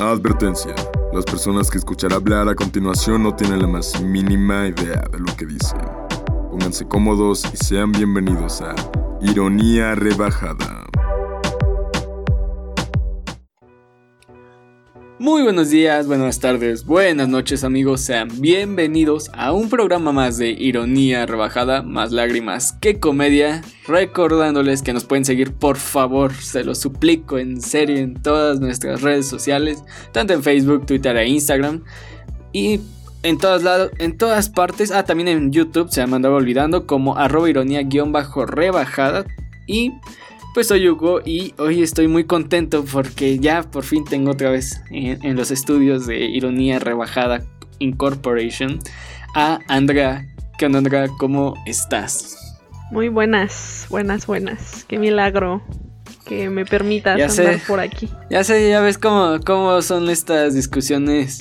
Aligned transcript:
Advertencia. 0.00 0.76
Las 1.12 1.24
personas 1.24 1.70
que 1.70 1.78
escuchará 1.78 2.16
hablar 2.16 2.48
a 2.48 2.54
continuación 2.54 3.24
no 3.24 3.34
tienen 3.34 3.60
la 3.60 3.66
más 3.66 4.00
mínima 4.00 4.68
idea 4.68 5.02
de 5.10 5.18
lo 5.18 5.36
que 5.36 5.44
dicen. 5.44 5.80
Pónganse 6.50 6.86
cómodos 6.86 7.44
y 7.52 7.56
sean 7.56 7.90
bienvenidos 7.90 8.60
a 8.60 8.76
Ironía 9.20 9.96
Rebajada. 9.96 10.77
Muy 15.20 15.42
buenos 15.42 15.70
días, 15.70 16.06
buenas 16.06 16.38
tardes, 16.38 16.84
buenas 16.84 17.26
noches 17.26 17.64
amigos, 17.64 18.02
sean 18.02 18.28
bienvenidos 18.40 19.32
a 19.34 19.50
un 19.50 19.68
programa 19.68 20.12
más 20.12 20.38
de 20.38 20.50
Ironía 20.50 21.26
Rebajada, 21.26 21.82
más 21.82 22.12
lágrimas 22.12 22.74
que 22.74 23.00
comedia, 23.00 23.62
recordándoles 23.88 24.82
que 24.82 24.92
nos 24.92 25.04
pueden 25.04 25.24
seguir 25.24 25.54
por 25.54 25.76
favor, 25.76 26.34
se 26.34 26.62
lo 26.62 26.76
suplico 26.76 27.36
en 27.36 27.60
serio 27.60 27.96
en 27.96 28.14
todas 28.14 28.60
nuestras 28.60 29.02
redes 29.02 29.26
sociales, 29.26 29.82
tanto 30.12 30.34
en 30.34 30.44
Facebook, 30.44 30.86
Twitter 30.86 31.16
e 31.16 31.26
Instagram 31.26 31.82
y 32.52 32.78
en 33.24 33.38
todas 33.38 33.64
lados, 33.64 33.90
en 33.98 34.16
todas 34.16 34.48
partes, 34.48 34.92
ah 34.92 35.04
también 35.04 35.26
en 35.26 35.50
YouTube 35.50 35.90
se 35.90 36.06
me 36.06 36.14
andaba 36.14 36.36
olvidando 36.36 36.86
como 36.86 37.16
arroba 37.16 37.50
ironía 37.50 37.82
guion 37.82 38.12
bajo 38.12 38.46
rebajada 38.46 39.26
y 39.66 39.94
pues 40.54 40.68
soy 40.68 40.88
Hugo 40.88 41.20
y 41.24 41.54
hoy 41.58 41.82
estoy 41.82 42.08
muy 42.08 42.24
contento 42.24 42.84
porque 42.84 43.38
ya 43.38 43.62
por 43.62 43.84
fin 43.84 44.04
tengo 44.04 44.32
otra 44.32 44.50
vez 44.50 44.80
en, 44.90 45.36
los 45.36 45.50
estudios 45.50 46.06
de 46.06 46.24
Ironía 46.24 46.78
Rebajada 46.78 47.42
Incorporation 47.78 48.80
a 49.34 49.60
Andrea. 49.68 50.26
¿Qué 50.58 50.66
onda 50.66 50.78
Andrea? 50.78 51.08
¿Cómo 51.18 51.54
estás? 51.66 52.58
Muy 52.90 53.08
buenas, 53.08 53.86
buenas, 53.90 54.26
buenas. 54.26 54.84
Qué 54.88 54.98
milagro 54.98 55.62
que 56.24 56.50
me 56.50 56.64
permitas 56.64 57.38
andar 57.38 57.60
por 57.66 57.80
aquí. 57.80 58.08
Ya 58.30 58.42
sé, 58.44 58.68
ya 58.68 58.80
ves 58.80 58.98
cómo, 58.98 59.38
cómo 59.44 59.80
son 59.82 60.10
estas 60.10 60.54
discusiones 60.54 61.40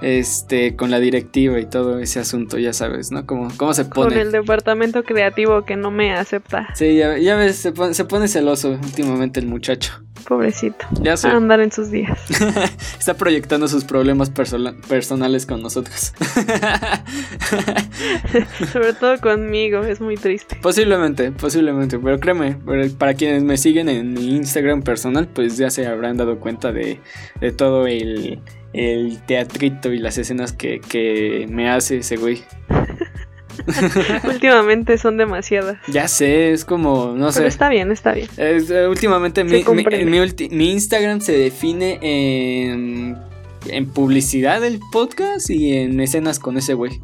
este, 0.00 0.76
con 0.76 0.90
la 0.90 1.00
directiva 1.00 1.58
y 1.58 1.66
todo 1.66 1.98
ese 1.98 2.20
asunto, 2.20 2.58
ya 2.58 2.72
sabes, 2.72 3.10
¿no? 3.10 3.26
¿Cómo, 3.26 3.48
cómo 3.56 3.74
se 3.74 3.84
pone? 3.84 4.10
Con 4.10 4.18
el 4.18 4.32
departamento 4.32 5.02
creativo 5.02 5.64
que 5.64 5.76
no 5.76 5.90
me 5.90 6.12
acepta. 6.12 6.68
Sí, 6.74 6.96
ya, 6.96 7.18
ya 7.18 7.36
ves, 7.36 7.56
se 7.56 7.72
pone, 7.72 7.94
se 7.94 8.04
pone, 8.04 8.28
celoso 8.28 8.70
últimamente 8.70 9.40
el 9.40 9.46
muchacho. 9.46 10.02
Pobrecito. 10.26 10.84
Ya 11.00 11.16
sé. 11.16 11.28
A 11.28 11.36
andar 11.36 11.60
en 11.60 11.72
sus 11.72 11.90
días. 11.90 12.18
Está 12.98 13.14
proyectando 13.14 13.66
sus 13.66 13.84
problemas 13.84 14.30
personales 14.30 15.46
con 15.46 15.62
nosotros. 15.62 16.12
Sobre 18.72 18.92
todo 18.92 19.18
conmigo, 19.20 19.82
es 19.84 20.00
muy 20.00 20.16
triste. 20.16 20.56
Posiblemente, 20.60 21.32
posiblemente, 21.32 21.98
pero 21.98 22.20
créeme, 22.20 22.58
para 22.98 23.14
quienes 23.14 23.42
me 23.42 23.56
siguen 23.56 23.88
en 23.88 24.12
mi 24.12 24.36
Instagram 24.36 24.82
personal, 24.82 25.28
pues 25.28 25.56
ya 25.56 25.70
se 25.70 25.86
habrán 25.86 26.18
dado 26.18 26.38
cuenta 26.38 26.72
de, 26.72 27.00
de 27.40 27.52
todo 27.52 27.86
el 27.86 28.42
el 28.78 29.20
teatrito 29.26 29.92
y 29.92 29.98
las 29.98 30.18
escenas 30.18 30.52
que, 30.52 31.46
me 31.50 31.68
hace 31.68 31.98
ese 31.98 32.16
güey. 32.16 32.42
últimamente 34.24 34.98
son 34.98 35.16
demasiadas. 35.16 35.78
Ya 35.88 36.06
sé, 36.06 36.52
es 36.52 36.64
como, 36.64 37.12
no 37.16 37.32
sé. 37.32 37.40
Pero 37.40 37.48
está 37.48 37.68
bien, 37.68 37.90
está 37.90 38.12
bien. 38.12 38.28
Eh, 38.36 38.86
últimamente 38.88 39.42
mi, 39.42 39.64
mi, 39.64 40.70
Instagram 40.70 41.20
se 41.20 41.36
define 41.36 41.98
en, 42.00 43.18
en 43.66 43.86
publicidad 43.86 44.60
del 44.60 44.78
podcast 44.92 45.50
y 45.50 45.76
en 45.76 45.98
escenas 45.98 46.38
con 46.38 46.56
ese 46.56 46.74
güey. 46.74 47.00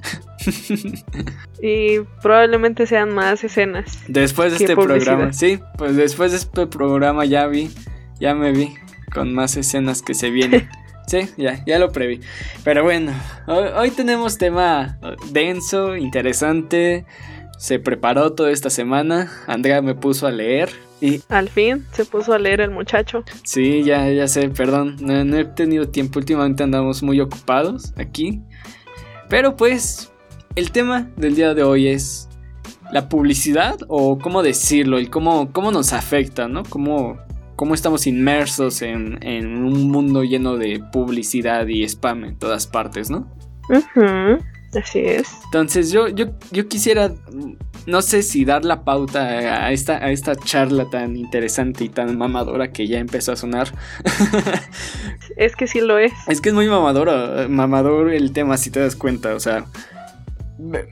y 1.60 1.98
probablemente 2.22 2.86
sean 2.86 3.12
más 3.12 3.42
escenas. 3.42 3.98
Después 4.06 4.56
de 4.56 4.64
este 4.64 4.76
programa, 4.76 5.32
sí, 5.32 5.58
pues 5.76 5.96
después 5.96 6.30
de 6.30 6.38
este 6.38 6.68
programa 6.68 7.24
ya 7.24 7.48
vi, 7.48 7.68
ya 8.20 8.36
me 8.36 8.52
vi 8.52 8.74
con 9.12 9.34
más 9.34 9.56
escenas 9.56 10.02
que 10.02 10.14
se 10.14 10.30
vienen. 10.30 10.68
Sí, 11.06 11.28
ya, 11.36 11.62
ya 11.66 11.78
lo 11.78 11.92
preví. 11.92 12.20
Pero 12.64 12.82
bueno, 12.82 13.12
hoy, 13.46 13.90
tenemos 13.90 14.38
tema 14.38 14.98
denso, 15.30 15.96
interesante. 15.96 17.04
Se 17.58 17.78
preparó 17.78 18.32
toda 18.32 18.50
esta 18.50 18.70
semana. 18.70 19.30
Andrea 19.46 19.82
me 19.82 19.94
puso 19.94 20.26
a 20.26 20.30
leer. 20.30 20.70
Y... 21.00 21.20
Al 21.28 21.48
fin 21.48 21.84
se 21.92 22.04
puso 22.04 22.32
a 22.32 22.38
leer 22.38 22.60
el 22.60 22.70
muchacho. 22.70 23.24
Sí, 23.44 23.82
ya, 23.84 24.08
ya 24.10 24.26
sé, 24.28 24.48
perdón. 24.48 24.96
No, 25.00 25.38
he 25.38 25.44
tenido 25.44 25.88
tiempo. 25.88 26.18
Últimamente 26.18 26.62
andamos 26.62 27.02
muy 27.02 27.20
ocupados 27.20 27.92
aquí. 27.96 28.40
Pero 29.28 29.56
pues, 29.56 30.10
el 30.56 30.70
tema 30.70 31.10
del 31.16 31.34
día 31.34 31.54
de 31.54 31.62
hoy 31.62 31.88
es 31.88 32.28
la 32.92 33.08
publicidad 33.08 33.76
o 33.88 34.18
cómo 34.18 34.42
decirlo 34.42 35.00
y 35.00 35.06
cómo, 35.06 35.52
cómo 35.52 35.70
nos 35.70 35.92
afecta, 35.92 36.48
¿no? 36.48 36.62
Cómo, 36.64 37.18
cómo 37.56 37.74
estamos 37.74 38.06
inmersos 38.06 38.82
en, 38.82 39.18
un 39.64 39.90
mundo 39.90 40.24
lleno 40.24 40.56
de 40.56 40.82
publicidad 40.92 41.66
y 41.66 41.84
spam 41.84 42.24
en 42.24 42.38
todas 42.38 42.66
partes, 42.66 43.10
¿no? 43.10 43.28
Así 44.76 44.98
es. 45.00 45.28
Entonces 45.44 45.90
yo, 45.92 46.08
yo, 46.08 46.26
yo 46.50 46.68
quisiera, 46.68 47.12
no 47.86 48.02
sé 48.02 48.22
si 48.22 48.44
dar 48.44 48.64
la 48.64 48.84
pauta 48.84 49.20
a 49.66 49.72
esta, 49.72 49.98
a 49.98 50.10
esta 50.10 50.34
charla 50.34 50.90
tan 50.90 51.16
interesante 51.16 51.84
y 51.84 51.88
tan 51.88 52.18
mamadora 52.18 52.72
que 52.72 52.86
ya 52.88 52.98
empezó 52.98 53.32
a 53.32 53.36
sonar. 53.36 53.72
es 55.36 55.54
que 55.54 55.66
sí 55.66 55.80
lo 55.80 55.98
es. 55.98 56.12
Es 56.26 56.40
que 56.40 56.48
es 56.48 56.54
muy 56.54 56.68
mamadora, 56.68 57.46
mamador 57.48 58.12
el 58.12 58.32
tema 58.32 58.56
si 58.56 58.70
te 58.70 58.80
das 58.80 58.96
cuenta, 58.96 59.34
o 59.34 59.40
sea, 59.40 59.66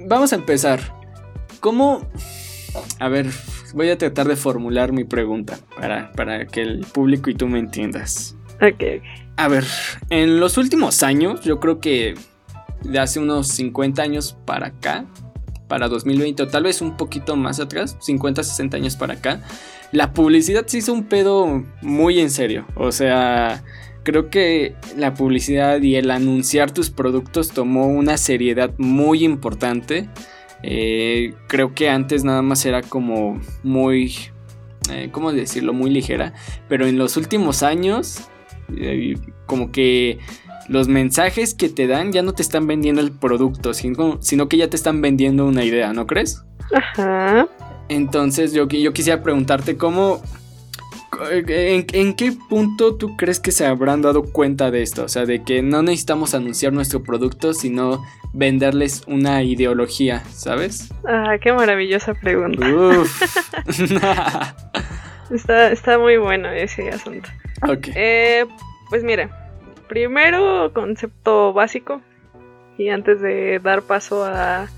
vamos 0.07 0.33
a 0.33 0.37
empezar. 0.37 0.81
¿Cómo... 1.61 2.09
A 2.99 3.09
ver, 3.09 3.31
voy 3.73 3.91
a 3.91 3.99
tratar 3.99 4.29
de 4.29 4.37
formular 4.37 4.93
mi 4.93 5.05
pregunta 5.05 5.59
para, 5.77 6.13
para 6.13 6.47
que 6.47 6.63
el 6.63 6.81
público 6.81 7.31
y 7.31 7.35
tú 7.35 7.49
me 7.49 7.59
entiendas. 7.59 8.37
Ok, 8.61 9.03
A 9.37 9.49
ver, 9.49 9.65
en 10.11 10.39
los 10.39 10.57
últimos 10.57 11.03
años, 11.03 11.41
yo 11.43 11.59
creo 11.59 11.81
que 11.81 12.15
de 12.85 12.99
hace 12.99 13.19
unos 13.19 13.49
50 13.49 14.03
años 14.03 14.37
para 14.45 14.69
acá, 14.69 15.05
para 15.69 15.89
2020 15.89 16.43
o 16.43 16.49
tal 16.49 16.65
vez 16.65 16.81
un 16.81 16.97
poquito 16.97 17.35
más 17.37 17.59
atrás, 17.59 17.97
50, 18.01 18.43
60 18.45 18.77
años 18.77 18.97
para 18.97 19.15
acá, 19.15 19.41
la 19.91 20.13
publicidad 20.13 20.67
se 20.67 20.79
hizo 20.79 20.93
un 20.93 21.05
pedo 21.05 21.65
muy 21.81 22.21
en 22.21 22.31
serio. 22.31 22.67
O 22.77 22.93
sea, 22.93 23.63
creo 24.03 24.31
que 24.31 24.75
la 24.97 25.15
publicidad 25.15 25.81
y 25.81 25.97
el 25.97 26.11
anunciar 26.11 26.71
tus 26.73 26.91
productos 26.91 27.51
tomó 27.51 27.87
una 27.87 28.17
seriedad 28.17 28.73
muy 28.79 29.25
importante. 29.25 30.09
Eh, 30.63 31.35
creo 31.49 31.75
que 31.75 31.89
antes 31.89 32.25
nada 32.25 32.43
más 32.43 32.65
era 32.65 32.83
como 32.83 33.41
muy, 33.63 34.15
eh, 34.91 35.09
¿cómo 35.11 35.33
decirlo? 35.33 35.73
Muy 35.73 35.91
ligera. 35.91 36.35
Pero 36.69 36.87
en 36.87 36.99
los 36.99 37.17
últimos 37.17 37.63
años, 37.63 38.29
eh, 38.77 39.17
como 39.47 39.73
que 39.73 40.19
los 40.69 40.89
mensajes 40.89 41.55
que 41.55 41.69
te 41.69 41.87
dan 41.87 42.13
ya 42.13 42.23
no 42.23 42.33
te 42.33 42.43
están 42.43 42.67
vendiendo 42.67 43.01
el 43.01 43.13
producto, 43.13 43.75
sino, 43.75 44.19
sino 44.23 44.49
que 44.49 44.57
ya 44.57 44.71
te 44.71 44.77
están 44.77 45.01
vendiendo 45.01 45.47
una 45.47 45.65
idea, 45.65 45.93
¿no 45.93 46.07
crees? 46.07 46.45
Ajá. 46.75 47.49
Entonces 47.89 48.53
yo, 48.53 48.69
yo 48.69 48.93
quisiera 48.93 49.23
preguntarte 49.23 49.77
cómo... 49.77 50.23
¿En, 51.31 51.87
¿En, 51.93 52.15
qué 52.15 52.33
punto 52.49 52.97
tú 52.97 53.17
crees 53.17 53.41
que 53.41 53.53
se 53.53 53.67
habrán 53.67 54.03
dado 54.03 54.23
cuenta 54.23 54.71
de 54.71 54.83
esto? 54.83 55.05
O 55.05 55.09
sea, 55.09 55.27
de 55.27 55.43
que 55.43 55.63
no 55.63 55.83
necesitamos 55.83 56.35
anunciar 56.35 56.73
nuestro 56.73 57.03
producto, 57.03 57.55
sino 57.55 58.03
venderles 58.33 59.03
una 59.07 59.43
ideología, 59.43 60.21
¿sabes? 60.31 60.93
Ah, 61.07 61.37
qué 61.41 61.53
maravillosa 61.53 62.15
pregunta. 62.15 62.67
está, 65.31 65.71
está 65.71 65.99
muy 65.99 66.17
bueno 66.17 66.49
ese 66.51 66.89
asunto. 66.91 67.29
Ok. 67.69 67.89
Eh, 67.95 68.47
pues 68.89 69.05
mira, 69.05 69.53
primero 69.89 70.73
concepto 70.73 71.53
básico 71.53 72.01
y 72.79 72.89
antes 72.89 73.21
de 73.21 73.59
dar 73.59 73.83
paso 73.83 74.25
a, 74.25 74.69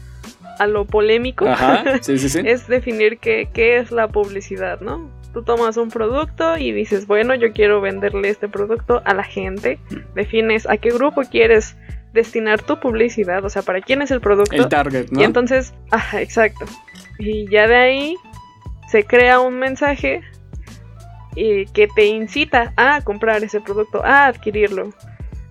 a 0.59 0.67
lo 0.67 0.85
polémico, 0.85 1.47
es 2.09 2.67
definir 2.69 3.19
qué, 3.19 3.49
qué 3.53 3.79
es 3.79 3.91
la 3.91 4.09
publicidad, 4.09 4.81
¿no? 4.81 5.24
Tú 5.35 5.43
tomas 5.43 5.77
un 5.77 5.91
producto 5.91 6.57
y 6.57 6.73
dices, 6.73 7.07
bueno, 7.07 7.35
yo 7.35 7.53
quiero 7.53 7.81
venderle 7.81 8.31
este 8.31 8.49
producto 8.49 9.03
a 9.05 9.13
la 9.13 9.25
gente. 9.25 9.79
Mm. 9.91 10.15
Defines 10.15 10.69
a 10.69 10.77
qué 10.77 10.91
grupo 10.91 11.23
quieres 11.23 11.77
destinar 12.13 12.63
tu 12.63 12.79
publicidad, 12.79 13.45
o 13.45 13.51
sea, 13.51 13.63
para 13.63 13.81
quién 13.81 14.01
es 14.01 14.13
el 14.13 14.21
producto. 14.21 14.55
El 14.55 14.69
target, 14.69 15.09
¿no? 15.11 15.21
Y 15.21 15.25
entonces, 15.25 15.75
ajá, 15.91 16.23
exacto. 16.23 16.65
Y 17.19 17.51
ya 17.51 17.67
de 17.67 17.77
ahí 17.77 18.17
se 18.89 19.05
crea 19.05 19.41
un 19.41 19.59
mensaje 19.59 20.23
y 21.35 21.67
que 21.67 21.89
te 21.89 22.07
incita 22.07 22.73
a 22.77 23.01
comprar 23.03 23.43
ese 23.43 23.61
producto, 23.61 24.05
a 24.05 24.27
adquirirlo, 24.27 24.91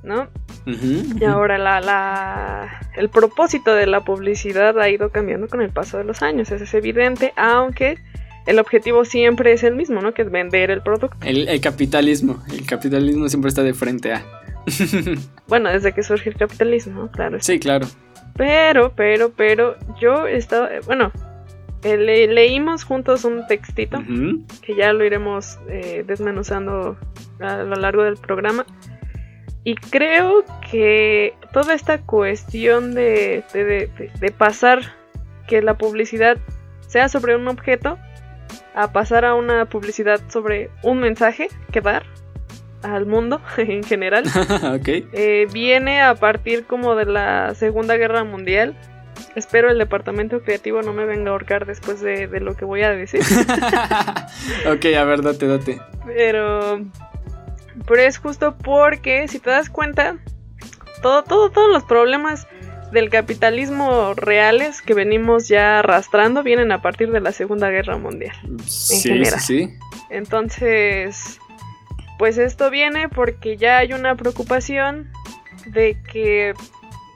¿no? 0.01 0.30
Y 0.65 1.24
ahora 1.25 1.57
la, 1.57 1.81
la, 1.81 2.80
el 2.95 3.09
propósito 3.09 3.75
de 3.75 3.85
la 3.85 4.06
publicidad 4.06 4.80
ha 4.80 4.89
ido 4.89 5.09
cambiando 5.09 5.50
con 5.50 5.62
el 5.62 5.71
paso 5.71 5.97
de 5.97 6.06
los 6.06 6.21
años, 6.21 6.51
eso 6.51 6.63
es 6.63 6.74
evidente, 6.74 7.33
aunque 7.35 7.97
el 8.45 8.60
objetivo 8.60 9.06
siempre 9.06 9.54
es 9.54 9.63
el 9.63 9.75
mismo, 9.75 10.01
¿no? 10.01 10.13
Que 10.13 10.24
es 10.24 10.31
vender 10.31 10.72
el 10.72 10.81
producto. 10.81 11.16
El, 11.22 11.48
el 11.48 11.62
capitalismo, 11.62 12.44
el 12.51 12.66
capitalismo 12.66 13.30
siempre 13.30 13.50
está 13.50 13.63
de 13.63 13.74
frente 13.74 14.13
a... 14.13 14.25
bueno, 15.48 15.69
desde 15.69 15.94
que 15.94 16.04
surge 16.04 16.30
el 16.30 16.36
capitalismo, 16.36 17.10
claro. 17.12 17.38
Sí, 17.42 17.60
claro. 17.60 17.88
Pero, 18.36 18.94
pero, 18.95 19.31
pero, 19.31 19.75
yo 20.00 20.28
he 20.28 20.38
estado, 20.38 20.68
bueno, 20.86 21.12
eh, 21.84 21.98
leímos 21.98 22.86
juntos 22.86 23.25
un 23.25 23.45
textito 23.48 24.01
que 24.62 24.75
ya 24.75 24.94
lo 24.94 25.04
iremos 25.04 25.60
eh, 25.69 26.04
desmenuzando 26.07 26.98
a 27.40 27.57
lo 27.57 27.75
largo 27.75 28.04
del 28.04 28.16
programa. 28.16 28.66
Y 29.66 29.75
creo 29.75 30.44
que 30.72 31.34
toda 31.54 31.74
esta 31.74 32.01
cuestión 32.01 32.94
de, 32.94 33.44
de, 33.54 34.31
pasar 34.31 34.81
que 35.48 35.62
la 35.62 35.78
publicidad 35.78 36.38
sea 36.88 37.07
sobre 37.07 37.36
un 37.36 37.48
objeto 37.48 37.98
a 38.75 38.91
pasar 38.91 39.25
a 39.25 39.35
una 39.35 39.65
publicidad 39.65 40.21
sobre 40.29 40.69
un 40.81 41.00
mensaje 41.00 41.47
que 41.71 41.81
dar 41.81 42.03
al 42.81 43.05
mundo 43.05 43.41
en 43.57 43.83
general 43.83 44.25
eh, 44.85 45.47
viene 45.51 46.01
a 46.01 46.15
partir 46.15 46.65
como 46.65 46.95
de 46.95 47.05
la 47.05 47.55
Segunda 47.55 47.95
Guerra 47.95 48.23
Mundial 48.23 48.75
Espero 49.35 49.71
el 49.71 49.77
departamento 49.77 50.41
creativo 50.41 50.81
no 50.81 50.94
me 50.94 51.05
venga 51.05 51.29
a 51.29 51.31
ahorcar 51.31 51.65
después 51.65 52.01
de, 52.01 52.27
lo 52.39 52.55
que 52.55 52.65
voy 52.65 52.83
a 52.83 52.91
decir. 52.91 53.21
ok, 54.67 54.85
a 54.97 55.03
ver, 55.03 55.21
date, 55.21 55.47
date. 55.47 55.81
Pero, 56.06 56.81
pero 57.88 58.01
es 58.01 58.17
justo 58.17 58.56
porque, 58.57 59.27
si 59.27 59.39
te 59.39 59.49
das 59.49 59.69
cuenta, 59.69 60.17
todo, 61.01 61.23
todo, 61.23 61.49
todos 61.49 61.71
los 61.71 61.83
problemas 61.83 62.47
del 62.94 63.10
capitalismo 63.10 64.13
reales 64.13 64.81
que 64.81 64.94
venimos 64.94 65.48
ya 65.48 65.80
arrastrando 65.80 66.44
vienen 66.44 66.72
a 66.72 66.81
partir 66.81 67.12
de 67.12 67.19
la 67.19 67.31
Segunda 67.31 67.69
Guerra 67.69 67.98
Mundial. 67.98 68.36
Sí, 68.66 69.01
sí, 69.01 69.25
sí. 69.40 69.78
Entonces, 70.10 71.40
pues 72.18 72.38
esto 72.38 72.69
viene 72.69 73.10
porque 73.10 73.57
ya 73.57 73.80
hay 73.80 73.94
una 73.94 74.16
preocupación 74.16 75.10
de 75.66 75.98
que 76.12 76.54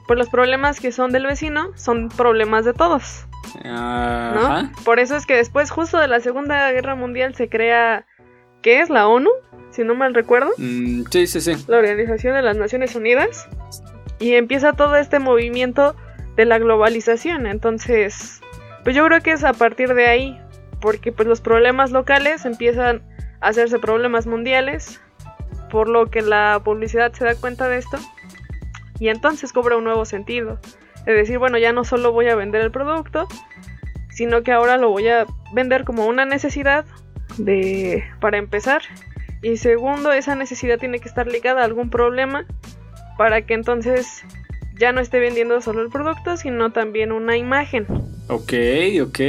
pues 0.06 0.18
los 0.18 0.28
problemas 0.28 0.80
que 0.80 0.90
son 0.90 1.12
del 1.12 1.26
vecino 1.26 1.70
son 1.76 2.08
problemas 2.08 2.64
de 2.64 2.72
todos. 2.72 3.26
¿no? 3.64 4.72
Por 4.84 4.98
eso 4.98 5.16
es 5.16 5.26
que 5.26 5.34
después, 5.34 5.70
justo 5.70 5.98
de 5.98 6.08
la 6.08 6.20
Segunda 6.20 6.70
Guerra 6.72 6.94
Mundial, 6.94 7.34
se 7.34 7.48
crea, 7.48 8.06
¿qué 8.62 8.80
es 8.80 8.90
la 8.90 9.06
ONU? 9.06 9.30
Si 9.70 9.84
no 9.84 9.94
mal 9.94 10.14
recuerdo. 10.14 10.50
Mm, 10.56 11.04
sí, 11.10 11.26
sí, 11.26 11.40
sí. 11.40 11.52
La 11.68 11.78
Organización 11.78 12.34
de 12.34 12.42
las 12.42 12.56
Naciones 12.56 12.94
Unidas. 12.94 13.48
Y 14.18 14.34
empieza 14.34 14.72
todo 14.72 14.96
este 14.96 15.18
movimiento 15.18 15.94
de 16.36 16.44
la 16.44 16.58
globalización. 16.58 17.46
Entonces, 17.46 18.40
pues 18.84 18.96
yo 18.96 19.04
creo 19.06 19.20
que 19.20 19.32
es 19.32 19.44
a 19.44 19.52
partir 19.52 19.94
de 19.94 20.06
ahí, 20.06 20.40
porque 20.80 21.12
pues 21.12 21.28
los 21.28 21.40
problemas 21.40 21.90
locales 21.90 22.44
empiezan 22.44 23.02
a 23.40 23.48
hacerse 23.48 23.78
problemas 23.78 24.26
mundiales, 24.26 25.00
por 25.70 25.88
lo 25.88 26.10
que 26.10 26.22
la 26.22 26.60
publicidad 26.64 27.12
se 27.12 27.24
da 27.24 27.34
cuenta 27.34 27.68
de 27.68 27.78
esto 27.78 27.98
y 28.98 29.08
entonces 29.08 29.52
cobra 29.52 29.76
un 29.76 29.84
nuevo 29.84 30.04
sentido. 30.04 30.58
Es 31.06 31.14
decir, 31.14 31.38
bueno, 31.38 31.58
ya 31.58 31.72
no 31.72 31.84
solo 31.84 32.12
voy 32.12 32.28
a 32.28 32.34
vender 32.34 32.62
el 32.62 32.70
producto, 32.70 33.28
sino 34.10 34.42
que 34.42 34.52
ahora 34.52 34.76
lo 34.76 34.90
voy 34.90 35.08
a 35.08 35.26
vender 35.52 35.84
como 35.84 36.06
una 36.06 36.24
necesidad 36.24 36.84
de 37.36 38.04
para 38.20 38.38
empezar 38.38 38.82
y 39.42 39.56
segundo, 39.58 40.12
esa 40.12 40.34
necesidad 40.34 40.78
tiene 40.78 40.98
que 40.98 41.08
estar 41.08 41.28
ligada 41.28 41.62
a 41.62 41.64
algún 41.64 41.90
problema 41.90 42.44
para 43.18 43.44
que 43.44 43.52
entonces 43.52 44.22
ya 44.78 44.92
no 44.92 45.00
esté 45.00 45.18
vendiendo 45.18 45.60
solo 45.60 45.82
el 45.82 45.90
producto, 45.90 46.36
sino 46.36 46.72
también 46.72 47.12
una 47.12 47.36
imagen. 47.36 47.86
Ok, 48.28 48.52
ok. 49.02 49.20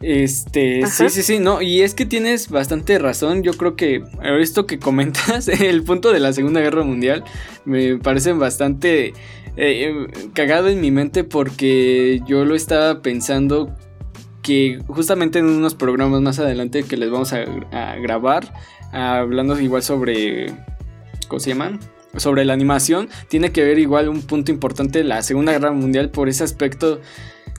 Este, 0.00 0.86
sí, 0.86 1.10
sí, 1.10 1.22
sí, 1.22 1.38
no, 1.38 1.60
y 1.60 1.82
es 1.82 1.94
que 1.94 2.06
tienes 2.06 2.48
bastante 2.48 2.98
razón. 2.98 3.42
Yo 3.42 3.52
creo 3.52 3.76
que 3.76 4.02
esto 4.40 4.66
que 4.66 4.78
comentas, 4.78 5.48
el 5.60 5.84
punto 5.84 6.12
de 6.12 6.20
la 6.20 6.32
Segunda 6.32 6.60
Guerra 6.60 6.82
Mundial, 6.82 7.24
me 7.64 7.98
parece 7.98 8.32
bastante 8.32 9.12
eh, 9.56 10.06
cagado 10.32 10.68
en 10.68 10.80
mi 10.80 10.90
mente 10.90 11.22
porque 11.22 12.20
yo 12.26 12.44
lo 12.44 12.54
estaba 12.54 13.02
pensando 13.02 13.74
que 14.42 14.78
justamente 14.86 15.40
en 15.40 15.46
unos 15.46 15.74
programas 15.74 16.22
más 16.22 16.38
adelante 16.38 16.84
que 16.84 16.96
les 16.96 17.10
vamos 17.10 17.32
a, 17.32 17.42
a 17.72 17.96
grabar, 17.96 18.50
hablando 18.92 19.60
igual 19.60 19.82
sobre, 19.82 20.54
¿cómo 21.28 21.40
se 21.40 21.50
llaman? 21.50 21.80
Sobre 22.16 22.44
la 22.44 22.52
animación, 22.52 23.08
tiene 23.28 23.52
que 23.52 23.64
ver 23.64 23.78
igual 23.78 24.08
un 24.08 24.22
punto 24.22 24.50
importante 24.50 25.04
la 25.04 25.22
Segunda 25.22 25.52
Guerra 25.52 25.72
Mundial 25.72 26.10
por 26.10 26.28
ese 26.28 26.44
aspecto 26.44 27.00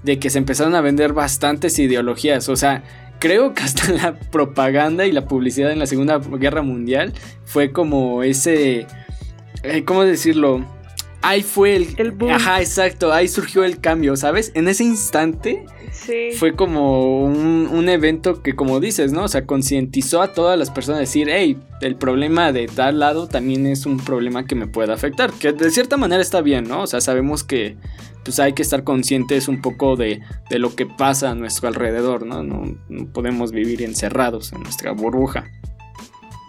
de 0.04 0.20
que 0.20 0.30
se 0.30 0.38
empezaron 0.38 0.76
a 0.76 0.82
vender 0.82 1.14
bastantes 1.14 1.78
ideologías. 1.80 2.50
O 2.50 2.56
sea, 2.56 2.84
creo 3.20 3.54
que 3.54 3.64
hasta 3.64 3.92
la 3.94 4.20
propaganda 4.20 5.06
y 5.06 5.12
la 5.12 5.26
publicidad 5.26 5.72
en 5.72 5.80
la 5.80 5.88
Segunda 5.88 6.20
Guerra 6.20 6.62
Mundial 6.62 7.14
fue 7.46 7.72
como 7.72 8.24
ese... 8.24 8.88
Eh, 9.64 9.84
¿Cómo 9.86 10.04
decirlo? 10.04 10.66
Ahí 11.22 11.42
fue 11.42 11.76
el... 11.76 11.96
el 11.98 12.12
boom. 12.12 12.32
Ajá, 12.32 12.62
exacto, 12.62 13.12
ahí 13.12 13.28
surgió 13.28 13.64
el 13.64 13.80
cambio, 13.80 14.16
¿sabes? 14.16 14.52
En 14.54 14.68
ese 14.68 14.84
instante 14.84 15.66
sí. 15.92 16.30
fue 16.38 16.56
como 16.56 17.24
un, 17.26 17.68
un, 17.72 17.90
evento 17.90 18.42
que, 18.44 18.56
como 18.56 18.80
dices, 18.80 19.12
¿no? 19.12 19.24
O 19.24 19.28
sea, 19.28 19.46
concientizó 19.46 20.22
a 20.22 20.34
todas 20.34 20.58
las 20.58 20.70
personas 20.70 20.98
a 20.98 21.02
decir, 21.02 21.28
hey, 21.30 21.58
el 21.82 21.96
problema 21.96 22.52
de 22.52 22.68
tal 22.68 23.00
lado 23.00 23.28
también 23.28 23.66
es 23.66 23.86
un 23.86 23.98
problema 23.98 24.46
que 24.46 24.56
me 24.56 24.68
puede 24.68 24.94
afectar. 24.94 25.32
Que 25.34 25.54
de 25.54 25.72
cierta 25.72 25.98
manera 25.98 26.22
está 26.22 26.42
bien, 26.42 26.66
¿no? 26.66 26.84
O 26.84 26.88
sea, 26.88 27.02
sabemos 27.02 27.44
que 27.44 27.78
pues 28.28 28.42
hay 28.42 28.52
que 28.52 28.62
estar 28.62 28.84
conscientes 28.84 29.48
un 29.48 29.62
poco 29.62 29.96
de, 29.96 30.22
lo 30.50 30.76
que 30.76 30.86
pasa 30.86 31.32
a 31.32 31.36
nuestro 31.36 31.70
alrededor, 31.70 32.26
¿no? 32.26 32.44
¿no? 32.44 32.76
podemos 33.14 33.54
vivir 33.54 33.82
encerrados 33.82 34.52
en 34.52 34.64
nuestra 34.64 34.92
burbuja. 34.92 35.46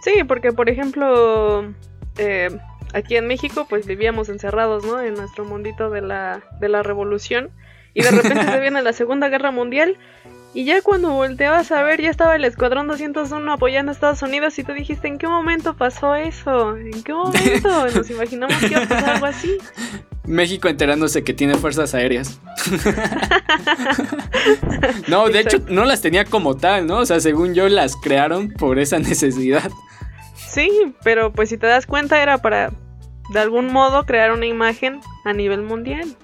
Sí, 0.03 0.25
porque 0.27 0.53
por 0.53 0.69
ejemplo, 0.69 1.73
eh, 2.17 2.51
aquí 2.95 3.17
en 3.17 3.27
México 3.27 3.67
pues 3.69 3.87
vivíamos 3.87 4.29
encerrados, 4.29 4.85
¿no? 4.85 5.01
En 5.01 5.15
nuestro 5.15 5.45
mundito 5.45 5.91
de 5.91 6.03
la, 6.03 6.43
de 6.61 6.69
la 6.69 6.83
revolución. 6.83 7.51
Y 7.95 8.03
de 8.03 8.11
repente 8.11 8.45
se 8.51 8.61
viene 8.61 8.83
la 8.83 8.93
Segunda 8.93 9.29
Guerra 9.29 9.51
Mundial 9.51 9.97
y 10.55 10.65
ya 10.65 10.81
cuando 10.81 11.11
volteabas 11.11 11.71
a 11.73 11.83
ver, 11.83 12.01
ya 12.01 12.11
estaba 12.11 12.35
el 12.35 12.45
Escuadrón 12.45 12.89
201 12.89 13.53
apoyando 13.53 13.91
a 13.91 13.95
Estados 13.95 14.23
Unidos 14.23 14.59
y 14.59 14.65
tú 14.65 14.73
dijiste, 14.73 15.07
¿en 15.07 15.19
qué 15.19 15.29
momento 15.29 15.77
pasó 15.77 16.15
eso? 16.15 16.77
¿En 16.77 17.03
qué 17.03 17.13
momento? 17.13 17.87
Nos 17.95 18.11
imaginamos 18.11 18.57
que 18.57 18.69
iba 18.69 18.83
a 18.83 18.89
pasar 18.89 19.11
algo 19.11 19.27
así. 19.27 19.59
México 20.27 20.69
enterándose 20.69 21.23
que 21.23 21.35
tiene 21.35 21.55
fuerzas 21.55 21.95
aéreas. 21.95 22.41
no, 25.09 25.29
de 25.29 25.41
hecho 25.41 25.59
no 25.69 25.85
las 25.85 26.01
tenía 26.01 26.25
como 26.25 26.57
tal, 26.57 26.87
¿no? 26.87 26.99
O 26.99 27.07
sea, 27.07 27.21
según 27.21 27.55
yo 27.55 27.69
las 27.69 27.97
crearon 27.97 28.51
por 28.51 28.79
esa 28.79 28.99
necesidad. 28.99 29.71
Sí, 30.49 30.71
pero 31.05 31.33
pues 31.33 31.51
si 31.51 31.59
te 31.59 31.67
das 31.67 31.87
cuenta 31.87 32.23
era 32.23 32.39
para 32.39 32.73
de 33.33 33.39
algún 33.39 33.73
modo 33.73 34.07
crear 34.07 34.33
una 34.33 34.47
imagen 34.47 35.01
a 35.25 35.33
nivel 35.33 35.63
mundial. 35.63 36.17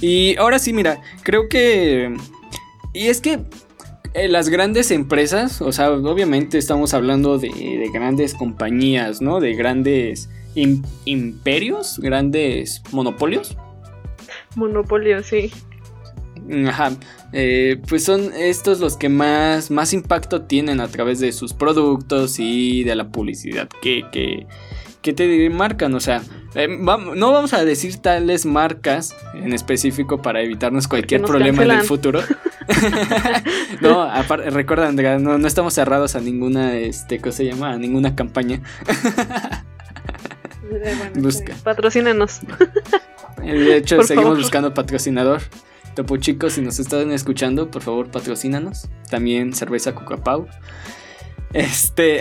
Y 0.00 0.36
ahora 0.36 0.58
sí, 0.58 0.72
mira, 0.72 1.00
creo 1.22 1.48
que... 1.48 2.14
Y 2.92 3.08
es 3.08 3.20
que 3.20 3.40
eh, 4.14 4.28
las 4.28 4.48
grandes 4.48 4.90
empresas, 4.90 5.60
o 5.60 5.72
sea, 5.72 5.90
obviamente 5.90 6.58
estamos 6.58 6.94
hablando 6.94 7.38
de, 7.38 7.48
de 7.48 7.90
grandes 7.92 8.34
compañías, 8.34 9.20
¿no? 9.20 9.40
De 9.40 9.54
grandes 9.54 10.30
imperios, 11.04 11.98
grandes 11.98 12.82
monopolios. 12.92 13.56
Monopolios, 14.54 15.26
sí. 15.26 15.52
Ajá. 16.66 16.92
Eh, 17.32 17.80
pues 17.88 18.04
son 18.04 18.32
estos 18.34 18.80
los 18.80 18.96
que 18.96 19.08
más, 19.08 19.70
más 19.70 19.92
impacto 19.92 20.42
tienen 20.42 20.80
a 20.80 20.88
través 20.88 21.20
de 21.20 21.32
sus 21.32 21.52
productos 21.52 22.38
y 22.38 22.84
de 22.84 22.94
la 22.94 23.08
publicidad 23.08 23.68
que, 23.82 24.04
que, 24.12 24.46
que 25.02 25.12
te 25.12 25.50
marcan. 25.50 25.94
O 25.94 26.00
sea, 26.00 26.22
eh, 26.54 26.68
no 26.68 27.32
vamos 27.32 27.52
a 27.54 27.64
decir 27.64 27.98
tales 27.98 28.46
marcas 28.46 29.14
en 29.34 29.52
específico 29.52 30.22
para 30.22 30.40
evitarnos 30.42 30.86
cualquier 30.86 31.22
problema 31.22 31.64
en 31.64 31.70
el 31.72 31.82
futuro. 31.82 32.20
no, 33.80 34.02
aparte, 34.02 34.50
recuerda, 34.50 34.92
no, 34.92 35.38
no, 35.38 35.46
estamos 35.46 35.74
cerrados 35.74 36.14
a 36.14 36.20
ninguna, 36.20 36.76
este, 36.76 37.20
¿cómo 37.20 37.32
se 37.32 37.44
llama? 37.44 37.72
A 37.72 37.76
ninguna 37.76 38.14
campaña. 38.14 38.60
Busca. 41.16 41.54
Patrocínenos. 41.62 42.40
De 43.42 43.76
hecho, 43.76 44.02
seguimos 44.02 44.38
buscando 44.38 44.72
patrocinador. 44.74 45.42
Topo 45.94 46.16
chicos, 46.16 46.54
si 46.54 46.60
nos 46.60 46.78
están 46.78 47.12
escuchando, 47.12 47.70
por 47.70 47.82
favor, 47.82 48.10
patrocínanos. 48.10 48.88
También 49.10 49.52
cerveza 49.54 49.94
Coca-Pau. 49.94 50.46
Este. 51.52 52.20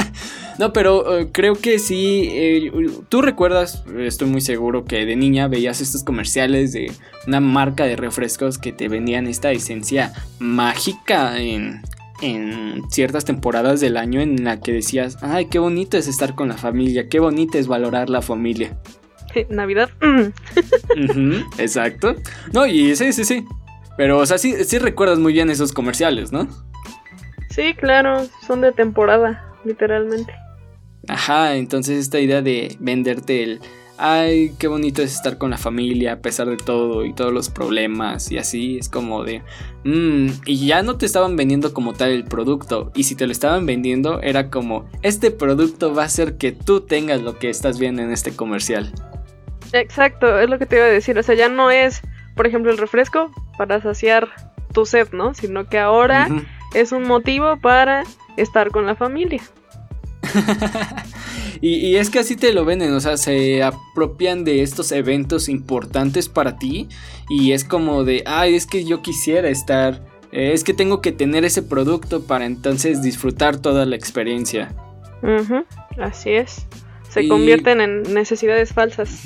no, 0.58 0.72
pero 0.72 1.18
eh, 1.18 1.28
creo 1.32 1.54
que 1.54 1.78
sí. 1.78 2.28
Eh, 2.30 2.72
tú 3.08 3.22
recuerdas, 3.22 3.84
estoy 3.98 4.28
muy 4.28 4.40
seguro 4.40 4.84
que 4.84 5.04
de 5.04 5.16
niña 5.16 5.48
veías 5.48 5.80
estos 5.80 6.04
comerciales 6.04 6.72
de 6.72 6.92
una 7.26 7.40
marca 7.40 7.84
de 7.84 7.96
refrescos 7.96 8.58
que 8.58 8.72
te 8.72 8.88
vendían 8.88 9.26
esta 9.26 9.50
esencia 9.50 10.12
mágica 10.38 11.38
en 11.40 11.82
en 12.20 12.82
ciertas 12.90 13.24
temporadas 13.24 13.80
del 13.80 13.96
año 13.96 14.20
en 14.20 14.44
la 14.44 14.60
que 14.60 14.72
decías, 14.72 15.18
ay, 15.22 15.46
qué 15.46 15.58
bonito 15.58 15.96
es 15.96 16.08
estar 16.08 16.34
con 16.34 16.48
la 16.48 16.56
familia, 16.56 17.08
qué 17.08 17.20
bonito 17.20 17.58
es 17.58 17.68
valorar 17.68 18.10
la 18.10 18.22
familia. 18.22 18.76
Navidad. 19.48 19.90
exacto. 21.58 22.16
No, 22.52 22.66
y 22.66 22.96
sí, 22.96 23.12
sí, 23.12 23.24
sí. 23.24 23.44
Pero, 23.96 24.18
o 24.18 24.26
sea, 24.26 24.38
sí, 24.38 24.64
sí 24.64 24.78
recuerdas 24.78 25.18
muy 25.18 25.32
bien 25.32 25.50
esos 25.50 25.72
comerciales, 25.72 26.30
¿no? 26.30 26.48
Sí, 27.50 27.74
claro, 27.74 28.26
son 28.46 28.60
de 28.60 28.72
temporada, 28.72 29.52
literalmente. 29.64 30.32
Ajá, 31.08 31.56
entonces 31.56 31.98
esta 31.98 32.20
idea 32.20 32.42
de 32.42 32.76
venderte 32.78 33.42
el 33.42 33.60
ay, 33.98 34.52
qué 34.58 34.68
bonito 34.68 35.02
es 35.02 35.12
estar 35.12 35.36
con 35.36 35.50
la 35.50 35.58
familia 35.58 36.14
a 36.14 36.22
pesar 36.22 36.48
de 36.48 36.56
todo 36.56 37.04
y 37.04 37.12
todos 37.12 37.32
los 37.32 37.50
problemas 37.50 38.30
y 38.30 38.38
así. 38.38 38.78
Es 38.78 38.88
como 38.88 39.24
de, 39.24 39.42
mmm, 39.84 40.28
y 40.46 40.66
ya 40.66 40.82
no 40.82 40.96
te 40.96 41.04
estaban 41.04 41.36
vendiendo 41.36 41.74
como 41.74 41.92
tal 41.92 42.10
el 42.10 42.24
producto. 42.24 42.90
Y 42.94 43.04
si 43.04 43.14
te 43.16 43.26
lo 43.26 43.32
estaban 43.32 43.66
vendiendo, 43.66 44.22
era 44.22 44.50
como, 44.50 44.88
este 45.02 45.30
producto 45.30 45.94
va 45.94 46.02
a 46.02 46.06
hacer 46.06 46.38
que 46.38 46.52
tú 46.52 46.80
tengas 46.80 47.20
lo 47.20 47.38
que 47.38 47.50
estás 47.50 47.78
viendo 47.78 48.00
en 48.00 48.12
este 48.12 48.34
comercial. 48.34 48.92
Exacto, 49.72 50.38
es 50.38 50.48
lo 50.48 50.58
que 50.58 50.66
te 50.66 50.76
iba 50.76 50.84
a 50.84 50.88
decir. 50.88 51.18
O 51.18 51.22
sea, 51.22 51.34
ya 51.34 51.48
no 51.48 51.70
es, 51.70 52.02
por 52.34 52.46
ejemplo, 52.46 52.70
el 52.70 52.78
refresco 52.78 53.30
para 53.56 53.80
saciar 53.80 54.28
tu 54.72 54.86
sed, 54.86 55.08
¿no? 55.12 55.34
Sino 55.34 55.68
que 55.68 55.78
ahora 55.78 56.28
es 56.74 56.92
un 56.92 57.04
motivo 57.04 57.58
para 57.60 58.04
estar 58.36 58.70
con 58.70 58.86
la 58.86 58.94
familia. 58.94 59.42
y, 61.60 61.96
es 61.96 62.10
que 62.10 62.18
así 62.18 62.36
te 62.36 62.52
lo 62.52 62.64
venden, 62.64 62.92
o 62.92 63.00
sea, 63.00 63.16
se 63.16 63.62
apropian 63.62 64.44
de 64.44 64.62
estos 64.62 64.92
eventos 64.92 65.48
importantes 65.48 66.28
para 66.28 66.58
ti 66.58 66.88
y 67.28 67.52
es 67.52 67.64
como 67.64 68.04
de, 68.04 68.22
ay, 68.26 68.54
es 68.54 68.66
que 68.66 68.84
yo 68.84 69.00
quisiera 69.00 69.48
estar, 69.48 70.04
eh, 70.32 70.52
es 70.52 70.64
que 70.64 70.74
tengo 70.74 71.00
que 71.00 71.12
tener 71.12 71.44
ese 71.44 71.62
producto 71.62 72.26
para 72.26 72.44
entonces 72.44 73.02
disfrutar 73.02 73.56
toda 73.56 73.86
la 73.86 73.96
experiencia. 73.96 74.74
así 76.00 76.30
es. 76.30 76.66
Se 77.08 77.26
convierten 77.26 77.80
en 77.80 78.02
necesidades 78.14 78.74
falsas. 78.74 79.22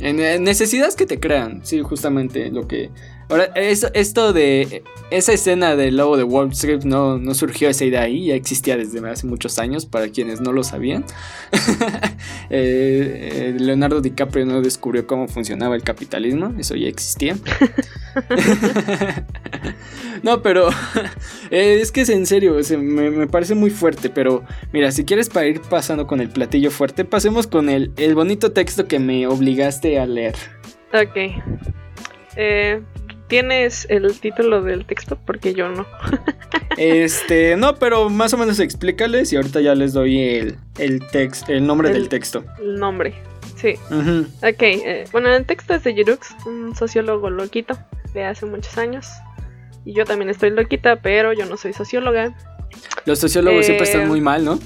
En 0.00 0.44
necesidades 0.44 0.96
que 0.96 1.06
te 1.06 1.20
crean, 1.20 1.60
sí, 1.64 1.80
justamente 1.82 2.50
lo 2.50 2.66
que 2.66 2.90
Ahora, 3.30 3.44
esto 3.54 4.32
de 4.32 4.82
esa 5.12 5.32
escena 5.32 5.76
del 5.76 5.96
lobo 5.96 6.16
de 6.16 6.24
Wall 6.24 6.50
Street 6.50 6.82
no, 6.82 7.16
no 7.16 7.32
surgió 7.34 7.68
esa 7.68 7.84
idea 7.84 8.02
ahí, 8.02 8.26
ya 8.26 8.34
existía 8.34 8.76
desde 8.76 9.08
hace 9.08 9.28
muchos 9.28 9.60
años, 9.60 9.86
para 9.86 10.08
quienes 10.08 10.40
no 10.40 10.52
lo 10.52 10.64
sabían. 10.64 11.04
Eh, 12.52 13.30
eh, 13.32 13.56
Leonardo 13.58 14.00
DiCaprio 14.00 14.44
no 14.44 14.60
descubrió 14.60 15.06
cómo 15.06 15.28
funcionaba 15.28 15.76
el 15.76 15.84
capitalismo, 15.84 16.52
eso 16.58 16.74
ya 16.74 16.88
existía. 16.88 17.36
no, 20.24 20.42
pero 20.42 20.68
eh, 21.50 21.78
es 21.80 21.92
que 21.92 22.00
es 22.00 22.08
en 22.08 22.26
serio, 22.26 22.56
me, 22.76 23.10
me, 23.10 23.26
parece 23.28 23.54
muy 23.54 23.70
fuerte, 23.70 24.10
pero 24.10 24.42
mira, 24.72 24.90
si 24.90 25.04
quieres 25.04 25.28
para 25.28 25.46
ir 25.46 25.60
pasando 25.60 26.08
con 26.08 26.20
el 26.20 26.28
platillo 26.28 26.72
fuerte, 26.72 27.04
pasemos 27.04 27.46
con 27.46 27.68
el, 27.68 27.92
el 27.96 28.16
bonito 28.16 28.50
texto 28.50 28.88
que 28.88 28.98
me 28.98 29.28
obligaste 29.28 30.00
a 30.00 30.06
leer. 30.06 30.34
Ok. 30.92 31.16
Eh, 32.36 32.82
¿Tienes 33.30 33.86
el 33.88 34.18
título 34.18 34.60
del 34.60 34.84
texto? 34.84 35.16
Porque 35.24 35.54
yo 35.54 35.68
no. 35.68 35.86
este, 36.76 37.56
no, 37.56 37.76
pero 37.76 38.10
más 38.10 38.34
o 38.34 38.36
menos 38.36 38.58
explícales 38.58 39.32
y 39.32 39.36
ahorita 39.36 39.60
ya 39.60 39.76
les 39.76 39.92
doy 39.92 40.20
el, 40.20 40.58
el, 40.78 41.00
el 41.46 41.64
nombre 41.64 41.90
del 41.90 42.08
texto. 42.08 42.44
El 42.60 42.80
nombre, 42.80 43.14
sí. 43.54 43.74
Ok, 44.42 44.62
eh, 44.62 45.04
bueno, 45.12 45.32
el 45.32 45.46
texto 45.46 45.74
es 45.74 45.84
de 45.84 45.94
Yurux, 45.94 46.34
un 46.44 46.74
sociólogo 46.74 47.30
loquito 47.30 47.78
de 48.14 48.24
hace 48.24 48.46
muchos 48.46 48.76
años. 48.76 49.06
Y 49.84 49.92
yo 49.92 50.04
también 50.04 50.28
estoy 50.28 50.50
loquita, 50.50 50.96
pero 50.96 51.32
yo 51.32 51.46
no 51.46 51.56
soy 51.56 51.72
socióloga. 51.72 52.36
Los 53.04 53.20
sociólogos 53.20 53.64
siempre 53.64 53.86
están 53.86 54.02
eh, 54.02 54.06
muy 54.06 54.20
mal, 54.20 54.44
¿no? 54.44 54.58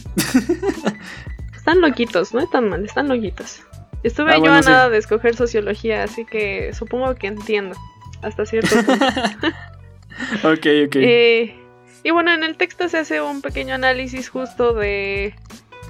están 1.55 1.83
loquitos, 1.83 2.33
no 2.33 2.41
están 2.41 2.71
mal, 2.71 2.83
están 2.83 3.09
loquitos. 3.09 3.61
Estuve 4.03 4.33
ah, 4.33 4.39
yo 4.43 4.51
a 4.51 4.63
nada 4.63 4.89
de 4.89 4.97
escoger 4.97 5.37
sociología, 5.37 6.03
así 6.03 6.25
que 6.25 6.73
supongo 6.73 7.15
que 7.15 7.27
entiendo 7.27 7.77
hasta 8.25 8.47
cierto 8.47 8.75
punto. 8.77 8.93
ok, 10.45 10.67
ok. 10.87 10.97
Eh, 10.97 11.55
y 12.03 12.11
bueno, 12.11 12.33
en 12.33 12.45
el 12.45 12.57
texto 12.57 12.89
se 12.89 12.99
hace 12.99 13.21
un 13.23 13.43
pequeño 13.43 13.75
análisis 13.75 14.29
justo 14.29 14.75
de 14.75 15.35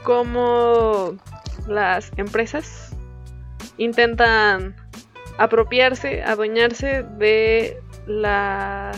cómo 0.04 1.16
las 1.66 2.12
empresas 2.16 2.94
intentan 3.78 4.76
apropiarse, 5.38 6.22
adueñarse 6.22 7.02
de 7.18 7.76
la 8.06 8.92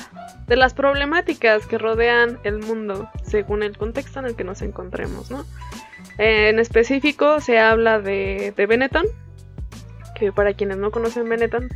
de 0.46 0.56
las 0.56 0.74
problemáticas 0.74 1.66
que 1.66 1.78
rodean 1.78 2.38
el 2.44 2.58
mundo 2.58 3.10
según 3.24 3.62
el 3.62 3.76
contexto 3.76 4.20
en 4.20 4.26
el 4.26 4.36
que 4.36 4.44
nos 4.44 4.62
encontremos, 4.62 5.30
¿no? 5.30 5.44
En 6.18 6.58
específico 6.58 7.40
se 7.40 7.58
habla 7.58 8.00
de, 8.00 8.52
de 8.56 8.66
Benetton, 8.66 9.06
que 10.14 10.32
para 10.32 10.54
quienes 10.54 10.76
no 10.76 10.90
conocen 10.90 11.28
Benetton, 11.28 11.68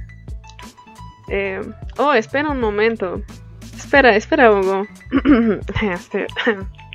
eh, 1.30 1.60
oh, 1.96 2.12
espera 2.12 2.50
un 2.50 2.60
momento. 2.60 3.22
Espera, 3.74 4.14
espera, 4.16 4.52
Hugo. 4.52 4.86
Este, 5.82 6.26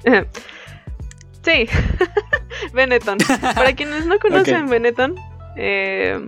sí, 1.42 1.68
Benetton. 2.74 3.18
Para 3.56 3.74
quienes 3.75 4.06
no 4.06 4.20
conocen 4.20 4.68
Benetton, 4.68 5.15
eh, 5.56 6.20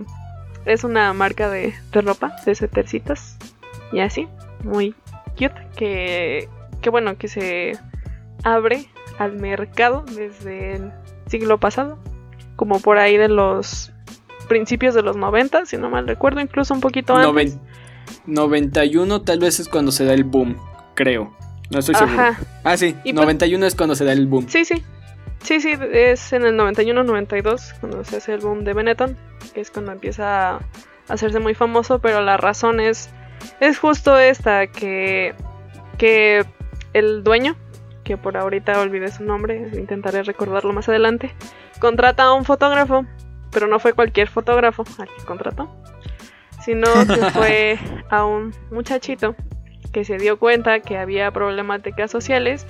es 0.64 0.84
una 0.84 1.12
marca 1.12 1.48
de, 1.48 1.74
ropa, 1.92 2.36
de 2.44 2.54
suetercitos 2.54 3.36
y 3.92 4.00
así, 4.00 4.28
muy 4.64 4.94
cute, 5.32 5.68
que, 5.76 6.48
que 6.80 6.90
bueno, 6.90 7.16
que 7.16 7.28
se 7.28 7.72
abre 8.44 8.86
al 9.18 9.34
mercado 9.36 10.04
desde 10.14 10.76
el 10.76 10.92
siglo 11.26 11.58
pasado, 11.58 11.98
como 12.56 12.80
por 12.80 12.98
ahí 12.98 13.16
de 13.16 13.28
los 13.28 13.92
principios 14.48 14.94
de 14.94 15.02
los 15.02 15.16
90, 15.16 15.66
si 15.66 15.76
no 15.76 15.90
mal 15.90 16.06
recuerdo, 16.06 16.40
incluso 16.40 16.74
un 16.74 16.80
poquito 16.80 17.16
antes. 17.16 17.58
91 18.26 19.22
tal 19.22 19.38
vez 19.38 19.60
es 19.60 19.68
cuando 19.68 19.92
se 19.92 20.04
da 20.04 20.14
el 20.14 20.24
boom, 20.24 20.56
creo. 20.94 21.36
No 21.70 21.80
estoy 21.80 21.94
seguro. 21.94 22.22
Ah, 22.64 22.76
sí, 22.76 22.96
91 23.04 23.60
pues 23.60 23.72
es 23.72 23.76
cuando 23.76 23.94
se 23.94 24.04
da 24.04 24.12
el 24.12 24.26
boom. 24.26 24.46
Sí, 24.48 24.64
sí. 24.64 24.82
Sí, 25.42 25.60
sí, 25.60 25.74
es 25.92 26.32
en 26.32 26.44
el 26.44 26.58
91-92 26.58 27.78
cuando 27.80 28.04
se 28.04 28.16
hace 28.16 28.34
el 28.34 28.40
boom 28.40 28.64
de 28.64 28.74
Benetton, 28.74 29.16
que 29.54 29.60
es 29.60 29.70
cuando 29.70 29.92
empieza 29.92 30.56
a 30.56 30.60
hacerse 31.08 31.38
muy 31.38 31.54
famoso, 31.54 32.00
pero 32.00 32.20
la 32.20 32.36
razón 32.36 32.80
es, 32.80 33.10
es 33.60 33.78
justo 33.78 34.18
esta, 34.18 34.66
que, 34.66 35.34
que 35.96 36.44
el 36.92 37.22
dueño, 37.22 37.56
que 38.04 38.16
por 38.16 38.36
ahorita 38.36 38.80
olvidé 38.80 39.10
su 39.10 39.22
nombre, 39.22 39.70
intentaré 39.74 40.22
recordarlo 40.22 40.72
más 40.72 40.88
adelante, 40.88 41.34
contrata 41.78 42.24
a 42.24 42.34
un 42.34 42.44
fotógrafo, 42.44 43.06
pero 43.52 43.68
no 43.68 43.78
fue 43.78 43.92
cualquier 43.92 44.28
fotógrafo 44.28 44.84
al 44.98 45.08
que 45.08 45.24
contrató, 45.24 45.70
sino 46.68 46.86
que 47.06 47.16
fue 47.32 47.78
a 48.10 48.26
un 48.26 48.52
muchachito 48.70 49.34
que 49.90 50.04
se 50.04 50.18
dio 50.18 50.38
cuenta 50.38 50.80
que 50.80 50.98
había 50.98 51.30
problemáticas 51.30 52.10
sociales 52.10 52.66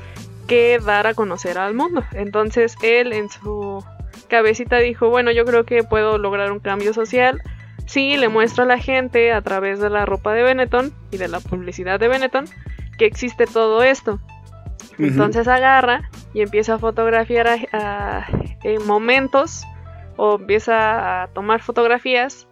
que 0.46 0.78
dar 0.78 1.08
a 1.08 1.14
conocer 1.14 1.58
al 1.58 1.74
mundo. 1.74 2.04
Entonces 2.12 2.76
él 2.84 3.12
en 3.12 3.28
su 3.28 3.84
cabecita 4.28 4.76
dijo, 4.76 5.10
bueno, 5.10 5.32
yo 5.32 5.44
creo 5.44 5.64
que 5.64 5.82
puedo 5.82 6.16
lograr 6.16 6.52
un 6.52 6.60
cambio 6.60 6.94
social 6.94 7.42
si 7.86 8.16
le 8.16 8.28
muestro 8.28 8.62
a 8.62 8.66
la 8.68 8.78
gente 8.78 9.32
a 9.32 9.42
través 9.42 9.80
de 9.80 9.90
la 9.90 10.06
ropa 10.06 10.32
de 10.32 10.44
Benetton 10.44 10.92
y 11.10 11.16
de 11.16 11.26
la 11.26 11.40
publicidad 11.40 11.98
de 11.98 12.06
Benetton 12.06 12.44
que 12.98 13.06
existe 13.06 13.46
todo 13.46 13.82
esto. 13.82 14.20
Entonces 14.96 15.48
agarra 15.48 16.08
y 16.34 16.42
empieza 16.42 16.74
a 16.74 16.78
fotografiar 16.78 17.48
a, 17.72 18.28
momentos 18.86 19.64
o 20.16 20.36
empieza 20.36 21.24
a 21.24 21.26
tomar 21.28 21.62
fotografías 21.62 22.47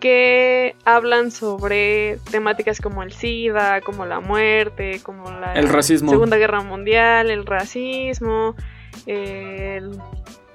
que 0.00 0.76
hablan 0.84 1.30
sobre 1.30 2.18
temáticas 2.30 2.80
como 2.80 3.02
el 3.02 3.12
SIDA, 3.12 3.80
como 3.80 4.06
la 4.06 4.20
muerte, 4.20 5.00
como 5.02 5.30
la 5.30 5.54
Segunda 6.10 6.36
Guerra 6.36 6.62
Mundial, 6.62 7.30
el 7.30 7.46
racismo, 7.46 8.54
el 9.06 9.98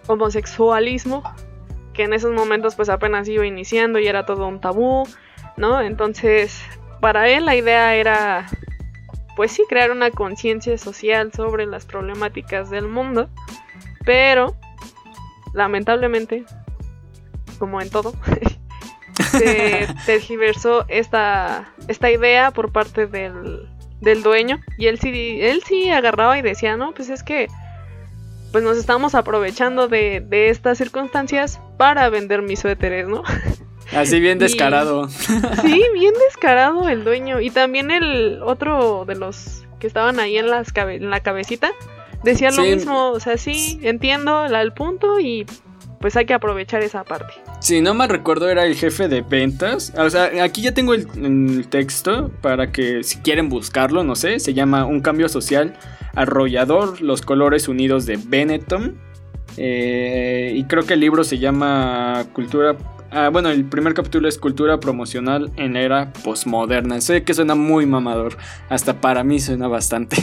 homosexualismo, 0.07 1.23
que 1.93 2.03
en 2.03 2.13
esos 2.13 2.31
momentos 2.31 2.75
pues 2.75 2.89
apenas 2.89 3.27
iba 3.27 3.45
iniciando 3.45 3.99
y 3.99 4.07
era 4.07 4.25
todo 4.25 4.47
un 4.47 4.59
tabú, 4.59 5.07
¿no? 5.57 5.81
Entonces, 5.81 6.61
para 7.01 7.29
él 7.29 7.45
la 7.45 7.55
idea 7.55 7.95
era 7.95 8.47
pues 9.35 9.51
sí 9.51 9.63
crear 9.67 9.91
una 9.91 10.11
conciencia 10.11 10.77
social 10.77 11.31
sobre 11.33 11.65
las 11.65 11.85
problemáticas 11.85 12.69
del 12.69 12.87
mundo, 12.87 13.29
pero 14.05 14.55
lamentablemente, 15.53 16.45
como 17.59 17.81
en 17.81 17.89
todo, 17.89 18.13
se 19.39 19.87
tergiversó 20.05 20.85
esta, 20.87 21.73
esta 21.87 22.11
idea 22.11 22.51
por 22.51 22.71
parte 22.71 23.07
del, 23.07 23.67
del 24.01 24.23
dueño 24.23 24.59
y 24.77 24.87
él 24.87 24.99
sí, 24.99 25.39
él 25.41 25.61
sí 25.65 25.89
agarraba 25.89 26.37
y 26.37 26.41
decía, 26.41 26.77
no, 26.77 26.93
pues 26.93 27.09
es 27.09 27.23
que 27.23 27.47
pues 28.51 28.63
nos 28.63 28.77
estamos 28.77 29.15
aprovechando 29.15 29.87
de, 29.87 30.21
de 30.21 30.49
estas 30.49 30.77
circunstancias 30.77 31.59
para 31.77 32.07
vender 32.09 32.43
mis 32.43 32.59
suéteres, 32.59 33.07
¿no? 33.07 33.23
Así 33.91 34.19
bien 34.19 34.39
descarado. 34.39 35.09
sí, 35.09 35.83
bien 35.93 36.13
descarado 36.27 36.87
el 36.87 37.03
dueño. 37.03 37.41
Y 37.41 37.49
también 37.49 37.91
el 37.91 38.41
otro 38.43 39.05
de 39.05 39.15
los 39.15 39.65
que 39.79 39.87
estaban 39.87 40.19
ahí 40.19 40.37
en, 40.37 40.49
las 40.49 40.69
en 40.75 41.09
la 41.09 41.19
cabecita 41.19 41.71
decía 42.23 42.51
lo 42.51 42.63
mismo. 42.63 43.11
O 43.11 43.19
sea, 43.19 43.37
sí, 43.37 43.79
entiendo 43.83 44.45
el 44.45 44.73
punto 44.73 45.19
y 45.19 45.45
pues 46.03 46.17
hay 46.17 46.25
que 46.25 46.33
aprovechar 46.33 46.83
esa 46.83 47.05
parte. 47.05 47.33
Si 47.61 47.79
no 47.79 47.93
me 47.93 48.05
recuerdo, 48.09 48.49
era 48.49 48.65
el 48.65 48.75
jefe 48.75 49.07
de 49.07 49.21
ventas. 49.21 49.93
O 49.97 50.09
sea, 50.09 50.31
aquí 50.43 50.61
ya 50.61 50.73
tengo 50.73 50.93
el, 50.93 51.65
texto 51.69 52.29
para 52.41 52.73
que 52.73 53.05
si 53.05 53.19
quieren 53.19 53.47
buscarlo, 53.47 54.03
no 54.03 54.17
sé. 54.17 54.41
Se 54.41 54.53
llama 54.53 54.83
Un 54.83 54.99
cambio 54.99 55.29
social 55.29 55.77
arrollador, 56.13 57.01
los 57.01 57.21
colores 57.21 57.69
unidos 57.69 58.05
de 58.05 58.19
Benetton. 58.21 58.97
Eh, 59.55 60.51
y 60.53 60.65
creo 60.65 60.83
que 60.85 60.95
el 60.95 60.99
libro 60.99 61.23
se 61.23 61.39
llama 61.39 62.25
Cultura 62.33 62.75
Ah, 63.15 63.29
bueno, 63.29 63.49
el 63.49 63.63
primer 63.63 63.93
capítulo 63.93 64.27
es 64.27 64.39
cultura 64.39 64.79
promocional 64.79 65.51
en 65.55 65.77
era 65.77 66.11
postmoderna. 66.23 66.99
Sé 66.99 67.23
que 67.23 67.35
suena 67.35 67.53
muy 67.53 67.85
mamador. 67.85 68.37
Hasta 68.69 68.99
para 68.99 69.23
mí 69.23 69.39
suena 69.39 69.67
bastante. 69.67 70.17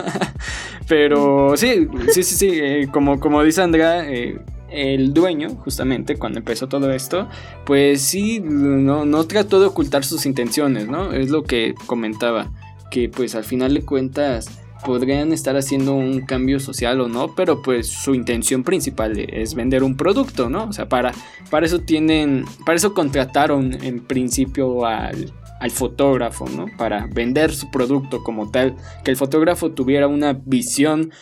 Pero 0.88 1.56
sí, 1.56 1.88
sí, 2.08 2.24
sí, 2.24 2.34
sí. 2.34 2.50
Eh, 2.52 2.88
como, 2.92 3.20
como 3.20 3.40
dice 3.44 3.62
Andrea, 3.62 4.04
eh, 4.10 4.40
el 4.72 5.12
dueño, 5.12 5.50
justamente, 5.56 6.16
cuando 6.16 6.38
empezó 6.38 6.68
todo 6.68 6.92
esto, 6.92 7.28
pues 7.64 8.02
sí, 8.02 8.40
no, 8.40 9.04
no 9.04 9.24
trató 9.24 9.60
de 9.60 9.66
ocultar 9.66 10.04
sus 10.04 10.26
intenciones, 10.26 10.88
¿no? 10.88 11.12
Es 11.12 11.30
lo 11.30 11.44
que 11.44 11.74
comentaba. 11.86 12.50
Que 12.90 13.08
pues 13.08 13.34
al 13.34 13.44
final 13.44 13.74
de 13.74 13.84
cuentas 13.84 14.62
podrían 14.84 15.32
estar 15.32 15.56
haciendo 15.56 15.94
un 15.94 16.22
cambio 16.22 16.60
social 16.60 17.00
o 17.00 17.08
no, 17.08 17.34
pero 17.34 17.62
pues 17.62 17.86
su 17.86 18.14
intención 18.14 18.64
principal 18.64 19.18
es 19.18 19.54
vender 19.54 19.82
un 19.82 19.96
producto, 19.96 20.50
¿no? 20.50 20.64
O 20.64 20.72
sea, 20.72 20.88
para, 20.88 21.12
para 21.50 21.66
eso 21.66 21.80
tienen, 21.80 22.44
para 22.66 22.76
eso 22.76 22.92
contrataron 22.92 23.72
en 23.82 24.00
principio 24.00 24.84
al, 24.84 25.32
al 25.60 25.70
fotógrafo, 25.70 26.48
¿no? 26.48 26.66
Para 26.76 27.06
vender 27.06 27.54
su 27.54 27.70
producto 27.70 28.22
como 28.24 28.50
tal, 28.50 28.76
que 29.04 29.12
el 29.12 29.16
fotógrafo 29.16 29.70
tuviera 29.70 30.08
una 30.08 30.32
visión 30.32 31.12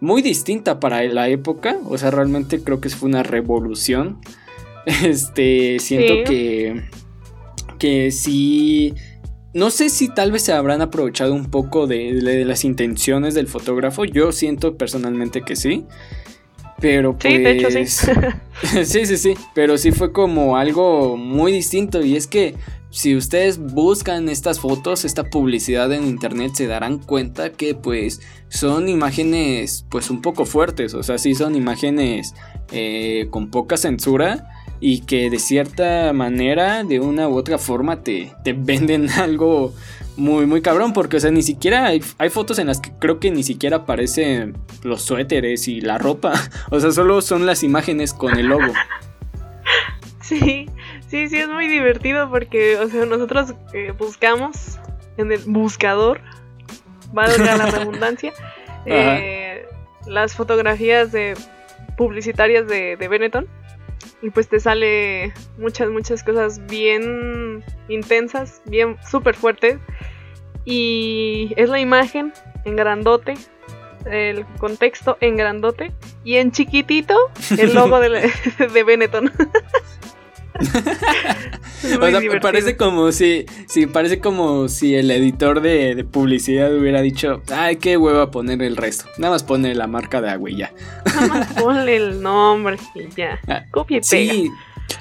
muy 0.00 0.22
distinta 0.22 0.80
para 0.80 1.02
la 1.04 1.28
época, 1.28 1.76
o 1.84 1.98
sea, 1.98 2.10
realmente 2.10 2.62
creo 2.62 2.80
que 2.80 2.88
fue 2.88 3.08
una 3.08 3.22
revolución. 3.22 4.18
Este, 5.04 5.78
siento 5.80 6.24
que 6.24 6.84
que 7.78 8.10
sí 8.10 8.94
no 9.54 9.70
sé 9.70 9.88
si 9.88 10.08
tal 10.08 10.30
vez 10.30 10.42
se 10.42 10.52
habrán 10.52 10.82
aprovechado 10.82 11.34
un 11.34 11.50
poco 11.50 11.86
de, 11.86 12.12
las 12.44 12.64
intenciones 12.64 13.34
del 13.34 13.48
fotógrafo. 13.48 14.04
Yo 14.04 14.30
siento 14.30 14.76
personalmente 14.76 15.42
que 15.42 15.56
sí. 15.56 15.84
Pero 16.80 17.18
pues. 17.18 17.34
Sí, 17.34 17.40
de 17.40 17.50
hecho 17.52 17.70
sí. 17.70 17.84
Sí, 18.84 19.06
sí, 19.06 19.16
sí. 19.16 19.34
Pero 19.54 19.78
sí 19.78 19.90
fue 19.90 20.12
como 20.12 20.56
algo 20.56 21.16
muy 21.16 21.50
distinto. 21.50 22.04
Y 22.04 22.16
es 22.16 22.26
que 22.26 22.54
si 22.90 23.16
ustedes 23.16 23.58
buscan 23.58 24.28
estas 24.28 24.60
fotos, 24.60 25.04
esta 25.04 25.24
publicidad 25.24 25.92
en 25.92 26.06
internet, 26.06 26.52
se 26.54 26.66
darán 26.66 26.98
cuenta 26.98 27.50
que 27.52 27.74
pues 27.74 28.20
son 28.48 28.88
imágenes 28.88 29.84
pues 29.90 30.10
un 30.10 30.22
poco 30.22 30.46
fuertes. 30.46 30.94
O 30.94 31.02
sea, 31.02 31.18
sí 31.18 31.34
son 31.34 31.54
imágenes 31.54 32.34
eh, 32.72 33.28
con 33.30 33.50
poca 33.50 33.76
censura 33.76 34.48
y 34.80 35.00
que 35.00 35.28
de 35.30 35.38
cierta 35.38 36.12
manera, 36.12 36.84
de 36.84 37.00
una 37.00 37.28
u 37.28 37.36
otra 37.36 37.58
forma, 37.58 38.02
te, 38.02 38.32
te 38.44 38.52
venden 38.52 39.10
algo 39.18 39.74
muy, 40.16 40.46
muy 40.46 40.62
cabrón, 40.62 40.92
porque, 40.92 41.16
o 41.16 41.20
sea, 41.20 41.30
ni 41.30 41.42
siquiera 41.42 41.86
hay, 41.86 42.00
fotos 42.30 42.58
en 42.58 42.66
las 42.66 42.80
que 42.80 42.90
creo 42.98 43.20
que 43.20 43.30
ni 43.30 43.44
siquiera 43.44 43.78
aparecen 43.78 44.58
los 44.82 45.02
suéteres 45.02 45.68
y 45.68 45.80
la 45.80 45.96
ropa, 45.96 46.32
o 46.70 46.80
sea, 46.80 46.90
solo 46.90 47.22
son 47.22 47.46
las 47.46 47.62
imágenes 47.62 48.12
con 48.12 48.36
el 48.38 48.46
logo. 48.46 48.72
Sí, 50.20 50.68
sí, 51.08 51.28
sí, 51.28 51.36
es 51.38 51.48
muy 51.48 51.66
divertido 51.66 52.30
porque, 52.30 52.76
o 52.78 52.88
sea, 52.88 53.04
nosotros 53.04 53.54
eh, 53.72 53.92
buscamos 53.96 54.78
en 55.16 55.32
el 55.32 55.40
buscador, 55.46 56.20
valga 57.12 57.56
la 57.56 57.66
redundancia, 57.70 58.32
eh, 58.86 59.66
las 60.06 60.34
fotografías 60.34 61.12
de 61.12 61.34
publicitarias 61.96 62.68
de, 62.68 62.96
de 62.96 63.08
Benetton 63.08 63.48
y 64.22 64.30
pues 64.30 64.48
te 64.48 64.60
sale 64.60 65.32
muchas, 65.58 65.90
muchas 65.90 66.22
cosas 66.22 66.64
bien 66.66 67.62
intensas, 67.88 68.62
bien 68.66 68.96
súper 69.08 69.36
fuertes. 69.36 69.78
Y 70.64 71.52
es 71.56 71.68
la 71.68 71.80
imagen 71.80 72.32
en 72.64 72.76
grandote, 72.76 73.34
el 74.06 74.44
contexto 74.58 75.16
en 75.20 75.36
grandote 75.36 75.92
y 76.24 76.36
en 76.36 76.52
chiquitito 76.52 77.16
el 77.56 77.74
logo 77.74 78.00
de, 78.00 78.30
de 78.72 78.84
Benetton. 78.84 79.32
o 82.00 82.10
sea, 82.10 82.40
parece 82.40 82.76
como 82.76 83.12
si, 83.12 83.46
si, 83.66 83.86
parece 83.86 84.18
como 84.18 84.68
si 84.68 84.94
el 84.94 85.10
editor 85.10 85.60
de, 85.60 86.04
publicidad 86.10 86.74
hubiera 86.76 87.00
dicho, 87.00 87.42
ay, 87.52 87.76
qué 87.76 87.96
hueva 87.96 88.30
poner 88.30 88.62
el 88.62 88.76
resto. 88.76 89.04
Nada 89.18 89.34
más 89.34 89.44
pone 89.44 89.74
la 89.74 89.86
marca 89.86 90.20
de 90.20 90.30
agua 90.30 90.50
y 90.50 90.56
ya. 90.56 90.72
Nada 91.04 91.26
más 91.26 91.52
ponle 91.62 91.96
el 91.96 92.20
nombre 92.20 92.76
y 92.94 93.08
ya. 93.16 93.38
Ah, 93.46 93.64
Copia 93.70 93.98
y 93.98 94.00
pega. 94.00 94.32
Sí, 94.32 94.50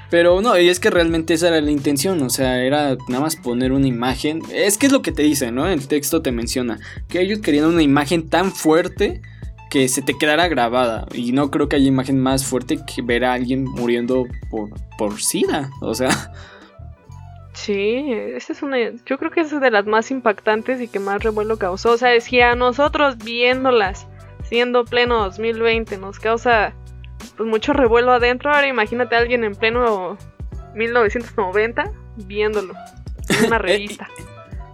pero 0.09 0.41
no, 0.41 0.57
y 0.57 0.69
es 0.69 0.79
que 0.79 0.89
realmente 0.89 1.33
esa 1.33 1.49
era 1.49 1.61
la 1.61 1.71
intención, 1.71 2.21
o 2.21 2.29
sea, 2.29 2.63
era 2.63 2.95
nada 3.07 3.21
más 3.21 3.35
poner 3.35 3.71
una 3.71 3.87
imagen. 3.87 4.41
Es 4.53 4.77
que 4.77 4.85
es 4.85 4.91
lo 4.91 5.01
que 5.01 5.11
te 5.11 5.23
dice, 5.23 5.51
¿no? 5.51 5.67
El 5.67 5.87
texto 5.87 6.21
te 6.21 6.31
menciona 6.31 6.79
que 7.07 7.21
ellos 7.21 7.39
querían 7.39 7.65
una 7.65 7.83
imagen 7.83 8.29
tan 8.29 8.51
fuerte 8.51 9.21
que 9.69 9.87
se 9.87 10.01
te 10.01 10.17
quedara 10.17 10.47
grabada. 10.47 11.07
Y 11.13 11.31
no 11.31 11.51
creo 11.51 11.69
que 11.69 11.75
haya 11.75 11.87
imagen 11.87 12.19
más 12.19 12.45
fuerte 12.45 12.77
que 12.85 13.01
ver 13.01 13.25
a 13.25 13.33
alguien 13.33 13.63
muriendo 13.63 14.25
por, 14.49 14.69
por 14.97 15.21
SIDA. 15.21 15.69
O 15.81 15.93
sea. 15.93 16.09
Sí, 17.53 18.05
esa 18.35 18.53
es 18.53 18.61
una. 18.61 18.77
Yo 19.05 19.17
creo 19.17 19.31
que 19.31 19.41
es 19.41 19.59
de 19.59 19.71
las 19.71 19.85
más 19.85 20.11
impactantes 20.11 20.79
y 20.79 20.87
que 20.87 20.99
más 20.99 21.23
revuelo 21.23 21.57
causó. 21.57 21.91
O 21.91 21.97
sea, 21.97 22.19
si 22.21 22.39
a 22.39 22.55
nosotros 22.55 23.17
viéndolas, 23.17 24.07
siendo 24.43 24.85
pleno 24.85 25.23
2020, 25.23 25.97
nos 25.97 26.19
causa 26.19 26.73
pues 27.35 27.49
mucho 27.49 27.73
revuelo 27.73 28.11
adentro, 28.11 28.53
ahora 28.53 28.67
imagínate 28.67 29.15
a 29.15 29.19
alguien 29.19 29.43
en 29.43 29.55
pleno 29.55 30.17
1990 30.75 31.91
viéndolo 32.17 32.73
en 33.29 33.45
una 33.45 33.55
eh, 33.57 33.59
revista. 33.59 34.07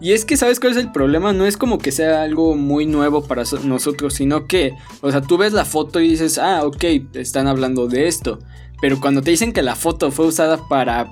Y 0.03 0.11
es 0.11 0.25
que, 0.25 0.35
¿sabes 0.35 0.59
cuál 0.59 0.73
es 0.73 0.77
el 0.77 0.91
problema? 0.91 1.31
No 1.31 1.45
es 1.45 1.55
como 1.55 1.77
que 1.77 1.93
sea 1.93 2.23
algo 2.23 2.55
muy 2.55 2.85
nuevo 2.85 3.25
para 3.25 3.43
nosotros, 3.63 4.15
sino 4.15 4.47
que, 4.47 4.73
o 4.99 5.09
sea, 5.09 5.21
tú 5.21 5.37
ves 5.37 5.53
la 5.53 5.63
foto 5.63 6.01
y 6.01 6.09
dices, 6.09 6.37
ah, 6.37 6.65
ok, 6.65 6.83
están 7.13 7.47
hablando 7.47 7.87
de 7.87 8.09
esto. 8.09 8.39
Pero 8.81 8.99
cuando 8.99 9.21
te 9.21 9.31
dicen 9.31 9.53
que 9.53 9.61
la 9.61 9.77
foto 9.77 10.11
fue 10.11 10.25
usada 10.27 10.67
para 10.67 11.07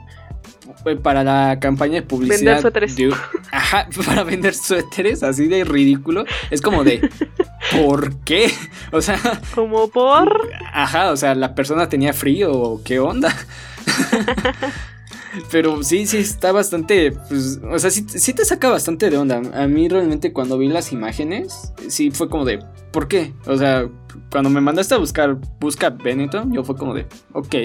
para 1.04 1.24
la 1.24 1.58
campaña 1.62 1.96
de 1.96 2.02
publicidad. 2.02 2.62
Vender 2.62 2.62
suéteres. 2.62 2.96
ajá, 3.54 3.88
para 4.06 4.24
vender 4.26 4.54
suéteres, 4.54 5.24
así 5.24 5.48
de 5.48 5.64
ridículo. 5.64 6.26
Es 6.50 6.62
como 6.62 6.84
de, 6.84 7.10
¿por 7.72 8.18
qué? 8.26 8.52
O 8.92 9.02
sea. 9.02 9.18
¿Como 9.56 9.90
por? 9.90 10.50
Ajá, 10.74 11.12
o 11.12 11.18
sea, 11.18 11.34
la 11.34 11.56
persona 11.56 11.88
tenía 11.88 12.12
frío 12.12 12.52
o 12.52 12.84
qué 12.84 13.00
onda. 13.00 13.34
Pero 15.52 15.84
sí, 15.84 16.06
sí, 16.06 16.18
está 16.18 16.52
bastante. 16.52 17.12
Pues, 17.12 17.60
o 17.70 17.80
sea, 17.80 17.90
sí, 17.90 18.06
sí, 18.08 18.34
te 18.34 18.46
saca 18.46 18.70
bastante 18.70 19.10
de 19.10 19.18
onda. 19.18 19.42
A 19.54 19.68
mí 19.68 19.88
realmente 19.88 20.34
cuando 20.34 20.58
vi 20.58 20.68
las 20.68 20.92
imágenes, 20.92 21.74
sí 21.88 22.12
fue 22.12 22.30
como 22.30 22.46
de. 22.46 22.60
¿Por 22.92 23.08
qué? 23.08 23.34
O 23.46 23.58
sea, 23.58 23.90
cuando 24.32 24.50
me 24.50 24.62
mandaste 24.62 24.96
a 24.96 24.98
buscar, 24.98 25.38
busca 25.60 25.90
Benetton, 25.90 26.52
yo 26.54 26.64
fue 26.64 26.76
como 26.76 26.94
de. 26.94 27.06
Ok. 27.34 27.56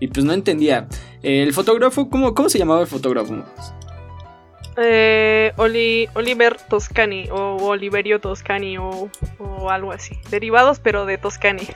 Y 0.00 0.08
pues 0.08 0.24
no 0.24 0.32
entendía. 0.32 0.88
El 1.22 1.52
fotógrafo, 1.52 2.08
¿cómo, 2.08 2.34
cómo 2.34 2.48
se 2.48 2.58
llamaba 2.58 2.80
el 2.80 2.86
fotógrafo? 2.88 3.44
Eh, 4.78 5.52
Oliver 5.56 6.56
Toscani 6.56 7.28
o 7.30 7.56
Oliverio 7.56 8.20
Toscani 8.20 8.78
o, 8.78 9.10
algo 9.68 9.92
así. 9.92 10.18
Derivados, 10.30 10.80
pero 10.80 11.04
de 11.04 11.18
Toscani. 11.18 11.62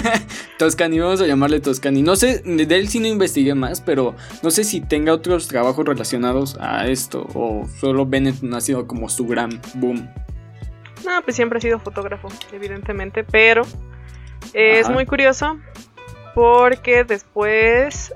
Toscani, 0.58 0.98
vamos 0.98 1.20
a 1.20 1.26
llamarle 1.26 1.60
Toscani. 1.60 2.02
No 2.02 2.16
sé, 2.16 2.42
de 2.44 2.76
él 2.76 2.88
sí 2.88 2.98
no 2.98 3.06
investigué 3.06 3.54
más, 3.54 3.80
pero 3.80 4.14
no 4.42 4.50
sé 4.50 4.64
si 4.64 4.80
tenga 4.80 5.12
otros 5.12 5.46
trabajos 5.48 5.86
relacionados 5.86 6.56
a 6.60 6.88
esto 6.88 7.26
o 7.34 7.66
solo 7.78 8.06
Bennett 8.06 8.36
ha 8.52 8.60
sido 8.60 8.86
como 8.86 9.08
su 9.08 9.26
gran 9.26 9.60
boom. 9.74 10.08
No, 11.04 11.22
pues 11.22 11.36
siempre 11.36 11.58
ha 11.58 11.60
sido 11.60 11.78
fotógrafo, 11.78 12.28
evidentemente, 12.52 13.24
pero 13.24 13.62
es 14.52 14.88
muy 14.90 15.06
curioso 15.06 15.58
porque 16.34 17.04
después, 17.04 18.12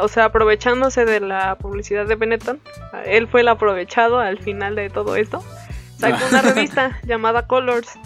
o 0.00 0.08
sea, 0.08 0.24
aprovechándose 0.26 1.04
de 1.04 1.20
la 1.20 1.56
publicidad 1.56 2.06
de 2.06 2.16
Benetton, 2.16 2.60
él 3.04 3.28
fue 3.28 3.42
el 3.42 3.48
aprovechado 3.48 4.18
al 4.18 4.38
final 4.38 4.74
de 4.74 4.90
todo 4.90 5.16
esto, 5.16 5.42
sacó 5.98 6.18
una 6.30 6.42
revista 6.54 7.00
llamada 7.04 7.46
Colors 7.46 7.98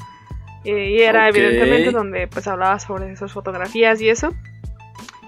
y 0.64 1.01
era 1.01 1.29
evidentemente 1.29 1.92
donde 1.92 2.27
pues 2.27 2.49
hablaba 2.49 2.79
sobre 2.81 3.12
esas 3.12 3.33
fotografías 3.33 4.01
y 4.01 4.09
eso. 4.09 4.35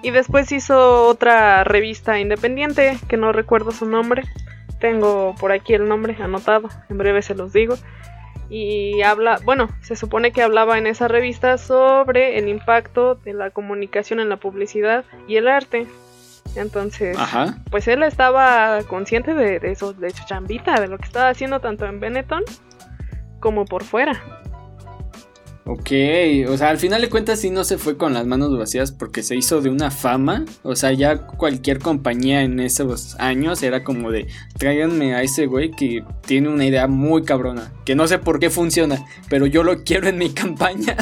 Y 0.03 0.11
después 0.11 0.51
hizo 0.53 1.07
otra 1.07 1.65
revista 1.65 2.19
independiente 2.19 2.99
que 3.09 3.17
no 3.17 3.33
recuerdo 3.33 3.73
su 3.73 3.87
nombre. 3.87 4.23
Tengo 4.81 5.35
por 5.41 5.51
aquí 5.53 5.75
el 5.75 5.89
nombre 5.89 6.17
anotado, 6.21 6.69
en 6.89 6.99
breve 6.99 7.23
se 7.23 7.35
los 7.35 7.53
digo 7.53 7.77
y 8.51 9.03
habla, 9.03 9.39
bueno, 9.45 9.69
se 9.83 9.97
supone 9.97 10.33
que 10.33 10.43
hablaba 10.43 10.79
en 10.79 10.87
esa 10.87 11.09
revista 11.09 11.59
sobre 11.59 12.39
el 12.39 12.49
impacto 12.49 13.17
de 13.17 13.35
la 13.35 13.51
comunicación 13.51 14.21
en 14.21 14.29
la 14.29 14.37
publicidad 14.37 15.05
y 15.27 15.37
el 15.37 15.49
arte. 15.49 15.87
Entonces, 16.57 17.17
pues 17.71 17.89
él 17.89 18.03
estaba 18.03 18.83
consciente 18.85 19.35
de, 19.35 19.61
eso, 19.71 19.93
de 19.93 20.11
su 20.11 20.25
chambita, 20.25 20.81
de 20.81 20.89
lo 20.89 20.99
que 20.99 21.05
estaba 21.05 21.29
haciendo 21.29 21.61
tanto 21.61 21.85
en 21.85 22.01
Benetton 22.01 22.43
como 23.39 23.67
por 23.67 23.85
fuera. 23.85 24.43
Ok, 25.71 25.91
o 26.49 26.57
sea, 26.57 26.71
al 26.71 26.79
final 26.79 27.03
de 27.03 27.11
cuentas 27.11 27.41
sí 27.41 27.51
no 27.51 27.63
se 27.63 27.77
fue 27.77 27.99
con 27.99 28.15
las 28.15 28.25
manos 28.25 28.57
vacías 28.57 28.91
porque 28.91 29.23
se 29.23 29.37
hizo 29.37 29.61
de 29.61 29.69
una 29.69 29.91
fama. 29.91 30.47
O 30.63 30.75
sea, 30.75 30.93
ya 30.93 31.19
cualquier 31.19 31.79
compañía 31.79 32.41
en 32.41 32.59
esos 32.59 33.21
años 33.21 33.63
era 33.63 33.85
como 33.85 34.11
de 34.11 34.29
tráiganme 34.57 35.15
a 35.15 35.21
ese 35.21 35.45
güey 35.45 35.71
que 35.73 36.03
tiene 36.27 36.49
una 36.49 36.65
idea 36.65 36.87
muy 36.87 37.23
cabrona. 37.23 37.71
Que 37.85 37.95
no 37.95 38.09
sé 38.09 38.19
por 38.19 38.41
qué 38.41 38.49
funciona, 38.49 39.05
pero 39.29 39.45
yo 39.45 39.63
lo 39.63 39.85
quiero 39.85 40.09
en 40.09 40.17
mi 40.17 40.31
campaña. 40.33 40.97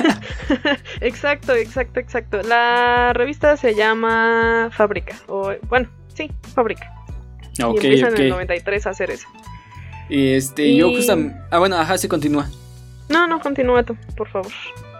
exacto, 1.00 1.54
exacto, 1.54 1.98
exacto. 1.98 2.42
La 2.42 3.14
revista 3.14 3.56
se 3.56 3.74
llama 3.74 4.68
Fábrica. 4.70 5.16
O, 5.28 5.54
bueno, 5.70 5.88
sí, 6.12 6.30
Fábrica. 6.54 6.92
Ok, 7.64 7.82
y 7.82 7.86
empiezan 7.86 8.16
en 8.16 8.22
el 8.24 8.28
93 8.28 8.86
a 8.86 8.90
hacer 8.90 9.10
eso. 9.12 9.28
Y 10.10 10.34
este, 10.34 10.76
yo 10.76 10.90
justamente. 10.90 11.38
Ah, 11.50 11.58
bueno, 11.58 11.78
ajá, 11.78 11.96
sí 11.96 12.06
continúa. 12.06 12.50
No, 13.08 13.26
no, 13.26 13.40
continúa 13.40 13.82
tú, 13.82 13.96
por 14.16 14.28
favor. 14.28 14.52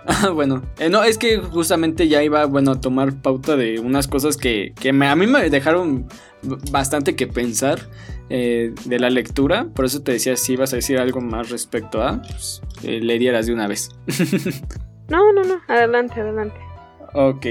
Ah, 0.07 0.31
bueno, 0.35 0.63
eh, 0.79 0.89
no, 0.89 1.03
es 1.05 1.19
que 1.19 1.39
justamente 1.39 2.09
ya 2.09 2.23
iba, 2.23 2.47
bueno, 2.47 2.73
a 2.73 2.81
tomar 2.81 3.21
pauta 3.21 3.57
de 3.57 3.79
unas 3.79 4.09
cosas 4.09 4.37
que, 4.37 4.73
que 4.81 4.91
a 4.91 5.17
mí 5.17 5.27
me 5.27 5.51
dejaron 5.51 6.09
bastante 6.71 7.17
que 7.17 7.27
pensar 7.27 7.81
eh, 8.31 8.75
de 8.85 8.99
la 8.99 9.11
lectura. 9.11 9.67
Por 9.75 9.85
eso 9.85 10.03
te 10.03 10.13
decía 10.13 10.37
si 10.37 10.55
ibas 10.55 10.73
a 10.73 10.77
decir 10.77 10.99
algo 10.99 11.21
más 11.21 11.51
respecto 11.51 12.03
a, 12.03 12.23
pues, 12.23 12.63
eh, 12.83 13.01
le 13.01 13.19
dieras 13.19 13.47
de 13.47 13.53
una 13.53 13.67
vez. 13.67 13.91
no, 15.09 15.33
no, 15.33 15.45
no, 15.45 15.61
adelante, 15.69 16.21
adelante. 16.21 16.59
Ok. 17.15 17.47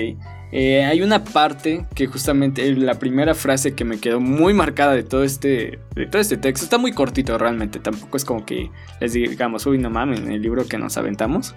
Eh, 0.52 0.86
hay 0.86 1.02
una 1.02 1.24
parte 1.26 1.86
que 1.94 2.08
justamente 2.08 2.74
la 2.74 2.96
primera 3.00 3.36
frase 3.36 3.74
que 3.74 3.84
me 3.84 4.00
quedó 4.00 4.20
muy 4.22 4.54
marcada 4.54 4.94
de 4.94 5.04
todo 5.04 5.24
este 5.24 5.80
de 5.96 6.06
todo 6.06 6.22
este 6.22 6.38
texto. 6.38 6.64
Está 6.64 6.78
muy 6.78 6.94
cortito 6.94 7.38
realmente. 7.38 7.80
Tampoco 7.80 8.16
es 8.18 8.24
como 8.24 8.46
que 8.46 8.72
les 9.00 9.14
digamos 9.14 9.66
uy 9.66 9.78
no 9.78 9.90
mames 9.90 10.22
el 10.22 10.42
libro 10.42 10.66
que 10.68 10.78
nos 10.78 10.98
aventamos 10.98 11.56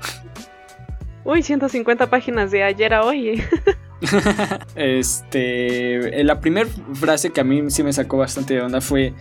uy 1.24 1.42
150 1.42 2.08
páginas 2.08 2.50
de 2.50 2.62
ayer 2.62 2.94
a 2.94 3.04
hoy 3.04 3.42
este 4.74 6.20
eh, 6.20 6.24
la 6.24 6.40
primera 6.40 6.68
frase 6.94 7.30
que 7.30 7.40
a 7.40 7.44
mí 7.44 7.70
sí 7.70 7.82
me 7.82 7.92
sacó 7.92 8.18
bastante 8.18 8.54
de 8.54 8.62
onda 8.62 8.80
fue 8.80 9.12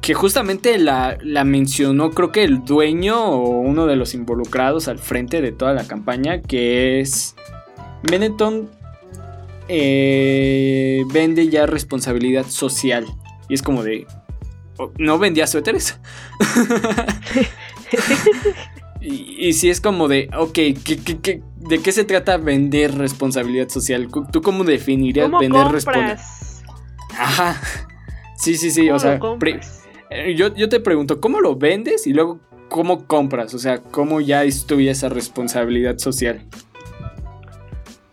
que 0.00 0.14
justamente 0.14 0.78
la, 0.78 1.18
la 1.20 1.44
mencionó 1.44 2.10
creo 2.10 2.32
que 2.32 2.44
el 2.44 2.64
dueño 2.64 3.20
o 3.20 3.58
uno 3.58 3.86
de 3.86 3.96
los 3.96 4.14
involucrados 4.14 4.88
al 4.88 4.98
frente 4.98 5.42
de 5.42 5.52
toda 5.52 5.74
la 5.74 5.86
campaña 5.86 6.40
que 6.40 7.00
es 7.00 7.34
Benetton 8.04 8.70
eh, 9.68 11.04
vende 11.12 11.48
ya 11.48 11.66
responsabilidad 11.66 12.46
social. 12.46 13.06
Y 13.48 13.54
es 13.54 13.62
como 13.62 13.82
de... 13.82 14.06
Oh, 14.78 14.92
no 14.98 15.18
vendía 15.18 15.46
suéteres. 15.46 15.98
y, 19.00 19.52
si 19.52 19.70
es 19.70 19.80
como 19.80 20.08
de, 20.08 20.28
ok, 20.36 20.54
de 20.54 21.78
qué 21.82 21.92
se 21.92 22.04
trata 22.04 22.36
vender 22.36 22.96
responsabilidad 22.96 23.68
social? 23.68 24.08
¿Tú 24.32 24.42
cómo 24.42 24.64
definirías 24.64 25.30
vender 25.30 25.68
responsabilidad? 25.68 26.20
Ajá. 27.18 27.60
Sí, 28.36 28.56
sí, 28.56 28.70
sí. 28.70 28.90
O 28.90 28.98
sea, 28.98 29.18
eh, 30.10 30.34
yo, 30.36 30.54
yo 30.54 30.68
te 30.68 30.80
pregunto, 30.80 31.20
¿cómo 31.20 31.40
lo 31.40 31.56
vendes? 31.56 32.06
Y 32.06 32.12
luego, 32.12 32.40
¿cómo 32.68 33.06
compras? 33.06 33.54
O 33.54 33.58
sea, 33.58 33.82
¿cómo 33.82 34.20
ya 34.20 34.44
estudia 34.44 34.92
esa 34.92 35.08
responsabilidad 35.08 35.98
social? 35.98 36.46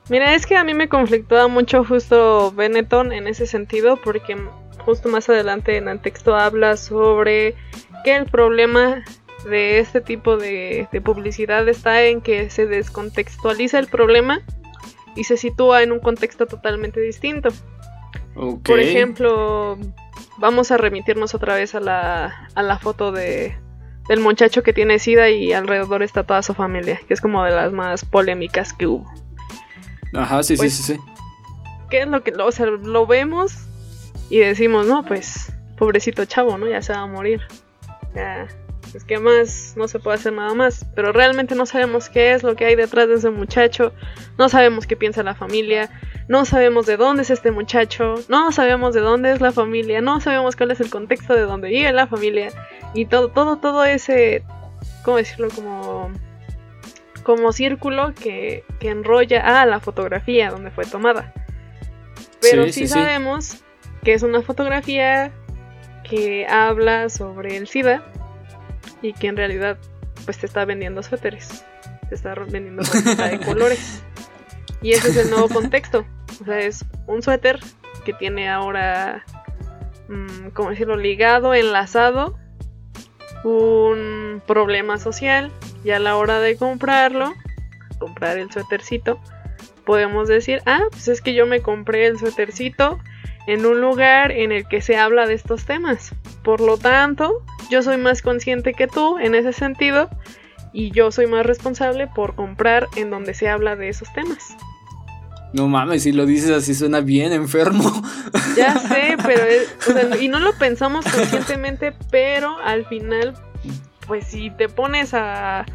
Mira, 0.10 0.36
es 0.36 0.46
que 0.46 0.56
a 0.56 0.64
mí 0.64 0.74
me 0.74 0.88
conflictúa 0.88 1.48
mucho 1.48 1.84
justo 1.84 2.52
Benetton 2.52 3.12
en 3.12 3.28
ese 3.28 3.48
sentido, 3.48 3.98
porque 3.98 4.38
justo 4.80 5.10
más 5.10 5.30
adelante 5.30 5.78
en 5.78 5.88
el 5.88 6.00
texto 6.00 6.36
habla 6.36 6.78
sobre 6.78 7.56
que 8.04 8.16
el 8.16 8.26
problema 8.28 9.04
de 9.50 9.80
este 9.80 10.02
tipo 10.02 10.38
de, 10.38 10.88
publicidad 11.04 11.68
está 11.68 12.04
en 12.04 12.22
que 12.22 12.50
se 12.50 12.68
descontextualiza 12.68 13.80
el 13.80 13.88
problema 13.88 14.42
y 15.16 15.24
se 15.24 15.38
sitúa 15.38 15.82
en 15.82 15.92
un 15.92 16.00
contexto 16.00 16.46
totalmente 16.46 17.00
distinto. 17.00 17.50
Por 18.64 18.80
ejemplo, 18.80 19.78
vamos 20.38 20.72
a 20.72 20.78
remitirnos 20.78 21.34
otra 21.34 21.56
vez 21.56 21.74
a 21.74 21.80
la, 21.80 22.50
a 22.54 22.62
la 22.62 22.78
foto 22.78 23.12
de, 23.12 23.56
del 24.08 24.20
muchacho 24.20 24.62
que 24.62 24.74
tiene 24.74 25.00
sida 25.00 25.30
y 25.30 25.54
alrededor 25.54 26.04
está 26.04 26.24
toda 26.24 26.44
su 26.44 26.54
familia, 26.54 27.00
que 27.08 27.14
es 27.14 27.22
como 27.22 27.44
de 27.44 27.52
las 27.52 27.72
más 27.72 28.06
polémicas 28.06 28.74
que 28.74 28.88
hubo. 28.88 29.10
Ajá, 30.14 30.44
sí, 30.44 30.56
sí, 30.56 30.58
pues, 30.58 30.74
sí, 30.74 30.84
sí. 30.94 31.00
¿Qué 31.90 32.02
es 32.02 32.08
lo 32.08 32.24
que, 32.24 32.32
o 32.32 32.52
sea, 32.52 32.66
lo 32.66 33.06
vemos 33.06 33.54
y 34.30 34.40
decimos, 34.40 34.88
no, 34.88 35.04
pues, 35.04 35.52
pobrecito 35.78 36.26
chavo, 36.26 36.58
¿no? 36.58 36.68
Ya 36.68 36.82
se 36.82 36.94
va 36.94 37.00
a 37.00 37.08
morir. 37.08 37.42
Ya, 38.16 38.48
es 38.94 39.04
que 39.04 39.20
más, 39.20 39.74
no 39.76 39.88
se 39.88 40.00
puede 40.00 40.16
hacer 40.16 40.34
nada 40.34 40.54
más. 40.54 40.86
Pero 40.96 41.12
realmente 41.12 41.54
no 41.54 41.66
sabemos 41.66 42.10
qué 42.10 42.34
es 42.34 42.44
lo 42.44 42.56
que 42.56 42.66
hay 42.66 42.76
detrás 42.76 43.08
de 43.08 43.16
ese 43.16 43.30
muchacho. 43.30 43.92
No 44.38 44.50
sabemos 44.50 44.88
qué 44.88 44.96
piensa 44.96 45.22
la 45.22 45.36
familia. 45.36 45.90
No 46.28 46.46
sabemos 46.46 46.86
de 46.86 46.98
dónde 46.98 47.24
es 47.24 47.30
este 47.30 47.52
muchacho. 47.52 48.16
No 48.30 48.52
sabemos 48.52 48.94
de 48.94 49.02
dónde 49.02 49.34
es 49.34 49.42
la 49.42 49.52
familia. 49.52 50.02
No 50.02 50.22
sabemos 50.22 50.56
cuál 50.56 50.72
es 50.72 50.80
el 50.80 50.90
contexto 50.90 51.34
de 51.34 51.42
dónde 51.42 51.70
vive 51.70 51.92
la 51.92 52.08
familia. 52.08 52.50
Y 52.94 53.06
todo, 53.06 53.30
todo, 53.30 53.58
todo 53.58 53.84
ese, 53.84 54.44
¿cómo 55.04 55.18
decirlo? 55.18 55.50
Como 55.54 56.12
como 57.26 57.52
círculo 57.52 58.14
que, 58.14 58.64
enrolla 58.82 59.62
a 59.62 59.66
la 59.66 59.80
fotografía 59.80 60.52
donde 60.52 60.70
fue 60.70 60.86
tomada. 60.86 61.34
Pero 62.40 62.72
sí, 62.72 62.88
sabemos 62.88 63.64
que 64.04 64.14
es 64.14 64.22
una 64.22 64.44
fotografía 64.44 65.32
que 66.08 66.46
habla 66.48 67.10
sobre 67.10 67.58
el 67.58 67.68
SIDA 67.68 68.04
y 69.02 69.14
que 69.14 69.28
en 69.28 69.38
realidad 69.38 69.80
pues 70.24 70.38
te 70.38 70.46
está 70.46 70.66
vendiendo 70.66 71.02
suéteres, 71.02 71.66
te 72.10 72.14
está 72.14 72.36
vendiendo 72.36 72.84
de 72.84 73.40
colores. 73.40 74.04
Y 74.84 74.92
ese 74.92 75.10
es 75.10 75.18
el 75.18 75.32
nuevo 75.32 75.50
contexto. 75.50 76.06
O 76.42 76.46
sea, 76.46 76.60
es 76.60 76.86
un 77.08 77.24
suéter 77.24 77.60
que 78.06 78.14
tiene 78.14 78.50
ahora, 78.50 79.26
mm, 80.10 80.50
¿cómo 80.54 80.70
decirlo?, 80.70 80.96
ligado, 80.96 81.56
enlazado, 81.56 82.38
un 83.44 84.44
problema 84.46 85.00
social 85.00 85.52
y 85.86 85.92
a 85.92 86.00
la 86.00 86.18
hora 86.18 86.40
de 86.40 86.58
comprarlo, 86.58 87.36
comprar 88.00 88.38
el 88.40 88.52
suétercito, 88.52 89.20
podemos 89.86 90.28
decir, 90.28 90.62
ah, 90.66 90.82
pues 90.90 91.08
es 91.08 91.22
que 91.22 91.36
yo 91.36 91.46
me 91.46 91.62
compré 91.62 92.08
el 92.08 92.18
suétercito 92.18 93.00
en 93.46 93.66
un 93.68 93.80
lugar 93.80 94.32
en 94.32 94.52
el 94.52 94.68
que 94.68 94.82
se 94.82 94.98
habla 94.98 95.28
de 95.28 95.36
estos 95.36 95.66
temas. 95.66 96.16
Por 96.44 96.60
lo 96.60 96.78
tanto, 96.78 97.44
yo 97.70 97.84
soy 97.84 97.98
más 97.98 98.24
consciente 98.24 98.74
que 98.74 98.88
tú 98.88 99.20
en 99.20 99.36
ese 99.36 99.54
sentido 99.54 100.10
y 100.74 100.90
yo 100.90 101.12
soy 101.12 101.28
más 101.28 101.46
responsable 101.46 102.08
por 102.08 102.34
comprar 102.34 102.88
en 102.96 103.12
donde 103.12 103.36
se 103.36 103.48
habla 103.48 103.76
de 103.76 103.90
esos 103.90 104.12
temas. 104.12 104.56
No 105.54 105.68
mames, 105.68 106.04
si 106.04 106.12
lo 106.12 106.26
dices 106.26 106.50
así 106.50 106.74
suena 106.74 107.00
bien 107.00 107.32
enfermo. 107.32 107.90
Ya 108.58 108.78
sé, 108.80 109.16
pero 109.24 110.18
y 110.20 110.28
no 110.28 110.40
lo 110.40 110.54
pensamos 110.58 111.06
conscientemente, 111.06 111.94
pero 112.10 112.58
al 112.60 112.86
final 112.88 113.36
pues 114.08 114.26
si 114.26 114.50
te 114.52 114.70
pones 114.70 115.14
a 115.14 115.66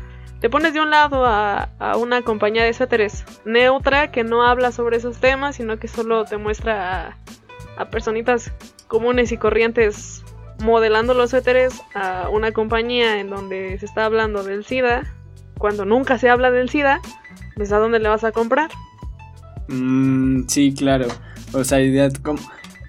te 0.41 0.49
pones 0.49 0.73
de 0.73 0.81
un 0.81 0.91
lado 0.91 1.27
a, 1.27 1.69
una 1.99 2.23
compañía 2.23 2.65
de 2.65 2.73
suéteres 2.73 3.25
neutra 3.45 4.11
que 4.11 4.25
no 4.25 4.43
habla 4.43 4.73
sobre 4.73 4.97
esos 4.97 5.19
temas, 5.19 5.57
sino 5.57 5.79
que 5.79 5.87
solo 5.87 6.25
te 6.25 6.39
muestra 6.39 7.09
a, 7.09 7.17
a 7.77 7.91
personitas 7.91 8.51
comunes 8.89 9.33
y 9.33 9.37
corrientes 9.37 10.25
modelando 10.63 11.13
los 11.13 11.31
suéteres 11.31 11.83
a 11.95 12.29
una 12.31 12.53
compañía 12.53 13.21
en 13.21 13.29
donde 13.29 13.79
se 13.79 13.85
está 13.85 14.07
hablando 14.07 14.43
del 14.43 14.65
SIDA, 14.65 15.13
cuando 15.59 15.85
nunca 15.85 16.19
se 16.19 16.31
habla 16.31 16.51
del 16.51 16.71
SIDA, 16.71 17.01
pues 17.57 17.73
a 17.73 17.79
dónde 17.79 17.99
le 17.99 18.09
vas 18.09 18.25
a 18.25 18.33
comprar. 18.33 18.71
Mm, 19.69 20.47
sí, 20.49 20.75
claro. 20.75 21.07
O 21.53 21.65
sea, 21.65 21.81
idea 21.81 22.09
como 22.23 22.41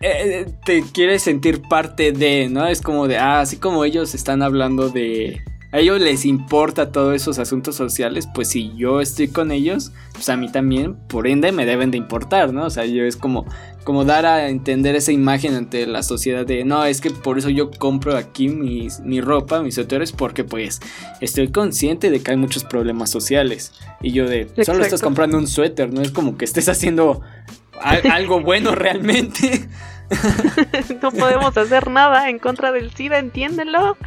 eh, 0.01 0.47
te 0.65 0.83
quieres 0.83 1.21
sentir 1.21 1.61
parte 1.61 2.11
de, 2.11 2.49
¿no? 2.49 2.67
Es 2.67 2.81
como 2.81 3.07
de, 3.07 3.17
ah, 3.17 3.41
así 3.41 3.57
como 3.57 3.85
ellos 3.85 4.15
están 4.15 4.41
hablando 4.41 4.89
de... 4.89 5.41
A 5.73 5.79
ellos 5.79 6.01
les 6.01 6.25
importa 6.25 6.91
todos 6.91 7.15
esos 7.15 7.39
asuntos 7.39 7.77
sociales, 7.77 8.27
pues 8.33 8.49
si 8.49 8.75
yo 8.75 8.99
estoy 8.99 9.29
con 9.29 9.53
ellos, 9.53 9.93
pues 10.11 10.27
a 10.27 10.35
mí 10.35 10.51
también, 10.51 10.95
por 11.07 11.27
ende, 11.27 11.53
me 11.53 11.65
deben 11.65 11.91
de 11.91 11.97
importar, 11.97 12.51
¿no? 12.51 12.65
O 12.65 12.69
sea, 12.69 12.85
yo 12.85 13.05
es 13.05 13.15
como, 13.15 13.45
como 13.85 14.03
dar 14.03 14.25
a 14.25 14.49
entender 14.49 14.97
esa 14.97 15.13
imagen 15.13 15.55
ante 15.55 15.87
la 15.87 16.03
sociedad 16.03 16.45
de, 16.45 16.65
no, 16.65 16.83
es 16.83 16.99
que 16.99 17.09
por 17.09 17.37
eso 17.37 17.49
yo 17.49 17.71
compro 17.71 18.17
aquí 18.17 18.49
mi 18.49 19.21
ropa, 19.21 19.61
mis 19.61 19.75
suéteres, 19.75 20.11
porque 20.11 20.43
pues 20.43 20.81
estoy 21.21 21.53
consciente 21.53 22.09
de 22.09 22.21
que 22.21 22.31
hay 22.31 22.37
muchos 22.37 22.65
problemas 22.65 23.09
sociales. 23.09 23.71
Y 24.01 24.11
yo 24.11 24.27
de, 24.27 24.49
solo 24.65 24.83
estás 24.83 25.01
comprando 25.01 25.37
un 25.37 25.47
suéter, 25.47 25.93
no 25.93 26.01
es 26.01 26.11
como 26.11 26.37
que 26.37 26.43
estés 26.43 26.67
haciendo 26.67 27.21
algo 27.81 28.41
bueno 28.41 28.75
realmente. 28.75 29.67
no 31.01 31.11
podemos 31.11 31.55
hacer 31.57 31.89
nada 31.89 32.29
en 32.29 32.39
contra 32.39 32.71
del 32.71 32.91
SIDA, 32.91 33.19
entiéndelo. 33.19 33.97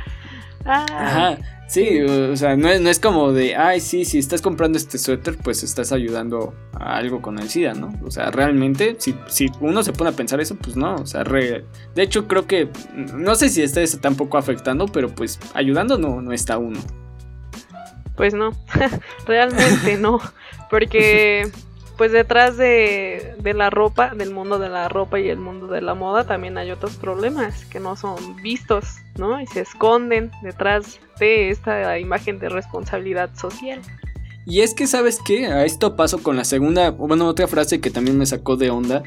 Ajá, 0.65 1.39
sí, 1.69 2.01
o 2.01 2.37
sea, 2.37 2.57
no 2.57 2.69
es, 2.71 2.81
no 2.81 2.89
es 2.89 2.99
como 2.99 3.33
de, 3.33 3.55
ay, 3.55 3.81
sí, 3.81 4.05
si 4.07 4.19
estás 4.19 4.41
comprando 4.41 4.79
este 4.79 4.97
suéter, 4.97 5.37
pues 5.37 5.63
estás 5.63 5.93
ayudando 5.93 6.55
a 6.73 6.97
algo 6.97 7.21
con 7.21 7.39
el 7.39 7.51
SIDA, 7.51 7.75
¿no? 7.75 7.93
O 8.03 8.11
sea, 8.11 8.31
realmente, 8.31 8.97
si, 8.99 9.15
si 9.27 9.51
uno 9.61 9.83
se 9.83 9.93
pone 9.93 10.11
a 10.11 10.15
pensar 10.15 10.41
eso, 10.41 10.57
pues 10.57 10.77
no, 10.77 10.95
o 10.95 11.07
sea, 11.07 11.23
de 11.23 11.65
hecho 11.97 12.27
creo 12.27 12.47
que, 12.47 12.69
no 12.95 13.35
sé 13.35 13.51
si 13.51 13.63
está 13.63 13.83
tampoco 14.01 14.39
afectando, 14.39 14.87
pero 14.87 15.15
pues 15.15 15.39
ayudando 15.53 15.99
no, 15.99 16.23
no 16.23 16.33
está 16.33 16.57
uno. 16.57 16.81
Pues 18.17 18.33
no, 18.33 18.53
realmente 19.27 19.99
no, 19.99 20.21
porque 20.71 21.51
pues 21.97 22.13
detrás 22.13 22.57
de, 22.57 23.37
la 23.43 23.71
ropa, 23.71 24.15
del 24.15 24.31
mundo 24.31 24.59
de 24.59 24.69
la 24.69 24.89
ropa 24.89 25.21
y 25.21 25.29
el 25.29 25.39
mundo 25.39 25.69
de 25.69 25.81
la 25.81 25.95
moda, 25.95 26.25
también 26.25 26.59
hay 26.59 26.71
otros 26.71 26.97
problemas 26.97 27.65
que 27.67 27.81
no 27.81 27.97
son 27.97 28.37
vistos, 28.43 28.97
¿no? 29.17 29.41
Y 29.41 29.47
se 29.47 29.61
esconden 29.61 30.31
detrás 30.43 30.99
de 31.19 31.51
esta 31.51 31.99
imagen 31.99 32.39
de 32.39 32.49
responsabilidad 32.49 33.31
social. 33.37 33.81
Y 34.47 34.61
es 34.61 34.75
que, 34.75 34.87
¿sabes 34.87 35.21
qué? 35.25 35.47
A 35.47 35.65
esto 35.65 35.97
paso 35.97 36.23
con 36.23 36.37
la 36.37 36.45
segunda, 36.45 36.91
bueno, 36.91 37.27
otra 37.27 37.47
frase 37.47 37.81
que 37.81 37.91
también 37.91 38.19
me 38.19 38.27
sacó 38.27 38.57
de 38.57 38.71
onda, 38.71 39.03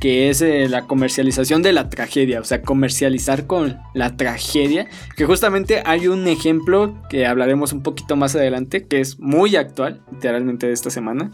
que 0.00 0.28
es 0.28 0.42
eh, 0.42 0.68
la 0.68 0.82
comercialización 0.88 1.62
de 1.62 1.72
la 1.72 1.88
tragedia, 1.88 2.40
o 2.40 2.44
sea, 2.44 2.60
comercializar 2.60 3.46
con 3.46 3.78
la 3.94 4.16
tragedia, 4.16 4.88
que 5.16 5.24
justamente 5.24 5.82
hay 5.86 6.08
un 6.08 6.26
ejemplo 6.26 6.98
que 7.08 7.24
hablaremos 7.24 7.72
un 7.72 7.82
poquito 7.82 8.16
más 8.16 8.34
adelante, 8.34 8.84
que 8.84 9.00
es 9.00 9.18
muy 9.20 9.54
actual, 9.54 10.02
literalmente 10.10 10.66
de 10.66 10.72
esta 10.72 10.90
semana, 10.90 11.30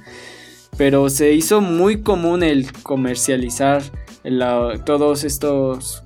pero 0.79 1.11
se 1.11 1.33
hizo 1.33 1.61
muy 1.61 2.03
común 2.03 2.43
el 2.43 2.73
comercializar 2.83 3.83
todos 4.87 5.25
estos 5.25 6.05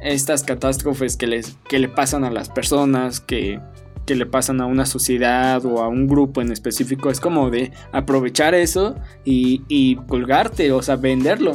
estas 0.00 0.44
catástrofes 0.44 1.16
que 1.16 1.26
les 1.26 1.56
que 1.68 1.78
le 1.78 1.88
pasan 1.88 2.24
a 2.24 2.30
las 2.30 2.48
personas 2.48 3.20
que 3.20 3.60
que 4.06 4.14
le 4.14 4.26
pasan 4.26 4.60
a 4.60 4.66
una 4.66 4.86
sociedad 4.86 5.64
o 5.64 5.82
a 5.82 5.88
un 5.88 6.06
grupo 6.06 6.42
en 6.42 6.52
específico. 6.52 7.10
Es 7.10 7.20
como 7.20 7.48
de 7.48 7.72
aprovechar 7.90 8.54
eso 8.54 8.96
y, 9.24 9.96
colgarte, 10.08 10.72
o 10.72 10.82
sea, 10.82 10.96
venderlo. 10.96 11.52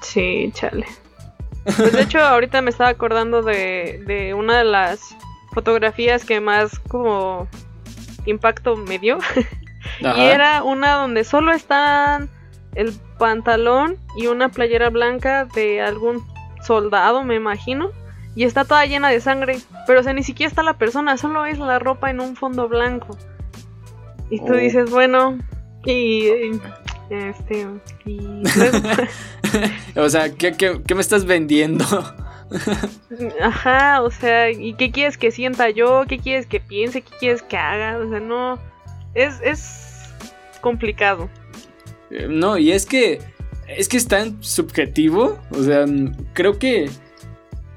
Sí, 0.00 0.50
chale. 0.54 0.86
Pues 1.64 1.92
de 1.92 2.00
hecho, 2.00 2.20
ahorita 2.20 2.62
me 2.62 2.70
estaba 2.70 2.88
acordando 2.88 3.42
de, 3.42 4.02
de 4.06 4.32
una 4.32 4.56
de 4.56 4.64
las 4.64 5.14
fotografías 5.52 6.24
que 6.24 6.40
más 6.40 6.78
como 6.78 7.48
impacto 8.24 8.76
me 8.76 8.98
dio. 8.98 9.18
y 10.16 10.20
era 10.20 10.62
una 10.62 10.94
donde 10.94 11.24
solo 11.24 11.52
están 11.52 12.28
el 12.74 12.92
pantalón 13.18 13.98
y 14.16 14.26
una 14.26 14.48
playera 14.48 14.90
blanca 14.90 15.44
de 15.44 15.80
algún 15.80 16.24
soldado, 16.62 17.22
me 17.24 17.36
imagino 17.36 17.90
y 18.36 18.44
está 18.44 18.64
toda 18.64 18.84
llena 18.86 19.10
de 19.10 19.20
sangre, 19.20 19.58
pero 19.86 20.00
o 20.00 20.02
sea, 20.02 20.12
ni 20.12 20.22
siquiera 20.22 20.48
está 20.48 20.62
la 20.62 20.76
persona, 20.76 21.16
solo 21.16 21.46
es 21.46 21.58
la 21.58 21.78
ropa 21.78 22.10
en 22.10 22.20
un 22.20 22.36
fondo 22.36 22.68
blanco. 22.68 23.16
Y 24.30 24.40
tú 24.40 24.54
oh. 24.54 24.56
dices, 24.56 24.90
bueno, 24.90 25.38
y 25.84 26.28
este 27.10 27.66
y 28.06 28.42
o 29.98 30.08
sea, 30.08 30.34
¿qué, 30.34 30.52
¿qué, 30.54 30.94
me 30.94 31.00
estás 31.00 31.26
vendiendo? 31.26 31.84
Ajá, 33.42 34.02
o 34.02 34.10
sea, 34.10 34.50
¿y 34.50 34.74
qué 34.74 34.90
quieres 34.90 35.16
que 35.16 35.30
sienta 35.30 35.70
yo? 35.70 36.04
¿Qué 36.08 36.18
quieres 36.18 36.46
que 36.46 36.60
piense? 36.60 37.02
¿Qué 37.02 37.16
quieres 37.18 37.42
que 37.42 37.56
haga? 37.56 37.98
O 37.98 38.08
sea, 38.08 38.20
no 38.20 38.58
es 39.14 39.40
es 39.42 39.93
complicado. 40.64 41.28
Eh, 42.10 42.26
no, 42.28 42.56
y 42.56 42.72
es 42.72 42.86
que 42.86 43.20
es 43.68 43.88
que 43.88 43.98
es 43.98 44.08
tan 44.08 44.42
subjetivo, 44.42 45.38
o 45.50 45.62
sea, 45.62 45.84
creo 46.32 46.58
que 46.58 46.88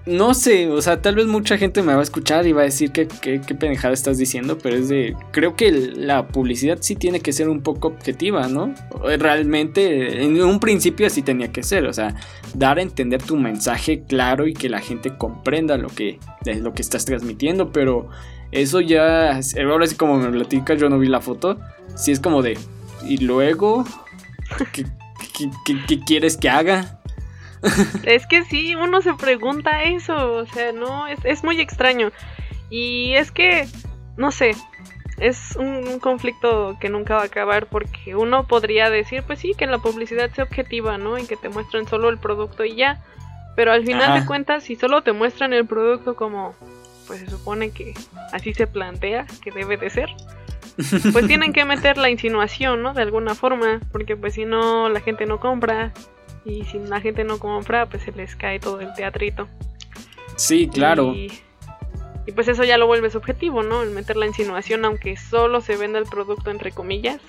no 0.05 0.33
sé, 0.33 0.69
o 0.69 0.81
sea, 0.81 1.01
tal 1.01 1.15
vez 1.15 1.27
mucha 1.27 1.57
gente 1.57 1.81
me 1.83 1.93
va 1.93 1.99
a 1.99 2.03
escuchar 2.03 2.47
y 2.47 2.53
va 2.53 2.61
a 2.61 2.65
decir 2.65 2.93
que 2.93 3.07
qué 3.07 3.55
pendejada 3.55 3.93
estás 3.93 4.17
diciendo, 4.17 4.57
pero 4.57 4.77
es 4.77 4.87
de, 4.87 5.15
creo 5.31 5.57
que 5.57 5.69
la 5.71 6.29
publicidad 6.29 6.77
sí 6.79 6.95
tiene 6.95 7.19
que 7.19 7.33
ser 7.33 7.49
un 7.49 7.61
poco 7.61 7.89
objetiva, 7.89 8.47
¿no? 8.47 8.73
Realmente, 9.03 10.23
en 10.23 10.41
un 10.41 10.61
principio 10.61 11.07
así 11.07 11.23
tenía 11.23 11.51
que 11.51 11.61
ser, 11.61 11.85
o 11.87 11.93
sea, 11.93 12.15
dar 12.53 12.79
a 12.79 12.81
entender 12.81 13.21
tu 13.21 13.35
mensaje 13.35 14.03
claro 14.07 14.47
y 14.47 14.53
que 14.53 14.69
la 14.69 14.79
gente 14.79 15.17
comprenda 15.17 15.77
lo 15.77 15.89
que, 15.89 16.19
lo 16.45 16.73
que 16.73 16.81
estás 16.81 17.03
transmitiendo, 17.03 17.73
pero 17.73 18.07
eso 18.51 18.81
ya, 18.81 19.39
ahora 19.69 19.87
sí 19.87 19.95
como 19.95 20.17
me 20.17 20.29
platicas, 20.29 20.79
yo 20.79 20.89
no 20.89 20.99
vi 20.99 21.07
la 21.07 21.21
foto, 21.21 21.59
sí 21.95 22.11
es 22.11 22.19
como 22.19 22.41
de, 22.41 22.57
y 23.05 23.17
luego, 23.17 23.85
qué, 24.73 24.85
qué 25.87 25.99
quieres 25.99 26.37
que 26.37 26.49
haga? 26.49 26.97
es 28.03 28.25
que 28.27 28.43
sí, 28.43 28.75
uno 28.75 29.01
se 29.01 29.13
pregunta 29.13 29.83
eso, 29.83 30.33
o 30.33 30.45
sea, 30.45 30.71
no, 30.71 31.07
es, 31.07 31.19
es 31.23 31.43
muy 31.43 31.59
extraño. 31.59 32.11
Y 32.69 33.13
es 33.13 33.31
que, 33.31 33.67
no 34.17 34.31
sé, 34.31 34.55
es 35.17 35.55
un, 35.55 35.99
conflicto 35.99 36.77
que 36.79 36.89
nunca 36.89 37.15
va 37.15 37.21
a 37.21 37.25
acabar 37.25 37.67
porque 37.67 38.15
uno 38.15 38.47
podría 38.47 38.89
decir, 38.89 39.23
pues 39.25 39.39
sí, 39.39 39.53
que 39.57 39.65
la 39.65 39.79
publicidad 39.79 40.29
sea 40.31 40.43
objetiva, 40.43 40.97
¿no? 40.97 41.17
Y 41.17 41.25
que 41.25 41.37
te 41.37 41.49
muestren 41.49 41.87
solo 41.87 42.09
el 42.09 42.17
producto 42.17 42.65
y 42.65 42.75
ya. 42.75 43.01
Pero 43.55 43.71
al 43.71 43.83
final 43.83 44.19
de 44.19 44.25
cuentas, 44.27 44.63
si 44.63 44.75
solo 44.75 45.01
te 45.01 45.13
muestran 45.13 45.51
el 45.51 45.65
producto 45.65 46.15
como, 46.15 46.53
pues 47.07 47.21
se 47.21 47.29
supone 47.29 47.71
que 47.71 47.93
así 48.33 48.53
se 48.53 48.67
plantea 48.67 49.25
que 49.41 49.51
debe 49.51 49.77
de 49.77 49.89
ser, 49.89 50.09
pues 51.11 51.25
tienen 51.27 51.53
que 51.53 51.65
meter 51.65 51.97
la 51.97 52.09
insinuación, 52.09 52.83
¿no? 52.83 52.93
De 52.93 53.01
alguna 53.01 53.33
forma, 53.33 53.79
porque 53.91 54.15
pues 54.15 54.35
si 54.35 54.45
no, 54.45 54.89
la 54.89 54.99
gente 54.99 55.25
no 55.25 55.39
compra 55.39 55.93
y 56.45 56.63
si 56.65 56.79
la 56.79 57.01
gente 57.01 57.23
no 57.23 57.39
compra, 57.39 57.87
pues 57.87 58.03
se 58.03 58.11
les 58.11 58.35
cae 58.35 58.59
todo 58.59 58.79
el 58.79 58.93
teatrito. 58.93 59.47
Sí, 60.35 60.67
claro. 60.67 61.13
Y, 61.13 61.31
pues 62.35 62.47
eso 62.47 62.63
ya 62.63 62.77
lo 62.77 62.87
vuelve 62.87 63.09
subjetivo, 63.09 63.63
¿no? 63.63 63.81
El 63.83 63.91
meter 63.91 64.17
la 64.17 64.27
insinuación, 64.27 64.85
aunque 64.85 65.17
solo 65.17 65.61
se 65.61 65.77
venda 65.77 65.97
el 65.97 66.05
producto 66.05 66.51
entre 66.51 66.71
comillas. 66.71 67.21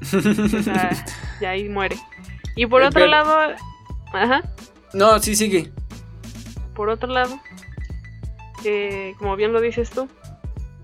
o 0.00 0.62
sea, 0.62 0.90
ya 1.40 1.50
ahí 1.50 1.68
muere. 1.68 1.96
Y 2.54 2.66
por 2.66 2.82
otro 2.82 3.06
lado. 3.06 3.54
Ajá. 4.12 4.42
No, 4.94 5.18
sí, 5.18 5.36
sigue. 5.36 5.72
Por 6.74 6.88
otro 6.88 7.12
lado, 7.12 7.38
eh, 8.66 9.14
como 9.18 9.36
bien 9.36 9.52
lo 9.52 9.60
dices 9.60 9.90
tú, 9.90 10.08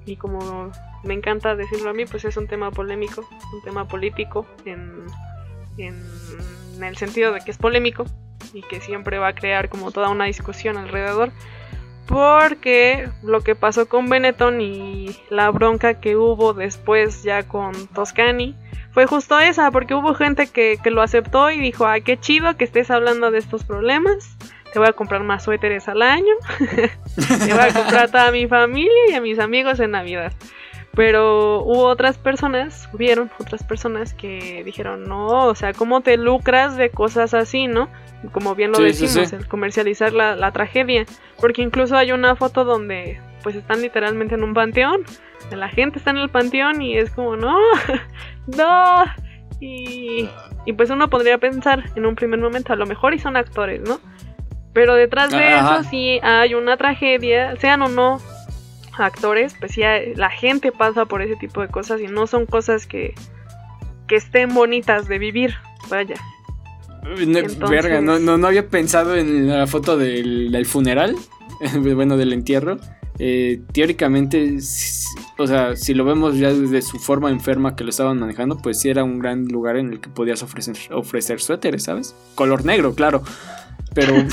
y 0.07 0.16
como 0.16 0.71
me 1.05 1.14
encanta 1.14 1.57
decirlo 1.57 1.90
a 1.90 1.92
mí, 1.92 2.07
pues 2.07 2.25
es 2.25 2.37
un 2.37 2.47
tema 2.47 2.71
polémico, 2.71 3.29
un 3.53 3.62
tema 3.62 3.87
político 3.87 4.47
en, 4.64 5.05
en 5.79 6.03
en 6.77 6.85
el 6.85 6.97
sentido 6.97 7.33
de 7.33 7.40
que 7.40 7.51
es 7.51 7.59
polémico 7.59 8.05
y 8.53 8.62
que 8.62 8.81
siempre 8.81 9.18
va 9.18 9.29
a 9.29 9.35
crear 9.35 9.68
como 9.68 9.90
toda 9.90 10.11
una 10.11 10.25
discusión 10.25 10.77
alrededor. 10.77 11.31
Porque 12.07 13.09
lo 13.23 13.40
que 13.42 13.55
pasó 13.55 13.88
con 13.88 14.09
Benetton 14.09 14.61
y 14.61 15.16
la 15.31 15.51
bronca 15.51 16.01
que 16.01 16.16
hubo 16.16 16.53
después 16.53 17.23
ya 17.23 17.45
con 17.45 17.87
Toscani 17.88 18.57
fue 18.90 19.07
justo 19.07 19.38
esa, 19.38 19.71
porque 19.71 19.95
hubo 19.95 20.12
gente 20.14 20.49
que, 20.49 20.79
lo 20.87 21.01
aceptó 21.01 21.51
y 21.51 21.61
dijo, 21.61 21.87
ay, 21.87 22.03
qué 22.03 22.18
chido 22.18 22.57
que 22.57 22.64
estés 22.64 22.90
hablando 22.90 23.31
de 23.31 23.38
estos 23.38 23.64
problemas, 23.64 24.37
te 24.72 24.78
voy 24.78 24.88
a 24.88 24.92
comprar 24.92 25.22
más 25.22 25.44
suéteres 25.44 25.88
al 25.88 26.02
año, 26.02 26.35
te 26.58 27.52
voy 27.52 27.62
a 27.62 27.72
comprar 27.72 28.04
a 28.04 28.08
toda 28.08 28.30
mi 28.30 28.46
familia 28.46 29.11
y 29.11 29.14
a 29.14 29.20
mis 29.20 29.38
amigos 29.38 29.80
en 29.80 29.92
Navidad. 29.92 30.32
Pero 30.94 31.62
hubo 31.62 31.85
otras 31.85 32.18
personas, 32.18 32.88
hubieron 32.92 33.30
otras 33.38 33.62
personas 33.62 34.12
que 34.12 34.62
dijeron, 34.62 35.04
no, 35.04 35.46
o 35.46 35.54
sea, 35.54 35.72
¿cómo 35.72 36.02
te 36.02 36.18
lucras 36.18 36.76
de 36.76 36.90
cosas 36.90 37.32
así, 37.32 37.66
no? 37.66 37.88
Como 38.32 38.54
bien 38.54 38.72
lo 38.72 38.78
decimos, 38.78 39.32
el 39.32 39.48
comercializar 39.48 40.12
la, 40.12 40.37
la, 40.37 40.52
tragedia. 40.52 41.06
Porque 41.40 41.62
incluso 41.62 41.96
hay 41.96 42.12
una 42.12 42.37
foto 42.37 42.64
donde 42.64 43.18
pues 43.42 43.56
están 43.56 43.80
literalmente 43.80 44.35
en 44.35 44.44
un 44.44 44.52
panteón. 44.52 45.02
La 45.50 45.68
gente 45.70 45.98
está 45.98 46.11
en 46.11 46.18
el 46.18 46.28
panteón 46.28 46.82
y 46.82 46.98
es 46.98 47.11
como, 47.11 47.37
no, 47.37 47.56
no. 48.46 49.04
Y, 49.61 50.28
y 50.66 50.72
pues 50.74 50.90
uno 50.90 51.08
podría 51.08 51.38
pensar 51.38 51.85
en 51.96 52.04
un 52.04 52.16
primer 52.16 52.38
momento, 52.38 52.74
a 52.74 52.76
lo 52.76 52.85
mejor 52.85 53.14
y 53.14 53.18
son 53.18 53.37
actores, 53.37 53.80
¿no? 53.80 53.98
Pero 54.72 54.94
detrás 54.94 55.30
de 55.30 55.56
eso 55.56 55.85
sí 55.90 56.18
hay 56.22 56.54
una 56.54 56.76
tragedia, 56.76 57.56
sean 57.56 57.82
o 57.82 57.88
no 57.88 58.20
actores, 58.98 59.54
pues 59.58 59.76
ya 59.76 59.98
la 60.16 60.30
gente 60.30 60.72
pasa 60.72 61.06
por 61.06 61.22
ese 61.22 61.37
tipo 61.37 61.61
de 61.61 61.68
cosas 61.68 62.00
y 62.00 62.06
no 62.06 62.26
son 62.26 62.46
cosas 62.46 62.87
que, 62.87 63.14
que 64.06 64.16
estén 64.16 64.54
bonitas 64.54 65.08
de 65.08 65.18
vivir, 65.18 65.54
vaya. 65.88 66.14
verga, 67.68 68.00
no, 68.00 68.18
no, 68.18 68.46
había 68.46 68.68
pensado 68.68 69.16
en 69.16 69.48
la 69.48 69.66
foto 69.66 69.96
del, 69.96 70.66
funeral, 70.66 71.16
bueno, 71.94 72.16
del 72.16 72.32
entierro. 72.32 72.78
Eh, 73.18 73.61
teóricamente, 73.72 74.58
o 75.38 75.46
sea, 75.46 75.76
si 75.76 75.94
lo 75.94 76.04
vemos 76.04 76.38
ya 76.38 76.52
desde 76.52 76.82
su 76.82 76.98
forma 76.98 77.30
enferma 77.30 77.76
que 77.76 77.85
lo 77.85 77.90
estaban 77.90 78.18
manejando, 78.18 78.56
pues 78.56 78.80
sí 78.80 78.88
era 78.88 79.04
un 79.04 79.18
gran 79.18 79.46
lugar 79.46 79.76
en 79.76 79.92
el 79.92 80.00
que 80.00 80.08
podías 80.08 80.42
ofrecer, 80.42 80.76
ofrecer 80.90 81.40
suéteres, 81.40 81.85
¿sabes? 81.85 82.16
Color 82.35 82.64
negro, 82.64 82.94
claro. 82.94 83.22
Pero. 83.94 84.14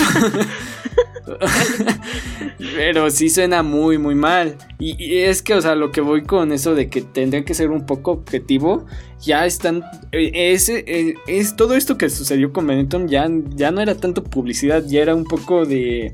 pero 2.76 3.10
sí 3.12 3.30
suena 3.30 3.64
muy, 3.64 3.98
muy 3.98 4.16
mal. 4.16 4.58
Y, 4.80 5.18
es 5.20 5.42
que, 5.42 5.54
o 5.54 5.62
sea, 5.62 5.76
lo 5.76 5.92
que 5.92 6.02
voy 6.02 6.24
con 6.24 6.52
eso 6.52 6.76
de 6.76 6.90
que 6.90 7.02
tendría 7.02 7.46
que 7.46 7.54
ser 7.54 7.70
un 7.72 7.86
poco 7.86 8.12
objetivo, 8.12 8.86
ya 9.22 9.46
están. 9.46 9.84
Eh, 10.12 10.54
es, 10.54 10.70
eh, 10.70 11.16
es, 11.28 11.56
todo 11.56 11.76
esto 11.76 11.98
que 11.98 12.10
sucedió 12.10 12.52
con 12.52 12.68
Benetton 12.68 13.08
ya, 13.08 13.30
ya 13.56 13.72
no 13.72 13.82
era 13.82 13.96
tanto 13.96 14.24
publicidad, 14.24 14.84
ya 14.86 15.02
era 15.02 15.16
un 15.16 15.26
poco 15.26 15.66
de, 15.66 16.14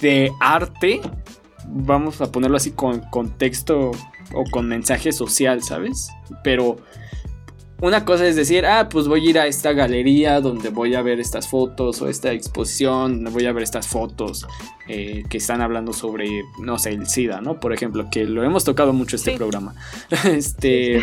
de 0.00 0.30
arte. 0.40 1.00
Vamos 1.68 2.20
a 2.20 2.30
ponerlo 2.30 2.56
así 2.56 2.72
con 2.72 3.00
contexto 3.10 3.92
o 4.34 4.44
con 4.50 4.68
mensaje 4.68 5.12
social, 5.12 5.62
¿sabes? 5.62 6.08
Pero 6.42 6.76
una 7.82 8.04
cosa 8.04 8.28
es 8.28 8.36
decir, 8.36 8.64
ah, 8.64 8.88
pues 8.88 9.08
voy 9.08 9.26
a 9.26 9.30
ir 9.30 9.38
a 9.40 9.46
esta 9.48 9.72
galería 9.72 10.40
donde 10.40 10.68
voy 10.68 10.94
a 10.94 11.02
ver 11.02 11.18
estas 11.18 11.48
fotos 11.48 12.00
o 12.00 12.08
esta 12.08 12.32
exposición, 12.32 13.16
donde 13.16 13.30
voy 13.30 13.46
a 13.46 13.52
ver 13.52 13.64
estas 13.64 13.88
fotos 13.88 14.46
eh, 14.86 15.24
que 15.28 15.38
están 15.38 15.60
hablando 15.60 15.92
sobre, 15.92 16.28
no 16.60 16.78
sé, 16.78 16.90
el 16.90 17.08
SIDA, 17.08 17.40
¿no? 17.40 17.58
Por 17.58 17.72
ejemplo, 17.72 18.08
que 18.08 18.24
lo 18.24 18.44
hemos 18.44 18.62
tocado 18.62 18.92
mucho 18.92 19.16
este 19.16 19.32
programa. 19.32 19.74
este. 20.24 21.02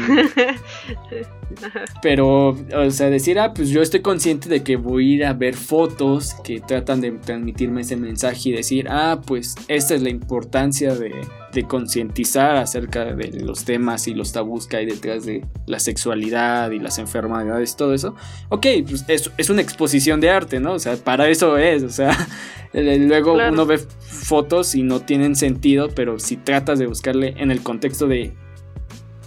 pero, 2.01 2.49
o 2.49 2.91
sea, 2.91 3.09
decir, 3.09 3.39
ah, 3.39 3.53
pues 3.53 3.69
yo 3.69 3.81
estoy 3.81 4.01
consciente 4.01 4.47
de 4.47 4.63
que 4.63 4.77
voy 4.77 5.11
a 5.11 5.15
ir 5.15 5.25
a 5.25 5.33
ver 5.33 5.55
fotos 5.55 6.35
que 6.45 6.61
tratan 6.61 7.01
de 7.01 7.11
transmitirme 7.11 7.81
ese 7.81 7.97
mensaje 7.97 8.49
y 8.49 8.51
decir, 8.53 8.87
ah, 8.89 9.19
pues 9.25 9.55
esta 9.67 9.95
es 9.95 10.01
la 10.01 10.09
importancia 10.09 10.95
de, 10.95 11.11
de 11.53 11.63
concientizar 11.63 12.57
acerca 12.57 13.05
de 13.05 13.39
los 13.41 13.65
temas 13.65 14.07
y 14.07 14.13
los 14.13 14.31
tabús 14.31 14.67
que 14.67 14.77
hay 14.77 14.85
detrás 14.85 15.25
de 15.25 15.45
la 15.65 15.79
sexualidad 15.79 16.71
y 16.71 16.79
las 16.79 16.99
enfermedades, 16.99 17.75
todo 17.75 17.93
eso. 17.93 18.15
Ok, 18.49 18.67
pues 18.87 19.05
es, 19.07 19.31
es 19.37 19.49
una 19.49 19.61
exposición 19.61 20.21
de 20.21 20.29
arte, 20.29 20.59
¿no? 20.59 20.73
O 20.73 20.79
sea, 20.79 20.95
para 20.97 21.27
eso 21.29 21.57
es, 21.57 21.83
o 21.83 21.89
sea, 21.89 22.15
luego 22.73 23.33
uno 23.33 23.65
ve 23.65 23.77
fotos 23.77 24.75
y 24.75 24.83
no 24.83 25.01
tienen 25.01 25.35
sentido, 25.35 25.89
pero 25.95 26.19
si 26.19 26.37
tratas 26.37 26.79
de 26.79 26.87
buscarle 26.87 27.33
en 27.37 27.51
el 27.51 27.61
contexto 27.61 28.07
de, 28.07 28.33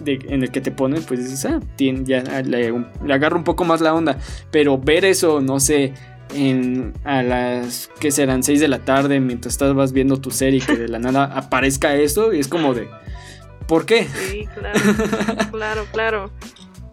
en 0.04 0.42
el 0.42 0.50
que 0.50 0.60
te 0.60 0.70
ponen, 0.70 1.02
pues 1.02 1.20
dices, 1.20 1.44
ah, 1.46 1.60
ya 1.76 2.42
le, 2.42 2.72
agarro 3.10 3.36
un 3.36 3.44
poco 3.44 3.64
más 3.64 3.80
la 3.80 3.94
onda. 3.94 4.18
Pero 4.50 4.78
ver 4.78 5.04
eso, 5.04 5.40
no 5.40 5.60
sé, 5.60 5.94
en, 6.32 6.92
a 7.04 7.22
las 7.22 7.90
que 8.00 8.10
serán 8.10 8.42
6 8.42 8.60
de 8.60 8.68
la 8.68 8.80
tarde 8.80 9.20
mientras 9.20 9.54
estás 9.54 9.92
viendo 9.92 10.20
tu 10.20 10.30
serie 10.30 10.60
que 10.60 10.76
de 10.76 10.88
la 10.88 10.98
nada 11.00 11.24
aparezca 11.24 11.94
eso 11.94 12.32
y 12.32 12.40
es 12.40 12.48
como 12.48 12.74
de 12.74 12.88
¿por 13.66 13.86
qué? 13.86 14.06
Sí, 14.06 14.46
claro, 14.54 14.80
claro, 15.50 15.86
claro. 15.92 16.30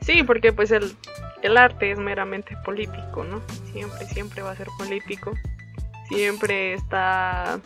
Sí, 0.01 0.23
porque 0.23 0.53
pues 0.53 0.71
el, 0.71 0.91
el 1.43 1.57
arte 1.57 1.91
es 1.91 1.99
meramente 1.99 2.55
político, 2.65 3.23
¿no? 3.23 3.41
Siempre, 3.71 4.05
siempre 4.07 4.41
va 4.41 4.51
a 4.51 4.55
ser 4.55 4.67
político 4.77 5.33
siempre 6.09 6.73
está 6.73 7.61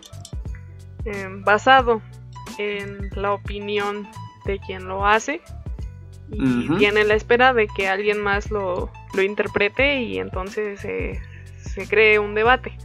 em, 1.05 1.43
basado 1.43 2.01
en 2.57 3.09
la 3.15 3.33
opinión 3.33 4.07
de 4.45 4.59
quien 4.59 4.88
lo 4.88 5.07
hace 5.07 5.41
y 6.29 6.67
tiene 6.77 7.03
la 7.03 7.15
espera 7.15 7.53
de 7.53 7.67
que 7.67 7.88
alguien 7.88 8.21
más 8.21 8.51
lo, 8.51 8.91
interprete 9.21 10.01
y 10.01 10.17
entonces 10.17 10.83
se 11.63 11.88
cree 11.88 12.19
un 12.19 12.36
debate. 12.36 12.78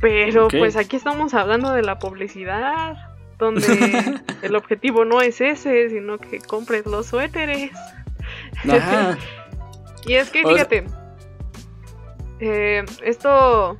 Pero 0.00 0.48
pues 0.48 0.76
aquí 0.76 0.96
estamos 0.96 1.32
hablando 1.32 1.72
de 1.72 1.82
la 1.82 1.98
publicidad, 1.98 2.96
donde 3.38 4.20
el 4.42 4.54
objetivo 4.54 5.04
no 5.04 5.22
es 5.22 5.40
ese, 5.40 5.88
sino 5.88 6.18
que 6.18 6.40
compres 6.40 6.84
los 6.86 7.06
suéteres. 7.06 7.70
y 10.06 10.14
es 10.14 10.30
que 10.30 10.42
fíjate, 10.46 10.84
eh, 12.40 12.84
esto 13.02 13.78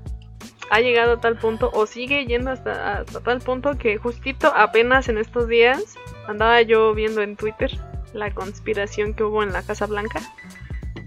ha 0.71 0.81
llegado 0.81 1.15
a 1.15 1.21
tal 1.21 1.37
punto 1.37 1.71
o 1.75 1.87
sigue 1.87 2.27
yendo 2.27 2.51
hasta, 2.51 3.05
tal 3.05 3.41
punto 3.41 3.77
que 3.77 3.99
justito 3.99 4.53
apenas 4.55 5.09
en 5.09 5.19
estos 5.19 5.49
días 5.49 5.97
andaba 6.27 6.63
yo 6.63 6.95
viendo 6.95 7.21
en 7.21 7.37
Twitter 7.37 7.71
la 8.13 8.33
conspiración 8.33 9.15
que 9.15 9.25
hubo 9.25 9.43
en 9.43 9.53
la 9.53 9.63
Casa 9.63 9.87
Blanca, 9.87 10.21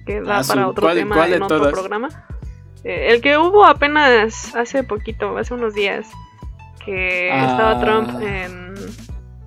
que 0.06 0.22
da 0.22 0.40
ah, 0.40 0.44
para 0.48 0.68
otro 0.68 0.94
tema 0.94 1.28
en 1.28 1.42
otro 1.42 1.72
programa. 1.72 2.10
Eh, 2.84 3.14
el 3.14 3.22
que 3.22 3.38
hubo 3.38 3.66
apenas 3.66 4.56
hace 4.56 4.84
poquito, 4.84 5.38
hace 5.38 5.54
unos 5.54 5.74
días, 5.74 6.08
que 6.86 7.30
estaba 7.30 7.72
ah. 7.72 7.80
Trump 7.80 8.22
en, 8.22 8.76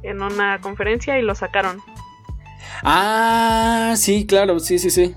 en 0.02 0.22
una 0.22 0.60
conferencia 0.60 1.18
y 1.18 1.22
lo 1.22 1.34
sacaron. 1.34 1.78
Ah, 2.82 3.94
sí, 3.96 4.26
claro, 4.26 4.58
sí, 4.60 4.78
sí, 4.78 4.90
sí. 4.90 5.14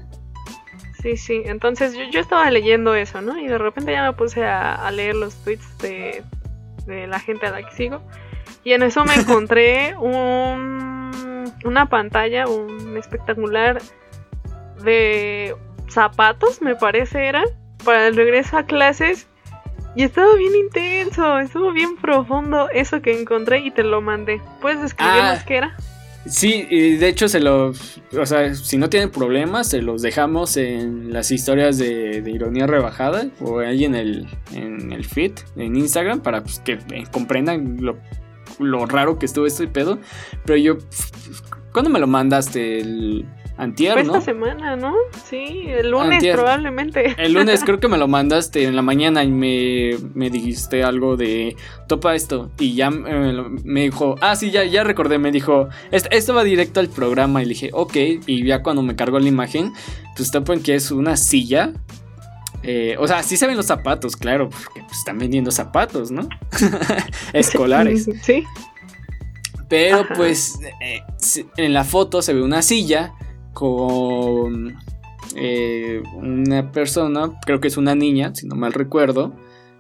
Sí, 1.02 1.18
sí, 1.18 1.42
entonces 1.46 1.94
yo, 2.12 2.20
estaba 2.22 2.50
leyendo 2.50 2.96
eso, 2.96 3.22
¿no? 3.22 3.38
Y 3.38 3.48
de 3.48 3.58
repente 3.58 3.92
ya 3.92 4.04
me 4.04 4.14
puse 4.14 4.46
a, 4.46 4.90
leer 4.92 5.16
los 5.16 5.36
tweets 5.44 5.78
de, 5.80 6.24
la 6.88 7.20
gente 7.20 7.48
a 7.48 7.52
la 7.52 7.68
que 7.68 7.76
sigo. 7.76 8.02
Y 8.64 8.72
en 8.72 8.84
eso 8.84 9.04
me 9.04 9.14
encontré 9.20 9.98
un, 9.98 11.52
una 11.66 11.90
pantalla, 11.90 12.48
un 12.48 12.96
espectacular 12.96 13.82
de 14.82 15.56
zapatos, 15.90 16.62
me 16.62 16.76
parece 16.76 17.28
era, 17.28 17.44
para 17.84 18.08
el 18.08 18.16
regreso 18.16 18.58
a 18.58 18.64
clases. 18.64 19.28
Y 19.96 20.04
estaba 20.04 20.34
bien 20.36 20.56
intenso, 20.56 21.38
estuvo 21.38 21.72
bien 21.72 21.96
profundo 21.98 22.68
eso 22.72 23.02
que 23.02 23.20
encontré 23.20 23.60
y 23.60 23.70
te 23.70 23.84
lo 23.84 24.02
mandé. 24.02 24.42
¿Puedes 24.60 24.82
describirnos 24.82 25.40
ah, 25.40 25.46
qué 25.46 25.58
era? 25.58 25.78
Sí, 26.26 26.66
y 26.70 26.96
de 26.96 27.10
hecho 27.10 27.28
se 27.28 27.42
los, 27.42 28.02
o 28.18 28.26
sea, 28.26 28.56
si 28.56 28.78
no 28.78 28.90
tienen 28.90 29.12
problemas, 29.12 29.70
se 29.70 29.82
los 29.82 30.02
dejamos 30.02 30.56
en 30.56 31.12
las 31.12 31.32
historias 31.32 31.78
de, 31.78 32.24
ironía 32.26 32.66
rebajada 32.66 33.28
o 33.42 33.60
ahí 33.60 33.84
en 33.84 33.94
el, 33.94 34.28
en 34.54 34.94
el 34.94 35.04
feed, 35.04 35.34
en 35.58 35.76
Instagram, 35.76 36.22
para 36.22 36.42
pues, 36.42 36.60
que 36.60 36.80
eh, 36.92 37.04
comprendan 37.12 37.78
lo, 37.82 37.98
lo, 38.58 38.86
raro 38.86 39.20
que 39.20 39.26
estuvo 39.26 39.46
este 39.46 39.68
pedo. 39.68 40.00
Pero 40.46 40.58
yo, 40.58 40.78
¿cuándo 41.74 41.90
me 41.90 42.00
lo 42.00 42.08
mandaste? 42.08 42.80
El, 42.80 43.26
Antier, 43.56 44.00
Esta 44.00 44.20
semana, 44.20 44.76
¿no? 44.76 44.96
Sí, 45.30 45.66
el 45.68 45.92
lunes 45.92 46.24
probablemente. 46.34 47.16
El 47.18 47.34
lunes 47.34 47.64
creo 47.66 47.80
que 47.80 47.88
me 47.88 48.00
lo 48.00 48.08
mandaste 48.08 48.64
en 48.64 48.76
la 48.76 48.82
mañana 48.82 49.24
y 49.24 49.30
me, 49.30 49.92
me 50.16 50.32
dijiste 50.32 50.84
algo 50.84 51.18
de 51.18 51.56
topa 51.88 52.16
esto. 52.16 52.52
Y 52.58 52.74
ya 52.74 52.90
me 52.90 53.82
dijo, 53.82 54.16
ah, 54.22 54.36
sí, 54.36 54.50
ya, 54.50 54.64
ya 54.64 54.84
recordé, 54.84 55.20
me 55.20 55.32
dijo, 55.32 55.70
esto, 55.92 56.34
va 56.34 56.44
directo 56.44 56.80
al 56.80 56.90
programa. 56.90 57.44
Y 57.44 57.46
le 57.46 57.50
dije, 57.50 57.70
ok. 57.74 57.96
Y 58.26 58.44
ya 58.44 58.64
cuando 58.64 58.82
me 58.82 58.96
cargó 58.96 59.20
la 59.20 59.28
imagen, 59.28 59.72
pues 60.18 60.32
topa 60.32 60.54
en 60.54 60.64
que 60.64 60.74
es 60.74 60.90
una 60.90 61.16
silla. 61.16 61.74
Eh, 62.64 62.96
o 62.98 63.08
sea, 63.08 63.22
sí 63.22 63.38
se 63.38 63.46
ven 63.46 63.58
los 63.58 63.68
zapatos, 63.68 64.16
claro, 64.16 64.50
porque 64.50 64.82
pues, 64.82 64.98
están 64.98 65.20
vendiendo 65.20 65.52
zapatos, 65.52 66.10
¿no? 66.10 66.28
Escolares. 67.34 68.10
Sí. 68.24 68.46
Pero 69.70 70.08
pues 70.16 70.60
eh, 70.82 71.02
en 71.58 71.74
la 71.74 71.84
foto 71.84 72.22
se 72.22 72.34
ve 72.34 72.42
una 72.42 72.62
silla 72.62 73.14
con 73.54 74.78
eh, 75.36 76.04
una 76.16 76.72
persona, 76.72 77.32
creo 77.46 77.60
que 77.60 77.68
es 77.68 77.78
una 77.78 77.96
niña, 77.96 78.34
si 78.36 78.48
no 78.48 78.56
mal 78.56 78.74
recuerdo. 78.74 79.34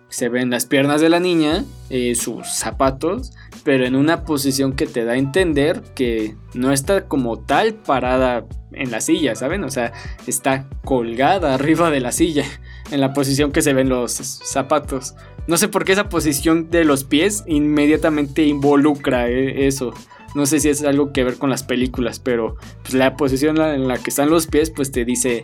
Se 0.10 0.30
ven 0.30 0.52
las 0.52 0.68
piernas 0.68 1.02
de 1.02 1.10
la 1.10 1.20
niña, 1.20 1.66
eh, 1.90 2.14
sus 2.14 2.48
zapatos, 2.48 3.34
pero 3.64 3.86
en 3.86 3.96
una 3.96 4.26
posición 4.26 4.74
que 4.74 4.86
te 4.86 5.06
da 5.06 5.14
a 5.14 5.18
entender 5.18 5.82
que 5.96 6.36
no 6.54 6.72
está 6.72 7.08
como 7.08 7.40
tal 7.40 7.74
parada 7.74 8.46
en 8.74 8.92
la 8.92 9.02
silla, 9.02 9.36
¿saben? 9.36 9.64
O 9.64 9.72
sea, 9.72 9.92
está 10.28 10.68
colgada 10.84 11.56
arriba 11.56 11.90
de 11.90 12.00
la 12.00 12.12
silla, 12.12 12.46
en 12.92 13.02
la 13.02 13.14
posición 13.14 13.52
que 13.52 13.64
se 13.64 13.74
ven 13.74 13.90
los 13.90 14.12
zapatos. 14.12 15.16
No 15.48 15.58
sé 15.58 15.68
por 15.68 15.84
qué 15.84 15.94
esa 15.94 16.10
posición 16.10 16.70
de 16.70 16.86
los 16.86 17.04
pies 17.04 17.44
inmediatamente 17.48 18.44
involucra 18.44 19.30
eh, 19.30 19.68
eso. 19.68 19.94
No 20.36 20.46
sé 20.46 20.60
si 20.60 20.70
es 20.70 20.84
algo 20.84 21.12
que 21.14 21.24
ver 21.24 21.38
con 21.38 21.50
las 21.50 21.64
películas, 21.64 22.20
pero 22.20 22.58
pues, 22.82 22.94
la 22.94 23.16
posición 23.16 23.60
en 23.62 23.88
la 23.88 23.98
que 23.98 24.10
están 24.10 24.30
los 24.30 24.48
pies, 24.48 24.72
pues 24.72 24.92
te 24.92 25.06
dice 25.06 25.44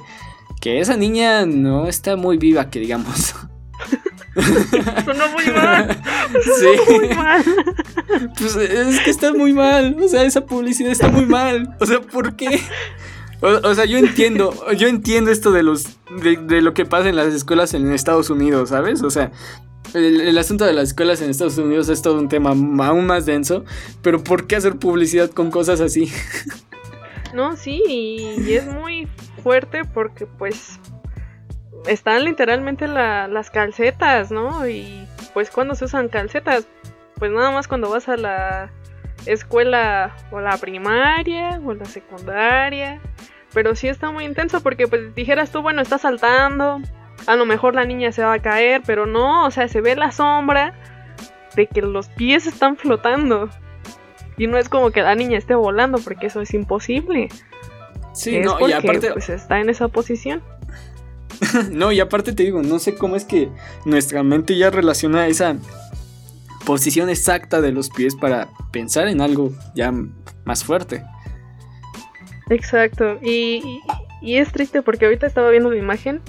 que 0.62 0.80
esa 0.80 0.98
niña 0.98 1.46
no 1.46 1.88
está 1.88 2.16
muy 2.16 2.38
viva, 2.38 2.70
que 2.70 2.80
digamos. 2.80 3.36
Sonó 5.06 5.30
muy 5.30 5.54
mal. 5.54 6.02
Sí. 6.60 6.94
Muy 6.94 7.10
mal. 7.10 7.44
Pues 8.38 8.56
es 8.56 9.00
que 9.00 9.10
está 9.10 9.34
muy 9.34 9.52
mal. 9.52 9.98
O 10.00 10.08
sea, 10.08 10.24
esa 10.24 10.46
publicidad 10.46 10.92
está 10.92 11.08
muy 11.10 11.26
mal. 11.26 11.76
O 11.80 11.86
sea, 11.88 12.02
¿por 12.02 12.36
qué? 12.36 12.62
O, 13.42 13.74
sea, 13.74 13.86
yo 13.86 13.98
entiendo, 13.98 14.54
yo 14.76 14.88
entiendo 14.88 15.32
esto 15.32 15.52
de 15.52 15.64
los 15.64 15.98
de, 16.22 16.38
de, 16.38 16.62
lo 16.62 16.74
que 16.74 16.86
pasa 16.86 17.10
en 17.10 17.16
las 17.16 17.34
escuelas 17.34 17.74
en 17.74 17.92
Estados 17.94 18.30
Unidos, 18.30 18.70
¿sabes? 18.70 19.02
O 19.02 19.10
sea, 19.10 19.32
el, 19.94 20.38
asunto 20.38 20.66
de 20.66 20.74
las 20.74 20.90
escuelas 20.90 21.22
en 21.22 21.30
Estados 21.30 21.58
Unidos 21.58 21.90
es 21.90 22.02
todo 22.02 22.20
un 22.20 22.30
tema 22.30 22.52
aún 22.52 23.06
más 23.06 23.26
denso, 23.26 23.66
pero 24.02 24.24
¿por 24.24 24.48
qué 24.48 24.56
hacer 24.56 24.78
publicidad 24.78 25.30
con 25.30 25.52
cosas 25.52 25.82
así? 25.82 26.12
No, 27.32 27.56
sí, 27.56 27.84
y 27.86 28.54
es 28.54 28.66
muy 28.66 29.08
fuerte 29.44 29.86
porque 29.86 30.26
pues 30.26 30.80
están 31.86 32.24
literalmente 32.24 32.88
las 32.88 33.52
calcetas, 33.52 34.32
¿no? 34.32 34.68
Y 34.68 35.08
pues 35.34 35.52
cuando 35.52 35.76
se 35.76 35.86
usan 35.86 36.10
calcetas, 36.10 36.68
pues 37.16 37.32
nada 37.32 37.52
más 37.52 37.68
cuando 37.68 37.90
vas 37.90 38.10
a 38.10 38.18
la 38.18 38.72
escuela 39.26 40.16
o 40.32 40.40
la 40.40 40.58
primaria 40.58 41.62
o 41.64 41.74
la 41.74 41.86
secundaria. 41.86 43.00
Pero 43.54 43.76
sí 43.76 43.88
está 43.88 44.12
muy 44.12 44.26
intenso 44.26 44.62
porque 44.62 44.88
pues 44.88 45.14
dijeras 45.16 45.52
tú, 45.52 45.62
bueno, 45.62 45.82
estás 45.82 46.02
saltando, 46.02 46.82
a 47.30 47.36
lo 47.36 47.46
mejor 47.46 47.76
la 47.76 47.86
niña 47.86 48.12
se 48.12 48.24
va 48.24 48.34
a 48.34 48.40
caer, 48.40 48.82
pero 48.84 49.06
no, 49.06 49.46
o 49.46 49.52
sea, 49.52 49.68
se 49.68 49.82
ve 49.82 49.96
la 49.96 50.12
sombra 50.12 50.74
de 51.56 51.68
que 51.68 51.84
los 51.84 52.08
pies 52.08 52.48
están 52.48 52.76
flotando. 52.76 53.52
Y 54.36 54.48
no 54.48 54.58
es 54.58 54.68
como 54.68 54.90
que 54.90 55.04
la 55.04 55.14
niña 55.14 55.38
esté 55.38 55.54
volando, 55.54 56.00
porque 56.00 56.26
eso 56.26 56.42
es 56.42 56.56
imposible. 56.56 57.30
Sí, 58.14 58.40
no, 58.40 58.68
y 58.68 58.74
aparte 58.74 59.12
pues 59.14 59.30
está 59.30 59.60
en 59.60 59.70
esa 59.70 59.90
posición. 59.90 60.42
no, 61.70 61.92
y 61.92 62.00
aparte 62.00 62.34
te 62.34 62.42
digo, 62.42 62.64
no 62.64 62.80
sé 62.80 62.96
cómo 62.96 63.16
es 63.16 63.26
que 63.26 63.50
nuestra 63.86 64.24
mente 64.24 64.58
ya 64.58 64.72
relaciona 64.72 65.28
esa 65.28 65.56
posición 66.66 67.12
exacta 67.12 67.62
de 67.62 67.72
los 67.72 67.92
pies 67.92 68.16
para 68.16 68.50
pensar 68.72 69.08
en 69.08 69.22
algo 69.22 69.52
ya 69.76 69.94
más 70.46 70.64
fuerte. 70.64 71.04
Exacto. 72.50 73.20
Y, 73.22 73.82
Y 74.20 74.38
es 74.38 74.52
triste 74.52 74.82
porque 74.82 75.06
ahorita 75.06 75.28
estaba 75.28 75.52
viendo 75.52 75.70
la 75.70 75.78
imagen 75.78 76.22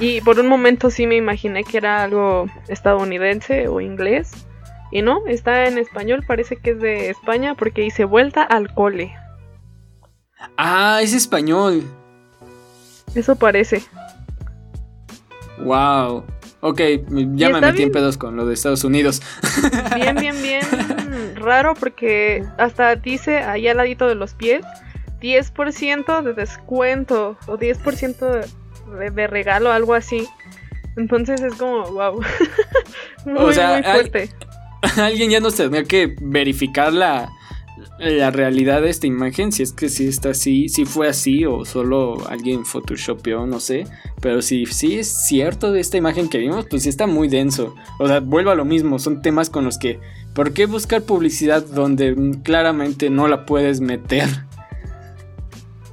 y 0.00 0.20
por 0.20 0.38
un 0.40 0.48
momento 0.48 0.90
sí 0.90 1.06
me 1.06 1.16
imaginé 1.16 1.64
que 1.64 1.78
era 1.78 2.02
algo 2.02 2.46
estadounidense 2.68 3.68
o 3.68 3.80
inglés. 3.80 4.46
Y 4.90 5.02
no, 5.02 5.26
está 5.26 5.66
en 5.66 5.78
español, 5.78 6.24
parece 6.26 6.56
que 6.56 6.70
es 6.70 6.80
de 6.80 7.10
España 7.10 7.54
porque 7.54 7.82
dice 7.82 8.04
vuelta 8.04 8.42
al 8.42 8.72
cole. 8.74 9.14
Ah, 10.56 11.00
es 11.02 11.12
español. 11.12 11.84
Eso 13.14 13.36
parece. 13.36 13.82
Wow. 15.58 16.24
Ok, 16.60 16.80
ya 17.34 17.50
me 17.50 17.60
metí 17.60 17.82
en 17.82 17.92
pedos 17.92 18.16
con 18.16 18.36
lo 18.36 18.46
de 18.46 18.54
Estados 18.54 18.84
Unidos. 18.84 19.20
Bien, 19.94 20.16
bien, 20.16 20.40
bien 20.40 20.64
raro 21.36 21.74
porque 21.74 22.44
hasta 22.56 22.96
dice 22.96 23.38
ahí 23.38 23.68
al 23.68 23.76
ladito 23.76 24.08
de 24.08 24.14
los 24.14 24.34
pies 24.34 24.64
10% 25.20 26.22
de 26.22 26.32
descuento 26.32 27.36
o 27.46 27.58
10% 27.58 28.46
de, 28.98 29.10
de 29.10 29.26
regalo, 29.26 29.72
algo 29.72 29.94
así. 29.94 30.28
Entonces 30.96 31.40
es 31.40 31.54
como, 31.54 31.82
wow. 31.90 32.20
muy, 33.26 33.34
muy 33.34 33.54
fuerte. 33.54 34.30
alguien 34.96 35.30
ya 35.30 35.40
nos 35.40 35.56
tendría 35.56 35.84
que 35.84 36.14
verificar 36.20 36.92
la, 36.92 37.30
la 37.98 38.30
realidad 38.30 38.82
de 38.82 38.90
esta 38.90 39.06
imagen, 39.06 39.52
si 39.52 39.62
es 39.62 39.72
que 39.72 39.88
si 39.88 40.06
está 40.06 40.30
así, 40.30 40.68
si 40.68 40.84
fue 40.84 41.08
así 41.08 41.44
o 41.44 41.64
solo 41.64 42.28
alguien 42.28 42.64
photoshopeó, 42.64 43.46
no 43.46 43.60
sé, 43.60 43.86
pero 44.20 44.42
si 44.42 44.66
sí 44.66 44.98
es 44.98 45.26
cierto 45.26 45.72
de 45.72 45.80
esta 45.80 45.96
imagen 45.96 46.28
que 46.28 46.38
vimos, 46.38 46.66
pues 46.68 46.82
sí 46.82 46.88
está 46.88 47.06
muy 47.06 47.28
denso. 47.28 47.74
O 47.98 48.06
sea, 48.06 48.20
vuelvo 48.20 48.50
a 48.50 48.54
lo 48.54 48.64
mismo, 48.64 48.98
son 48.98 49.22
temas 49.22 49.50
con 49.50 49.64
los 49.64 49.78
que 49.78 50.00
¿por 50.34 50.52
qué 50.52 50.66
buscar 50.66 51.02
publicidad 51.02 51.64
donde 51.64 52.16
claramente 52.42 53.10
no 53.10 53.28
la 53.28 53.46
puedes 53.46 53.80
meter? 53.80 54.28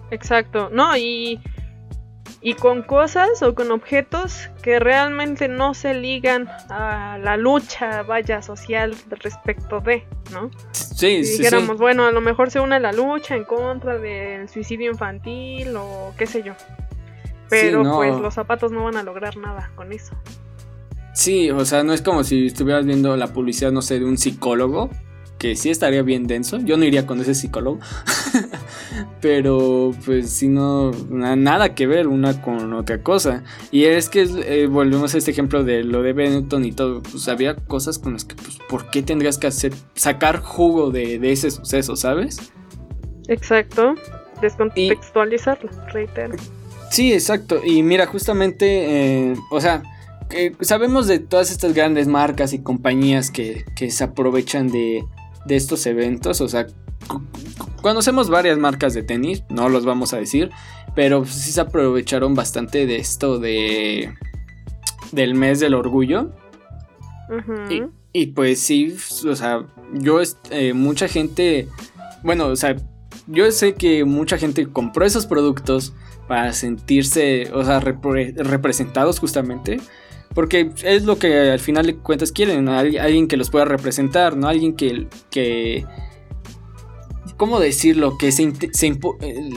Exacto, 0.10 0.70
no, 0.72 0.98
y 0.98 1.40
y 2.42 2.56
con 2.56 2.82
cosas 2.82 3.44
o 3.44 3.54
con 3.54 3.72
objetos 3.72 4.50
que 4.64 4.80
realmente 4.80 5.48
no 5.48 5.74
se 5.74 5.94
ligan 5.94 6.50
a 6.70 7.20
la 7.22 7.38
lucha, 7.38 8.02
vaya, 8.02 8.42
social 8.42 8.96
respecto 9.10 9.80
de, 9.80 10.06
¿no? 10.32 10.50
Sí, 10.72 11.24
si 11.24 11.38
dijéramos, 11.38 11.78
bueno, 11.78 12.06
a 12.06 12.12
lo 12.12 12.20
mejor 12.20 12.50
se 12.50 12.60
une 12.60 12.80
la 12.80 12.92
lucha 12.92 13.36
en 13.36 13.44
contra 13.44 13.98
del 13.98 14.50
suicidio 14.50 14.92
infantil 14.92 15.76
o 15.78 16.14
qué 16.18 16.26
sé 16.26 16.42
yo. 16.42 16.54
Pero 17.50 17.84
pues 17.96 18.20
los 18.20 18.34
zapatos 18.34 18.72
no 18.72 18.86
van 18.86 18.98
a 18.98 19.04
lograr 19.04 19.38
nada 19.38 19.72
con 19.76 19.92
eso. 19.92 20.16
Sí, 21.14 21.52
o 21.52 21.66
sea, 21.66 21.84
no 21.84 21.94
es 21.94 22.02
como 22.02 22.24
si 22.24 22.48
estuvieras 22.48 22.86
viendo 22.86 23.16
la 23.18 23.28
publicidad, 23.28 23.72
no 23.72 23.82
sé, 23.82 24.00
de 24.00 24.06
un 24.06 24.18
psicólogo 24.18 24.90
que 25.42 25.56
sí 25.56 25.72
estaría 25.72 26.04
bien 26.04 26.28
denso. 26.28 26.60
Yo 26.60 26.78
no 26.78 26.86
iría 26.86 27.08
con 27.08 27.20
ese 27.20 27.34
psicólogo. 27.34 27.80
Pero 29.22 29.92
pues 30.06 30.30
si 30.30 30.48
no, 30.48 30.92
nada 31.10 31.74
que 31.74 31.88
ver 31.88 32.08
una 32.08 32.44
con 32.44 32.72
otra 32.74 33.02
cosa. 33.02 33.44
Y 33.72 33.86
es 33.86 34.08
que 34.08 34.22
eh, 34.22 34.68
volvemos 34.68 35.16
a 35.16 35.18
este 35.18 35.32
ejemplo 35.32 35.64
de 35.64 35.84
lo 35.84 36.04
de 36.04 36.14
Benetton 36.14 36.64
y 36.64 36.74
todo. 36.74 37.02
Pues 37.02 37.28
había 37.28 37.56
cosas 37.56 37.98
con 37.98 38.14
las 38.14 38.24
que, 38.24 38.36
pues, 38.36 38.60
¿por 38.70 38.92
qué 38.92 39.02
tendrías 39.02 39.40
que 39.40 39.48
hacer, 39.48 39.74
sacar 39.96 40.42
jugo 40.42 40.92
de, 40.92 41.20
ese 41.32 41.50
suceso, 41.50 41.96
sabes? 41.96 42.38
Exacto. 43.28 43.96
Descontextualizarlo, 44.42 45.72
reitero. 45.92 46.36
Sí, 46.92 47.14
exacto. 47.14 47.62
Y 47.66 47.82
mira, 47.82 48.06
justamente, 48.06 49.32
eh, 49.32 49.36
o 49.50 49.60
sea, 49.60 49.82
sabemos 50.60 51.08
de 51.08 51.18
todas 51.18 51.50
estas 51.50 51.74
grandes 51.74 52.08
marcas 52.08 52.54
y 52.54 52.60
compañías 52.60 53.32
que, 53.32 53.66
que 53.76 53.90
se 53.90 54.04
aprovechan 54.04 54.68
de, 54.68 55.04
de 55.46 55.56
estos 55.56 55.86
eventos. 55.86 56.42
O 56.42 56.48
sea, 56.48 56.68
conocemos 57.82 58.30
varias 58.30 58.58
marcas 58.58 58.94
de 58.94 59.04
tenis, 59.04 59.44
no 59.50 59.70
los 59.70 59.86
vamos 59.86 60.14
a 60.14 60.18
decir, 60.18 60.52
pero 60.96 61.26
sí 61.26 61.52
se 61.52 61.62
aprovecharon 61.62 62.36
bastante 62.36 62.86
de 62.86 62.98
esto 62.98 63.40
de 63.40 64.14
del 65.12 65.36
mes 65.36 65.60
del 65.60 65.74
orgullo. 65.74 66.32
y, 68.14 68.28
pues 68.28 68.60
sí, 68.60 68.96
o 69.28 69.36
sea, 69.36 69.66
yo, 69.94 70.20
eh, 70.50 70.74
mucha 70.74 71.08
gente, 71.08 71.68
bueno, 72.24 72.48
o 72.48 72.56
sea, 72.56 72.76
yo 73.28 73.50
sé 73.52 73.76
que 73.76 74.04
mucha 74.04 74.38
gente 74.38 74.68
compró 74.68 75.06
esos 75.06 75.26
productos 75.26 75.94
para 76.28 76.52
sentirse, 76.54 77.50
o 77.54 77.64
sea, 77.64 77.80
representados 77.80 79.20
justamente 79.20 79.80
porque 80.34 80.72
es 80.84 81.04
lo 81.04 81.18
que 81.18 81.52
al 81.52 81.60
final 81.60 81.86
de 81.86 81.98
cuentas 81.98 82.32
quieren, 82.32 82.70
alguien 82.70 83.28
que 83.28 83.38
los 83.38 83.50
pueda 83.50 83.66
representar, 83.66 84.38
¿no? 84.38 84.48
Alguien 84.48 84.74
que... 84.76 85.08
que 85.30 85.86
¿Cómo 87.38 87.60
decirlo? 87.60 88.18
Que 88.20 88.32
se, 88.32 88.44
eh, 88.44 89.50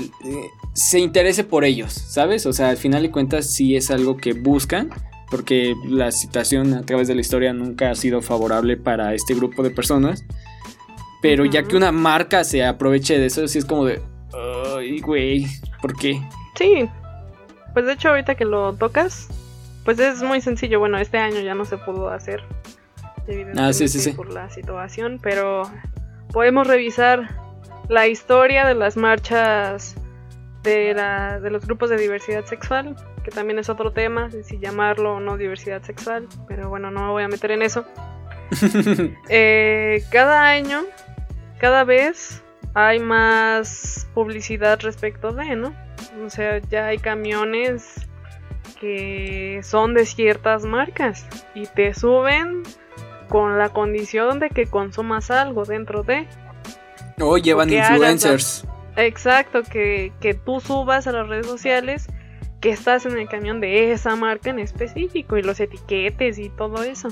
se, 0.73 0.99
interese 0.99 1.45
por 1.45 1.65
ellos, 1.65 1.93
¿sabes? 1.93 2.47
O 2.47 2.53
sea, 2.55 2.71
al 2.71 2.79
final 2.79 3.03
de 3.03 3.11
cuentas 3.11 3.51
sí 3.51 3.77
es 3.77 3.91
algo 3.91 4.17
que 4.17 4.33
buscan, 4.33 4.89
porque 5.31 5.75
la 5.87 6.11
situación 6.11 6.73
a 6.73 6.87
través 6.87 7.09
de 7.09 7.15
la 7.15 7.21
historia 7.21 7.53
nunca 7.53 7.91
ha 7.91 7.95
sido 7.95 8.23
favorable 8.23 8.79
para 8.79 9.13
este 9.13 9.35
grupo 9.35 9.63
de 9.63 9.71
personas. 9.71 10.25
Pero 11.21 11.45
ya 11.45 11.63
que 11.63 11.77
una 11.77 11.93
marca 11.93 12.43
se 12.43 12.65
aproveche 12.65 13.19
de 13.19 13.27
eso, 13.27 13.47
sí 13.49 13.59
es 13.59 13.67
como 13.67 13.85
de... 13.85 14.01
Ay, 14.77 15.01
güey, 15.01 15.47
¿por 15.83 15.95
qué? 15.95 16.23
Sí. 16.57 16.89
Pues 17.75 17.85
de 17.85 17.93
hecho 17.93 18.09
ahorita 18.09 18.35
que 18.35 18.45
lo 18.47 18.75
tocas, 18.75 19.29
pues 19.85 19.99
es 19.99 20.23
muy 20.23 20.41
sencillo. 20.41 20.79
Bueno, 20.79 20.99
este 20.99 21.19
año 21.19 21.41
ya 21.41 21.55
no 21.55 21.65
se 21.65 21.77
pudo 21.77 22.09
hacer. 22.09 22.43
Ah, 23.57 23.71
por 24.17 24.33
la 24.33 24.51
situación. 24.51 25.19
Pero 25.23 25.63
podemos 26.33 26.67
revisar 26.67 27.29
la 27.89 28.07
historia 28.07 28.67
de 28.67 28.75
las 28.75 28.97
marchas 28.97 29.97
de, 30.63 30.95
la, 30.95 31.41
de 31.41 31.51
los 31.51 31.67
grupos 31.67 31.91
de 31.91 31.99
diversidad 31.99 32.45
sexual. 32.45 32.97
Que 33.23 33.31
también 33.31 33.59
es 33.59 33.69
otro 33.69 33.93
tema. 33.93 34.31
Si 34.43 34.59
llamarlo 34.59 35.15
o 35.15 35.21
no 35.21 35.37
diversidad 35.37 35.83
sexual. 35.83 36.29
Pero 36.49 36.69
bueno, 36.69 36.91
no 36.91 37.01
me 37.07 37.11
voy 37.11 37.23
a 37.23 37.29
meter 37.29 37.51
en 37.51 37.63
eso. 37.63 37.85
Eh, 39.29 40.05
cada 40.11 40.47
año, 40.47 40.83
cada 41.59 41.85
vez 41.85 42.43
hay 42.75 43.01
más 43.01 44.07
publicidad 44.15 44.81
respecto 44.81 45.33
de, 45.33 45.57
¿no? 45.57 45.75
O 46.25 46.31
sea, 46.31 46.59
ya 46.59 46.87
hay 46.87 46.99
camiones 46.99 48.07
que 48.85 49.61
son 49.63 49.95
de 49.95 50.05
ciertas 50.05 50.67
marcas 50.67 51.25
y 51.55 51.67
te 51.67 51.95
suben 51.95 52.63
con 53.31 53.57
la 53.59 53.71
condición 53.71 54.41
de 54.41 54.51
que 54.51 54.67
consumas 54.67 55.31
algo 55.31 55.65
dentro 55.65 56.03
de. 56.03 56.29
O 57.19 57.39
llevan 57.39 57.73
influencers. 57.73 58.67
exacto, 58.97 59.63
que, 59.63 60.13
que 60.21 60.35
tú 60.35 60.61
subas 60.61 61.07
a 61.07 61.13
las 61.13 61.27
redes 61.29 61.47
sociales 61.47 62.09
que 62.61 62.69
estás 62.71 63.07
en 63.07 63.17
el 63.17 63.27
camión 63.27 63.63
de 63.63 63.93
esa 63.93 64.17
marca 64.17 64.51
en 64.51 64.59
específico 64.59 65.39
y 65.39 65.43
los 65.43 65.61
etiquetes 65.61 66.39
y 66.39 66.51
todo 66.51 66.83
eso. 66.83 67.09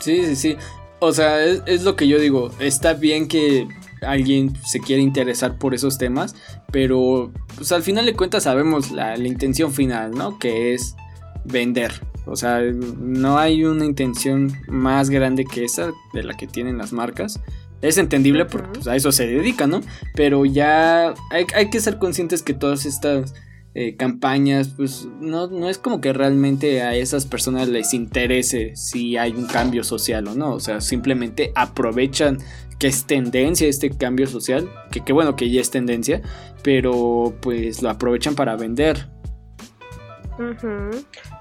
Sí, 0.00 0.24
sí, 0.24 0.34
sí. 0.34 0.56
O 0.98 1.12
sea, 1.12 1.44
es, 1.44 1.62
es 1.66 1.84
lo 1.84 1.94
que 1.94 2.08
yo 2.08 2.18
digo. 2.18 2.50
Está 2.58 2.94
bien 2.94 3.28
que 3.28 3.68
alguien 4.02 4.54
se 4.64 4.80
quiere 4.80 5.02
interesar 5.02 5.58
por 5.58 5.74
esos 5.74 5.98
temas, 5.98 6.34
pero 6.72 7.32
pues 7.56 7.72
al 7.72 7.82
final 7.82 8.06
de 8.06 8.14
cuentas 8.14 8.44
sabemos 8.44 8.90
la, 8.90 9.16
intención 9.18 9.72
final, 9.72 10.12
¿no? 10.12 10.38
Que 10.38 10.74
es 10.74 10.96
vender. 11.44 11.92
O 12.26 12.36
sea, 12.36 12.60
no 12.60 13.38
hay 13.38 13.64
una 13.64 13.84
intención 13.84 14.52
más 14.68 15.10
grande 15.10 15.44
que 15.44 15.64
esa 15.64 15.92
de 16.12 16.24
la 16.24 16.36
que 16.36 16.46
tienen 16.46 16.78
las 16.78 16.92
marcas. 16.92 17.40
Es 17.82 17.98
entendible 17.98 18.46
porque 18.46 18.70
pues, 18.74 18.88
a 18.88 18.96
eso 18.96 19.12
se 19.12 19.26
dedica, 19.26 19.66
¿no? 19.66 19.80
Pero 20.14 20.44
ya 20.44 21.14
hay, 21.30 21.46
hay 21.54 21.70
que 21.70 21.80
ser 21.80 21.98
conscientes 21.98 22.42
que 22.42 22.54
todas 22.54 22.84
estas 22.84 23.34
eh, 23.78 23.94
campañas, 23.94 24.68
pues 24.74 25.06
no, 25.20 25.48
no 25.48 25.68
es 25.68 25.76
como 25.76 26.00
que 26.00 26.14
realmente 26.14 26.80
a 26.80 26.94
esas 26.94 27.26
personas 27.26 27.68
les 27.68 27.92
interese 27.92 28.74
si 28.74 29.18
hay 29.18 29.32
un 29.32 29.44
cambio 29.44 29.84
social 29.84 30.26
o 30.28 30.34
no. 30.34 30.54
O 30.54 30.60
sea, 30.60 30.80
simplemente 30.80 31.52
aprovechan 31.54 32.38
que 32.78 32.88
es 32.88 33.06
tendencia 33.06 33.68
este 33.68 33.90
cambio 33.90 34.26
social, 34.26 34.70
que 34.90 35.00
qué 35.00 35.12
bueno 35.12 35.36
que 35.36 35.50
ya 35.50 35.60
es 35.60 35.70
tendencia, 35.70 36.20
pero 36.62 37.34
pues 37.40 37.82
lo 37.82 37.90
aprovechan 37.90 38.34
para 38.34 38.56
vender. 38.56 39.08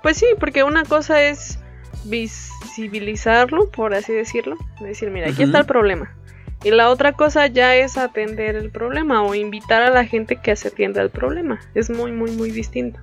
Pues 0.02 0.18
sí, 0.18 0.26
porque 0.40 0.64
una 0.64 0.86
cosa 0.86 1.22
es 1.24 1.60
visibilizarlo, 2.06 3.70
por 3.70 3.94
así 3.94 4.14
decirlo, 4.14 4.58
decir, 4.80 5.12
mira, 5.12 5.30
aquí 5.30 5.44
está 5.44 5.60
el 5.60 5.66
problema. 5.66 6.16
Y 6.64 6.72
la 6.72 6.90
otra 6.90 7.14
cosa 7.14 7.48
ya 7.48 7.76
es 7.76 7.98
atender 7.98 8.56
el 8.56 8.72
problema 8.72 9.22
o 9.24 9.36
invitar 9.36 9.84
a 9.84 9.92
la 9.92 10.06
gente 10.06 10.38
que 10.38 10.56
se 10.56 10.70
atienda 10.70 11.02
el 11.02 11.10
problema. 11.10 11.60
Es 11.76 11.90
muy, 11.90 12.12
muy, 12.12 12.32
muy 12.32 12.50
distinto. 12.52 13.00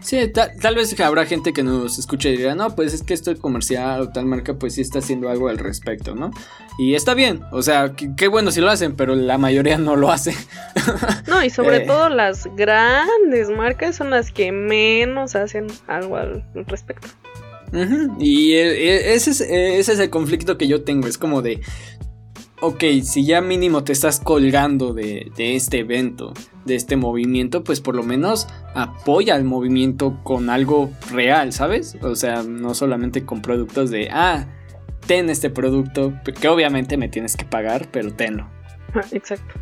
Sí, 0.00 0.18
tal, 0.28 0.74
vez 0.74 0.98
habrá 1.00 1.26
gente 1.26 1.52
que 1.52 1.62
nos 1.62 1.98
escuche 1.98 2.30
y 2.30 2.36
dirá, 2.36 2.54
no, 2.54 2.74
pues 2.76 2.94
es 2.94 3.02
que 3.02 3.14
esto 3.14 3.36
comercial 3.38 4.00
o 4.02 4.08
tal 4.10 4.26
marca 4.26 4.54
pues 4.54 4.74
sí 4.74 4.80
está 4.80 5.00
haciendo 5.00 5.28
algo 5.28 5.48
al 5.48 5.58
respecto, 5.58 6.14
¿no? 6.14 6.30
Y 6.78 6.94
está 6.94 7.14
bien, 7.14 7.42
o 7.50 7.62
sea, 7.62 7.92
qué 8.16 8.28
bueno 8.28 8.50
si 8.50 8.60
lo 8.60 8.70
hacen, 8.70 8.94
pero 8.94 9.14
la 9.14 9.38
mayoría 9.38 9.78
no 9.78 9.96
lo 9.96 10.10
hace. 10.10 10.34
No, 11.26 11.42
y 11.42 11.50
sobre 11.50 11.78
eh. 11.78 11.86
todo 11.86 12.08
las 12.08 12.46
grandes 12.54 13.50
marcas 13.50 13.96
son 13.96 14.10
las 14.10 14.30
que 14.30 14.52
menos 14.52 15.34
hacen 15.34 15.66
algo 15.88 16.16
al 16.16 16.44
respecto. 16.66 17.08
Y 18.18 18.52
e, 18.52 18.68
e, 18.70 19.14
ese 19.14 19.30
es, 19.30 19.40
ese 19.40 19.92
es 19.92 19.98
el 19.98 20.10
conflicto 20.10 20.56
que 20.56 20.68
yo 20.68 20.84
tengo, 20.84 21.08
es 21.08 21.18
como 21.18 21.42
de, 21.42 21.60
ok, 22.60 22.84
si 23.02 23.24
ya 23.24 23.40
mínimo 23.40 23.84
te 23.84 23.92
estás 23.92 24.20
colgando 24.20 24.92
de, 24.92 25.30
este 25.36 25.80
evento, 25.80 26.32
de 26.64 26.74
este 26.74 26.96
movimiento, 26.96 27.62
pues 27.64 27.80
por 27.80 27.94
lo 27.94 28.02
menos 28.02 28.48
apoya 28.74 29.34
al 29.34 29.44
movimiento 29.44 30.18
con 30.22 30.50
algo 30.50 30.90
real, 31.10 31.52
¿sabes? 31.52 31.96
O 32.02 32.14
sea, 32.14 32.42
no 32.42 32.74
solamente 32.74 33.24
con 33.24 33.42
productos 33.42 33.90
de, 33.90 34.08
ah, 34.10 34.46
ten 35.06 35.30
este 35.30 35.50
producto, 35.50 36.12
que 36.40 36.48
obviamente 36.48 36.96
me 36.96 37.08
tienes 37.08 37.36
que 37.36 37.44
pagar, 37.44 37.88
pero 37.90 38.12
tenlo. 38.12 38.48
Exacto. 39.12 39.54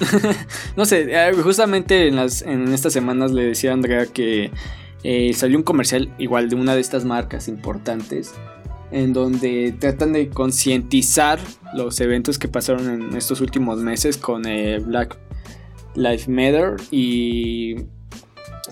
no 0.76 0.86
sé, 0.86 1.08
eh, 1.10 1.32
justamente 1.42 2.08
en, 2.08 2.16
las, 2.16 2.42
en 2.42 2.72
estas 2.72 2.92
semanas 2.92 3.32
le 3.32 3.44
decía 3.44 3.70
a 3.70 3.74
Andrea 3.74 4.06
que 4.06 4.50
eh, 5.02 5.32
salió 5.34 5.58
un 5.58 5.62
comercial 5.62 6.14
igual 6.18 6.48
de 6.48 6.56
una 6.56 6.74
de 6.74 6.80
estas 6.80 7.04
marcas 7.04 7.48
importantes 7.48 8.34
en 8.90 9.12
donde 9.12 9.74
tratan 9.78 10.12
de 10.12 10.28
concientizar 10.28 11.38
los 11.74 12.00
eventos 12.00 12.38
que 12.38 12.48
pasaron 12.48 12.90
en 12.90 13.16
estos 13.16 13.40
últimos 13.40 13.78
meses 13.78 14.16
con 14.16 14.46
eh, 14.46 14.78
Black 14.78 15.16
Lives 15.94 16.28
Matter 16.28 16.76
y, 16.90 17.76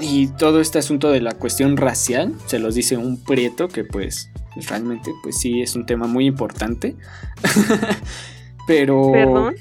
y 0.01 0.29
todo 0.39 0.61
este 0.61 0.79
asunto 0.79 1.11
de 1.11 1.21
la 1.21 1.33
cuestión 1.33 1.77
racial. 1.77 2.35
Se 2.47 2.59
los 2.59 2.75
dice 2.75 2.97
un 2.97 3.23
prieto 3.23 3.69
que 3.69 3.85
pues 3.85 4.31
realmente 4.69 5.13
pues 5.23 5.39
sí 5.39 5.63
es 5.63 5.77
un 5.77 5.87
tema 5.87 6.07
muy 6.07 6.27
importante. 6.27 6.97
Pero... 8.67 9.13
¿Perdón? 9.13 9.55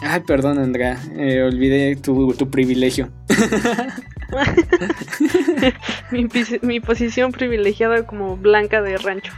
Ay, 0.00 0.20
perdón 0.20 0.58
Andrea, 0.58 0.96
eh, 1.16 1.42
olvidé 1.42 1.96
tu, 1.96 2.32
tu 2.34 2.48
privilegio. 2.50 3.10
mi, 6.12 6.28
mi 6.62 6.78
posición 6.78 7.32
privilegiada 7.32 8.06
como 8.06 8.36
blanca 8.36 8.80
de 8.80 8.96
rancho. 8.96 9.32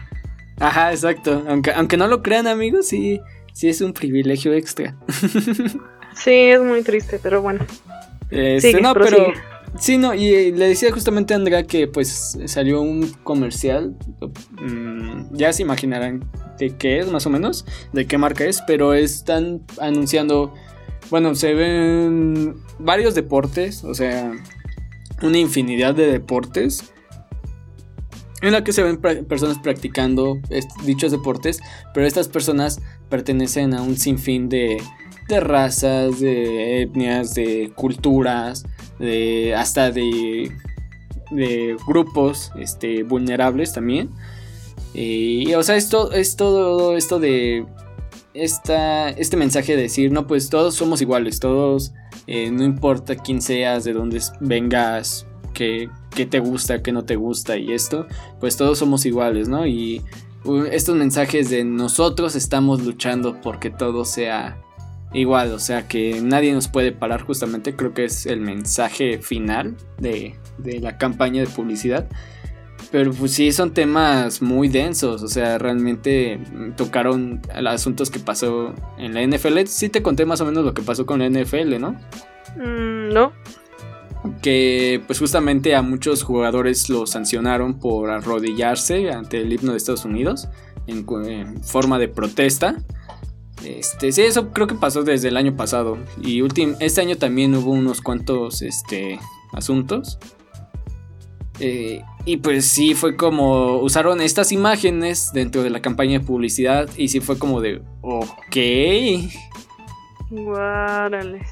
Ajá, 0.61 0.92
exacto. 0.92 1.42
Aunque, 1.48 1.72
aunque 1.72 1.96
no 1.96 2.06
lo 2.06 2.22
crean, 2.22 2.46
amigos, 2.46 2.86
sí, 2.86 3.20
sí 3.52 3.68
es 3.68 3.80
un 3.80 3.92
privilegio 3.92 4.52
extra. 4.52 4.96
sí, 6.14 6.30
es 6.30 6.61
muy 6.61 6.82
triste, 6.82 7.18
pero 7.20 7.42
bueno. 7.42 7.66
Este, 8.30 8.80
no, 8.80 8.94
pero. 8.94 9.32
Sí, 9.78 9.98
no, 9.98 10.14
y 10.14 10.26
eh, 10.34 10.52
le 10.54 10.66
decía 10.66 10.90
justamente 10.90 11.32
a 11.32 11.36
Andrea 11.36 11.62
que 11.62 11.86
pues 11.86 12.38
salió 12.46 12.82
un 12.82 13.08
comercial. 13.22 13.96
Mm, 14.61 15.34
ya 15.34 15.52
se 15.52 15.62
imaginarán 15.62 16.28
de 16.58 16.76
qué 16.76 16.98
es, 16.98 17.11
más 17.11 17.24
o 17.26 17.30
menos, 17.30 17.64
de 17.92 18.06
qué 18.06 18.18
marca 18.18 18.44
es, 18.44 18.62
pero 18.66 18.94
están 18.94 19.62
anunciando. 19.80 20.52
Bueno, 21.08 21.34
se 21.34 21.54
ven 21.54 22.56
varios 22.78 23.14
deportes, 23.14 23.82
o 23.84 23.94
sea, 23.94 24.32
una 25.22 25.38
infinidad 25.38 25.94
de 25.94 26.06
deportes 26.06 26.92
en 28.43 28.53
la 28.53 28.64
que 28.64 28.72
se 28.72 28.82
ven 28.82 28.99
personas 29.26 29.59
practicando 29.59 30.38
dichos 30.84 31.12
deportes, 31.12 31.61
pero 31.93 32.07
estas 32.07 32.28
personas 32.28 32.80
pertenecen 33.09 33.74
a 33.74 33.82
un 33.82 33.97
sinfín 33.97 34.49
de, 34.49 34.82
de 35.28 35.41
razas, 35.41 36.20
de 36.20 36.82
etnias, 36.82 37.34
de 37.34 37.72
culturas, 37.74 38.64
de 38.99 39.55
hasta 39.55 39.91
de, 39.91 40.53
de 41.30 41.76
grupos 41.86 42.53
este, 42.59 43.03
vulnerables 43.03 43.72
también. 43.72 44.11
Y, 44.95 45.53
o 45.55 45.62
sea, 45.62 45.76
esto 45.76 46.12
es 46.12 46.36
todo 46.36 46.97
esto 46.97 47.20
de 47.20 47.64
esta, 48.34 49.11
este 49.11 49.36
mensaje 49.36 49.76
de 49.76 49.82
decir, 49.82 50.12
no, 50.12 50.26
pues 50.26 50.51
todos 50.51 50.74
somos 50.74 51.01
iguales, 51.01 51.41
todos, 51.41 51.93
eh, 52.26 52.51
no 52.51 52.64
importa 52.64 53.16
quién 53.16 53.41
seas, 53.41 53.84
de 53.84 53.93
dónde 53.93 54.20
vengas, 54.41 55.26
que 55.53 55.88
qué 56.14 56.26
te 56.26 56.40
gusta, 56.40 56.82
qué 56.82 56.92
no 56.92 57.04
te 57.04 57.16
gusta 57.16 57.56
y 57.56 57.72
esto, 57.72 58.06
pues 58.40 58.56
todos 58.56 58.78
somos 58.78 59.06
iguales, 59.06 59.48
¿no? 59.48 59.66
Y 59.66 60.02
estos 60.70 60.96
mensajes 60.96 61.50
de 61.50 61.64
nosotros 61.64 62.34
estamos 62.34 62.82
luchando 62.82 63.40
porque 63.40 63.70
todo 63.70 64.04
sea 64.04 64.58
igual, 65.12 65.52
o 65.52 65.58
sea 65.58 65.88
que 65.88 66.20
nadie 66.22 66.52
nos 66.52 66.68
puede 66.68 66.92
parar 66.92 67.22
justamente, 67.22 67.76
creo 67.76 67.92
que 67.94 68.04
es 68.04 68.26
el 68.26 68.40
mensaje 68.40 69.18
final 69.18 69.76
de, 69.98 70.36
de 70.58 70.80
la 70.80 70.98
campaña 70.98 71.42
de 71.42 71.48
publicidad. 71.48 72.08
Pero 72.90 73.12
pues 73.12 73.32
sí, 73.32 73.52
son 73.52 73.72
temas 73.72 74.42
muy 74.42 74.68
densos, 74.68 75.22
o 75.22 75.28
sea, 75.28 75.58
realmente 75.58 76.40
tocaron 76.76 77.40
asuntos 77.54 78.11
que 78.11 78.18
pasó 78.18 78.74
en 78.98 79.14
la 79.14 79.22
NFL. 79.22 79.66
Sí 79.66 79.90
te 79.90 80.02
conté 80.02 80.24
más 80.24 80.40
o 80.40 80.46
menos 80.46 80.64
lo 80.64 80.74
que 80.74 80.82
pasó 80.82 81.06
con 81.06 81.20
la 81.20 81.28
NFL, 81.28 81.78
¿no? 81.78 81.92
Mm, 82.56 83.12
no 83.12 83.32
que 84.42 85.02
pues 85.06 85.18
justamente 85.18 85.74
a 85.74 85.82
muchos 85.82 86.22
jugadores 86.22 86.88
los 86.88 87.10
sancionaron 87.10 87.78
por 87.78 88.10
arrodillarse 88.10 89.10
ante 89.10 89.40
el 89.40 89.52
himno 89.52 89.72
de 89.72 89.78
Estados 89.78 90.04
Unidos 90.04 90.48
en, 90.86 91.62
forma 91.62 91.98
de 91.98 92.08
protesta. 92.08 92.76
Este, 93.64 94.12
sí, 94.12 94.22
eso 94.22 94.50
creo 94.50 94.66
que 94.66 94.74
pasó 94.74 95.02
desde 95.02 95.28
el 95.28 95.36
año 95.36 95.56
pasado. 95.56 95.98
Y 96.22 96.42
este 96.80 97.00
año 97.00 97.16
también 97.16 97.54
hubo 97.54 97.72
unos 97.72 98.00
cuantos 98.00 98.62
este, 98.62 99.18
asuntos. 99.52 100.18
Eh, 101.58 102.02
y 102.24 102.38
pues 102.38 102.66
sí, 102.66 102.94
fue 102.94 103.16
como 103.16 103.76
usaron 103.78 104.22
estas 104.22 104.50
imágenes 104.50 105.30
dentro 105.34 105.62
de 105.62 105.70
la 105.70 105.80
campaña 105.80 106.18
de 106.18 106.24
publicidad. 106.24 106.88
Y 106.96 107.08
sí 107.08 107.20
fue 107.20 107.38
como 107.38 107.60
de, 107.60 107.82
ok. 108.02 108.56
Guárales. 110.30 111.48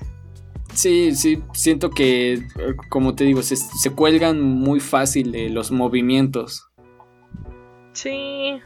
Sí, 0.78 1.12
sí, 1.16 1.42
siento 1.54 1.90
que, 1.90 2.46
como 2.88 3.16
te 3.16 3.24
digo, 3.24 3.42
se, 3.42 3.90
cuelgan 3.96 4.40
muy 4.40 4.78
fácil 4.78 5.32
de 5.32 5.50
los 5.50 5.72
movimientos. 5.72 6.68
Sí, 7.94 8.60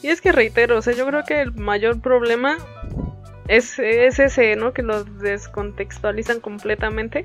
y 0.00 0.06
es 0.06 0.20
que 0.20 0.30
reitero, 0.30 0.78
o 0.78 0.82
sea, 0.82 0.94
yo 0.94 1.04
creo 1.04 1.24
que 1.24 1.40
el 1.40 1.52
mayor 1.54 2.00
problema 2.00 2.58
es, 3.48 3.76
ese, 3.80 4.54
¿no? 4.54 4.72
Que 4.72 4.84
los 4.84 5.18
descontextualizan 5.18 6.38
completamente. 6.38 7.24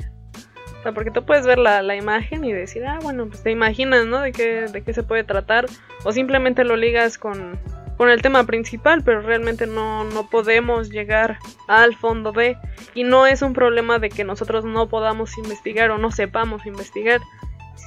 O 0.80 0.82
sea, 0.82 0.94
porque 0.94 1.12
tú 1.12 1.24
puedes 1.24 1.46
ver 1.46 1.60
la, 1.60 1.84
la, 1.84 1.96
imagen 1.96 2.44
y 2.44 2.54
decir, 2.54 2.88
ah, 2.88 2.98
bueno, 3.04 3.28
pues 3.28 3.44
te 3.44 3.52
imaginas, 3.52 4.08
¿no? 4.08 4.20
De 4.20 4.32
qué, 4.32 4.62
de 4.62 4.82
qué 4.82 4.96
se 4.96 5.04
puede 5.04 5.24
tratar. 5.24 5.68
O 6.06 6.12
simplemente 6.12 6.64
lo 6.64 6.76
ligas 6.76 7.20
con, 7.20 7.60
con 7.98 8.10
el 8.10 8.22
tema 8.22 8.46
principal, 8.46 9.04
pero 9.04 9.22
realmente 9.22 9.68
no, 9.68 10.04
no 10.04 10.30
podemos 10.30 10.90
llegar 10.90 11.38
al 11.68 11.96
fondo 11.96 12.32
de... 12.32 12.58
Y 12.96 13.04
no 13.04 13.28
es 13.28 13.42
un 13.42 13.54
problema 13.54 14.00
de 14.00 14.10
que 14.10 14.24
nosotros 14.24 14.66
no 14.66 14.90
podamos 14.90 15.38
investigar 15.38 15.92
o 15.92 15.98
no 15.98 16.12
sepamos 16.12 16.66
investigar, 16.66 17.22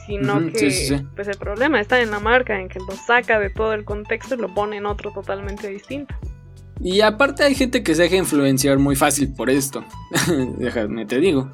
sino 0.07 0.41
que 0.53 1.03
pues 1.15 1.29
el 1.29 1.37
problema 1.37 1.81
está 1.81 2.01
en 2.01 2.11
la 2.11 2.21
marca, 2.21 2.61
en 2.61 2.69
que 2.69 2.79
lo 2.79 2.93
saca 2.93 3.39
de 3.39 3.51
todo 3.51 3.73
el 3.73 3.85
contexto 3.85 4.35
y 4.35 4.39
lo 4.39 4.53
pone 4.55 4.77
en 4.77 4.87
otro 4.87 5.13
totalmente 5.13 5.69
distinto. 5.69 6.15
Y 6.81 7.01
aparte 7.01 7.43
hay 7.43 7.55
gente 7.55 7.83
que 7.83 7.95
se 7.95 8.03
deja 8.03 8.17
influenciar 8.17 8.79
muy 8.79 8.97
fácil 8.97 9.33
por 9.35 9.51
esto, 9.51 9.85
déjame 10.59 11.07
te 11.07 11.19
digo. 11.19 11.51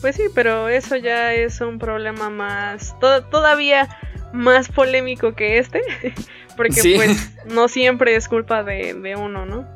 Pues 0.00 0.16
sí, 0.16 0.24
pero 0.34 0.68
eso 0.68 0.96
ya 0.96 1.32
es 1.32 1.60
un 1.60 1.78
problema 1.78 2.28
más... 2.28 2.96
todavía 3.30 3.88
más 4.32 4.68
polémico 4.68 5.34
que 5.34 5.58
este, 5.58 5.82
porque 6.56 6.94
pues 6.96 7.30
no 7.46 7.68
siempre 7.68 8.16
es 8.16 8.28
culpa 8.28 8.62
de, 8.62 8.94
de, 8.94 9.16
uno, 9.16 9.46
¿no? 9.46 9.66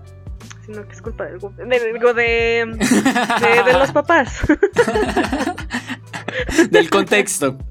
Sino 0.65 0.87
que 0.87 0.95
es 0.95 1.03
culpa 1.03 1.25
del, 1.25 1.39
de, 1.39 2.67
de, 3.65 3.73
los 3.73 3.93
papás. 3.93 4.41
del 6.71 6.91
contexto. 6.91 7.59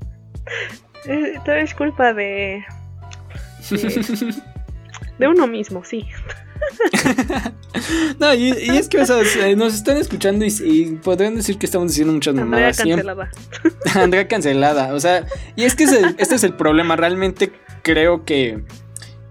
Eh, 1.07 1.39
todo 1.45 1.53
es 1.53 1.75
culpa 1.75 2.13
de, 2.13 2.65
de 5.19 5.27
uno 5.27 5.45
mismo, 5.45 5.83
sí. 5.83 6.03
no, 8.19 8.33
y, 8.33 8.49
es 8.49 8.87
que 8.87 8.97
nos 9.55 9.73
están 9.73 9.97
escuchando 9.97 10.45
y, 10.45 10.99
podrían 11.03 11.35
decir 11.35 11.57
que 11.57 11.65
estamos 11.65 11.89
diciendo 11.89 12.13
muchas 12.13 12.35
mamadas. 12.35 12.79
Andrea 12.79 12.95
cancelada. 12.95 13.31
Andrea 13.93 14.27
cancelada. 14.27 14.93
O 14.93 14.99
sea, 14.99 15.25
y 15.55 15.63
es 15.63 15.75
que 15.75 15.83
este 15.83 16.35
es 16.35 16.43
el 16.43 16.53
problema. 16.53 16.95
Realmente 16.95 17.51
creo 17.81 18.25
que 18.25 18.63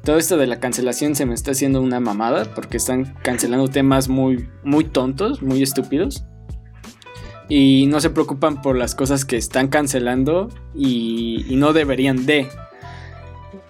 todo 0.05 0.19
esto 0.19 0.37
de 0.37 0.47
la 0.47 0.61
cancelación 0.61 1.15
se 1.15 1.27
me 1.27 1.35
está 1.35 1.53
haciendo 1.53 1.81
una 1.81 1.99
mamada 2.01 2.45
porque 2.55 2.77
están 2.77 3.15
cancelando 3.23 3.69
temas 3.69 4.09
muy, 4.09 4.49
muy 4.63 4.85
tontos, 4.85 5.43
muy 5.43 5.63
estúpidos. 5.63 6.25
Y 7.49 7.87
no 7.87 8.01
se 8.01 8.11
preocupan 8.11 8.63
por 8.63 8.77
las 8.77 8.95
cosas 8.95 9.25
que 9.25 9.37
están 9.37 9.69
cancelando 9.69 10.49
y 10.75 11.45
no 11.51 11.73
deberían 11.73 12.25
de. 12.25 12.49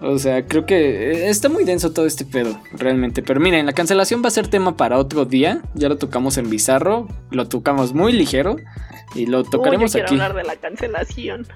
O 0.00 0.18
sea, 0.18 0.44
creo 0.46 0.66
que 0.66 1.28
está 1.30 1.48
muy 1.48 1.64
denso 1.64 1.92
todo 1.92 2.06
este 2.06 2.24
pedo, 2.24 2.60
realmente. 2.72 3.22
Pero 3.22 3.40
miren, 3.40 3.64
la 3.64 3.72
cancelación 3.72 4.22
va 4.22 4.28
a 4.28 4.32
ser 4.32 4.48
tema 4.48 4.76
para 4.76 4.98
otro 4.98 5.24
día. 5.24 5.62
Ya 5.74 5.88
lo 5.88 5.96
tocamos 5.96 6.36
en 6.36 6.50
Bizarro, 6.50 7.08
lo 7.30 7.48
tocamos 7.48 7.94
muy 7.94 8.12
ligero 8.12 8.56
y 9.14 9.26
lo 9.26 9.44
tocaremos 9.44 9.94
Uy, 9.94 10.00
yo 10.00 10.04
aquí. 10.04 10.14
hablar 10.14 10.34
de 10.34 10.44
la 10.44 10.56
cancelación. 10.56 11.46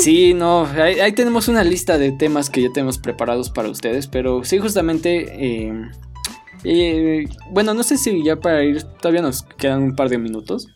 Sí, 0.00 0.34
no, 0.34 0.66
ahí, 0.66 1.12
tenemos 1.12 1.48
una 1.48 1.64
lista 1.64 1.98
de 1.98 2.12
temas 2.12 2.50
que 2.50 2.62
ya 2.62 2.72
tenemos 2.72 2.98
preparados 2.98 3.50
para 3.50 3.68
ustedes, 3.68 4.06
pero 4.06 4.44
sí, 4.44 4.58
justamente, 4.58 5.66
eh, 5.66 5.72
eh, 6.64 7.28
bueno, 7.50 7.74
no 7.74 7.82
sé 7.82 7.98
si 7.98 8.22
ya 8.22 8.36
para 8.36 8.62
ir, 8.62 8.82
todavía 9.00 9.22
nos 9.22 9.42
quedan 9.42 9.82
un 9.82 9.96
par 9.96 10.08
de 10.08 10.18
minutos, 10.18 10.68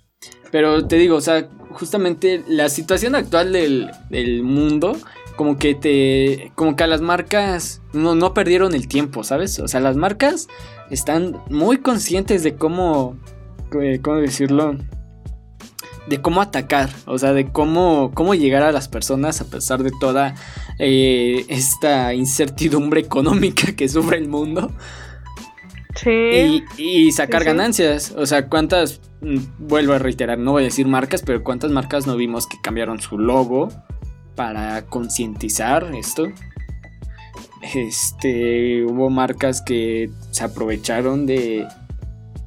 pero 0.51 0.87
te 0.87 0.97
digo, 0.97 1.17
o 1.17 1.21
sea, 1.21 1.49
justamente 1.73 2.43
la 2.49 2.69
situación 2.69 3.15
actual 3.15 3.53
del, 3.53 3.91
del 4.09 4.43
mundo 4.43 4.97
como 5.41 5.57
que 5.57 5.75
te. 5.75 6.53
Como 6.55 6.77
que 6.77 6.85
a 6.85 6.87
las 6.87 7.01
marcas 7.01 7.81
no, 7.95 8.15
no 8.15 8.35
perdieron 8.35 8.75
el 8.75 8.89
tiempo, 8.89 9.25
¿sabes? 9.25 9.59
O 9.59 9.69
sea, 9.69 9.81
las 9.81 9.97
marcas 9.97 10.49
están 10.91 11.41
muy 11.49 11.79
conscientes 11.79 12.43
de 12.43 12.57
cómo, 12.57 13.17
eh, 13.81 14.01
¿cómo 14.03 14.17
decirlo? 14.17 14.77
De 16.11 16.21
cómo 16.21 16.43
atacar, 16.43 16.91
o 17.07 17.19
sea, 17.19 17.33
de 17.33 17.53
cómo, 17.53 18.11
cómo 18.15 18.35
llegar 18.35 18.65
a 18.65 18.73
las 18.73 18.89
personas 18.89 19.41
a 19.41 19.45
pesar 19.49 19.85
de 19.85 19.93
toda 20.01 20.35
eh, 20.81 21.45
esta 21.49 22.15
incertidumbre 22.15 23.01
económica 23.07 23.77
que 23.77 23.89
sufre 23.89 24.19
el 24.19 24.29
mundo. 24.29 24.73
Sí. 25.95 26.65
Y, 26.77 27.13
sacar 27.13 27.45
ganancias. 27.45 28.13
O 28.17 28.27
sea, 28.27 28.49
¿cuántas, 28.49 29.01
mm, 29.21 29.39
vuelvo 29.61 29.93
a 29.93 30.01
reiterar, 30.01 30.37
no 30.39 30.51
voy 30.51 30.63
a 30.63 30.65
decir 30.65 30.89
marcas, 30.89 31.23
pero 31.23 31.45
cuántas 31.45 31.71
marcas 31.71 32.09
no 32.09 32.17
vimos 32.17 32.49
que 32.49 32.57
cambiaron 32.61 33.01
su 33.01 33.17
logo 33.17 33.69
para 34.35 34.87
concientizar 34.87 35.95
esto? 35.95 36.27
Este, 37.73 38.85
hubo 38.85 39.11
marcas 39.11 39.63
que 39.63 40.11
se 40.33 40.43
aprovecharon 40.43 41.27
de, 41.27 41.69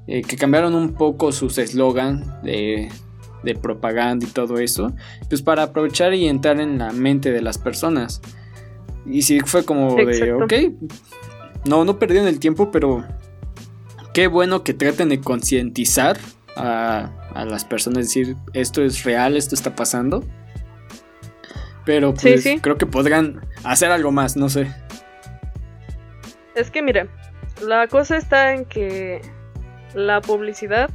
eh, 0.07 0.22
que 0.24 0.36
cambiaron 0.36 0.76
un 0.76 0.95
poco 0.95 1.32
sus 1.32 1.57
eslogan 1.57 2.41
de, 2.43 2.89
de 3.44 3.56
propaganda 3.56 4.26
y 4.26 4.30
todo 4.30 4.58
eso, 4.58 4.94
pues 5.30 5.41
para 5.41 5.64
aprovechar 5.64 6.14
y 6.14 6.28
entrar 6.28 6.60
en 6.60 6.78
la 6.78 6.91
mente 6.91 7.32
de 7.32 7.41
las 7.41 7.58
personas. 7.58 8.22
Y 9.06 9.24
sí 9.24 9.39
fue 9.41 9.66
como 9.66 9.96
de, 9.96 10.34
ok, 10.34 10.54
no, 11.66 11.86
no 11.86 12.00
perdieron 12.00 12.28
el 12.28 12.39
tiempo, 12.39 12.72
pero 12.72 13.06
qué 14.14 14.28
bueno 14.28 14.64
que 14.64 14.74
traten 14.74 15.10
de 15.10 15.20
concientizar 15.20 16.18
a, 16.56 17.10
a, 17.34 17.46
las 17.46 17.66
personas, 17.66 18.06
decir, 18.06 18.36
esto 18.54 18.82
es 18.84 19.04
real, 19.04 19.36
esto 19.36 19.56
está 19.56 19.76
pasando. 19.76 20.24
Pero 21.86 22.14
pues 22.14 22.48
creo 22.62 22.78
que 22.78 22.86
podrán 22.86 23.46
hacer 23.64 23.91
algo 23.91 24.12
más, 24.12 24.38
no 24.38 24.48
sé. 24.48 24.72
Es 26.56 26.72
que 26.72 26.82
mire, 26.82 27.10
la 27.62 27.88
cosa 27.88 28.16
está 28.16 28.54
en 28.54 28.66
que 28.66 29.22
la 29.94 30.22
publicidad 30.22 30.89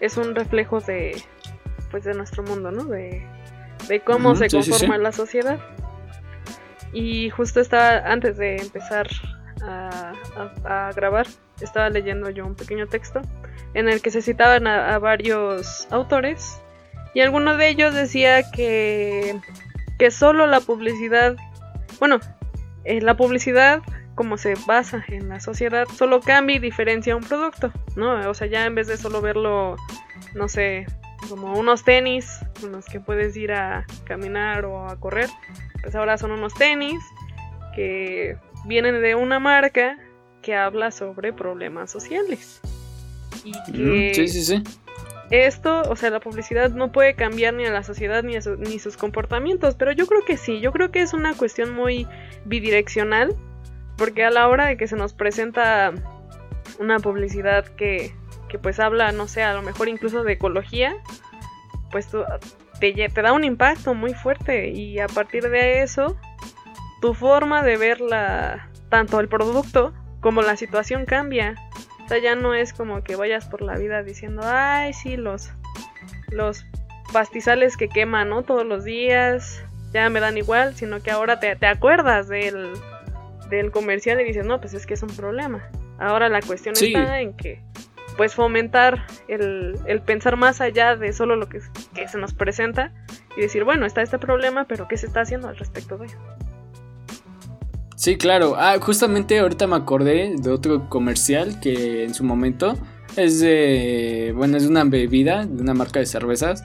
es 0.00 0.16
un 0.16 0.34
reflejo 0.34 0.80
de 0.80 1.22
pues 1.96 2.04
de 2.04 2.12
nuestro 2.12 2.42
mundo, 2.42 2.70
¿no? 2.70 2.84
De, 2.84 3.26
de 3.88 4.00
cómo 4.00 4.36
se 4.36 4.50
conforma 4.50 4.98
la 4.98 5.12
sociedad. 5.12 5.58
Y 6.92 7.30
justo 7.30 7.58
estaba 7.58 8.12
antes 8.12 8.36
de 8.36 8.56
empezar 8.56 9.08
a, 9.62 10.12
a, 10.66 10.92
grabar, 10.92 11.26
estaba 11.62 11.88
leyendo 11.88 12.28
yo 12.28 12.44
un 12.44 12.54
pequeño 12.54 12.86
texto 12.86 13.22
en 13.72 13.88
el 13.88 14.02
que 14.02 14.10
se 14.10 14.20
citaban 14.20 14.66
a, 14.66 14.98
varios 14.98 15.88
autores 15.90 16.60
y 17.14 17.22
alguno 17.22 17.56
de 17.56 17.70
ellos 17.70 17.94
decía 17.94 18.50
que, 18.50 19.40
que 19.98 20.10
solo 20.10 20.46
la 20.46 20.60
publicidad, 20.60 21.34
bueno, 21.98 22.20
eh, 22.84 23.00
la 23.00 23.16
publicidad 23.16 23.80
como 24.14 24.36
se 24.36 24.54
basa 24.66 25.02
en 25.08 25.30
la 25.30 25.40
sociedad, 25.40 25.86
solo 25.96 26.20
cambia 26.20 26.56
y 26.56 26.58
diferencia 26.58 27.16
un 27.16 27.22
producto, 27.22 27.72
¿no? 27.96 28.28
O 28.28 28.34
sea, 28.34 28.48
ya 28.48 28.66
en 28.66 28.74
vez 28.74 28.86
de 28.86 28.98
solo 28.98 29.22
verlo, 29.22 29.76
no 30.34 30.48
sé, 30.48 30.86
como 31.28 31.58
unos 31.58 31.84
tenis 31.84 32.38
con 32.60 32.72
los 32.72 32.86
que 32.86 33.00
puedes 33.00 33.36
ir 33.36 33.52
a 33.52 33.86
caminar 34.04 34.64
o 34.64 34.88
a 34.88 34.98
correr, 34.98 35.28
pues 35.82 35.94
ahora 35.94 36.18
son 36.18 36.32
unos 36.32 36.54
tenis 36.54 37.02
que 37.74 38.36
vienen 38.64 39.00
de 39.02 39.14
una 39.14 39.38
marca 39.38 39.98
que 40.42 40.54
habla 40.54 40.90
sobre 40.90 41.32
problemas 41.32 41.90
sociales. 41.90 42.60
Y 43.44 43.52
que 43.72 44.12
sí, 44.14 44.28
sí, 44.28 44.44
sí. 44.44 44.62
Esto, 45.30 45.82
o 45.90 45.96
sea, 45.96 46.10
la 46.10 46.20
publicidad 46.20 46.70
no 46.70 46.92
puede 46.92 47.14
cambiar 47.14 47.54
ni 47.54 47.64
a 47.64 47.72
la 47.72 47.82
sociedad 47.82 48.22
ni, 48.22 48.36
a 48.36 48.40
ni 48.58 48.78
sus 48.78 48.96
comportamientos, 48.96 49.74
pero 49.74 49.90
yo 49.90 50.06
creo 50.06 50.24
que 50.24 50.36
sí, 50.36 50.60
yo 50.60 50.72
creo 50.72 50.92
que 50.92 51.00
es 51.00 51.12
una 51.14 51.34
cuestión 51.34 51.74
muy 51.74 52.06
bidireccional 52.44 53.34
porque 53.96 54.24
a 54.24 54.30
la 54.30 54.46
hora 54.48 54.66
de 54.66 54.76
que 54.76 54.86
se 54.86 54.94
nos 54.94 55.14
presenta 55.14 55.92
una 56.78 57.00
publicidad 57.00 57.66
que, 57.66 58.14
que 58.48 58.58
pues 58.58 58.80
habla, 58.80 59.12
no 59.12 59.28
sé, 59.28 59.42
a 59.42 59.54
lo 59.54 59.62
mejor 59.62 59.88
incluso 59.88 60.22
de 60.24 60.34
ecología, 60.34 60.96
pues 61.90 62.08
te, 62.80 62.92
te 62.92 63.22
da 63.22 63.32
un 63.32 63.44
impacto 63.44 63.94
muy 63.94 64.14
fuerte 64.14 64.70
y 64.70 64.98
a 64.98 65.08
partir 65.08 65.48
de 65.48 65.82
eso, 65.82 66.16
tu 67.00 67.14
forma 67.14 67.62
de 67.62 67.76
ver 67.76 68.00
la, 68.00 68.70
tanto 68.88 69.20
el 69.20 69.28
producto 69.28 69.92
como 70.20 70.42
la 70.42 70.56
situación 70.56 71.04
cambia. 71.04 71.54
O 72.04 72.08
sea, 72.08 72.18
ya 72.18 72.36
no 72.36 72.54
es 72.54 72.72
como 72.72 73.02
que 73.02 73.16
vayas 73.16 73.46
por 73.46 73.62
la 73.62 73.76
vida 73.76 74.02
diciendo, 74.02 74.42
ay, 74.44 74.92
sí, 74.92 75.16
los, 75.16 75.50
los 76.30 76.64
pastizales 77.12 77.76
que 77.76 77.88
queman, 77.88 78.28
¿no? 78.28 78.42
Todos 78.42 78.64
los 78.64 78.84
días, 78.84 79.64
ya 79.92 80.08
me 80.08 80.20
dan 80.20 80.38
igual, 80.38 80.76
sino 80.76 81.02
que 81.02 81.10
ahora 81.10 81.40
te, 81.40 81.56
te 81.56 81.66
acuerdas 81.66 82.28
del 82.28 82.74
del 83.48 83.70
comercial 83.70 84.20
y 84.20 84.24
dices, 84.24 84.44
no, 84.44 84.60
pues 84.60 84.74
es 84.74 84.86
que 84.86 84.94
es 84.94 85.02
un 85.02 85.14
problema. 85.14 85.68
Ahora 85.98 86.28
la 86.28 86.40
cuestión 86.42 86.74
está 86.74 87.20
en 87.20 87.34
que, 87.34 87.62
pues 88.16 88.34
fomentar 88.34 89.06
el, 89.28 89.78
el, 89.86 90.02
pensar 90.02 90.36
más 90.36 90.60
allá 90.60 90.96
de 90.96 91.12
solo 91.12 91.36
lo 91.36 91.48
que, 91.48 91.60
que, 91.94 92.08
se 92.08 92.18
nos 92.18 92.34
presenta 92.34 92.92
y 93.36 93.40
decir, 93.42 93.64
bueno, 93.64 93.86
está 93.86 94.02
este 94.02 94.18
problema, 94.18 94.64
pero 94.66 94.88
¿qué 94.88 94.96
se 94.96 95.06
está 95.06 95.20
haciendo 95.20 95.48
al 95.48 95.56
respecto 95.56 95.98
de? 95.98 96.08
Sí, 97.96 98.16
claro. 98.16 98.54
Ah, 98.56 98.76
justamente 98.80 99.38
ahorita 99.38 99.66
me 99.66 99.76
acordé 99.76 100.34
de 100.36 100.50
otro 100.50 100.88
comercial 100.88 101.60
que 101.60 102.04
en 102.04 102.14
su 102.14 102.24
momento 102.24 102.76
es 103.16 103.40
de, 103.40 104.32
bueno, 104.36 104.56
es 104.56 104.66
una 104.66 104.84
bebida, 104.84 105.46
de 105.46 105.62
una 105.62 105.74
marca 105.74 106.00
de 106.00 106.06
cervezas 106.06 106.64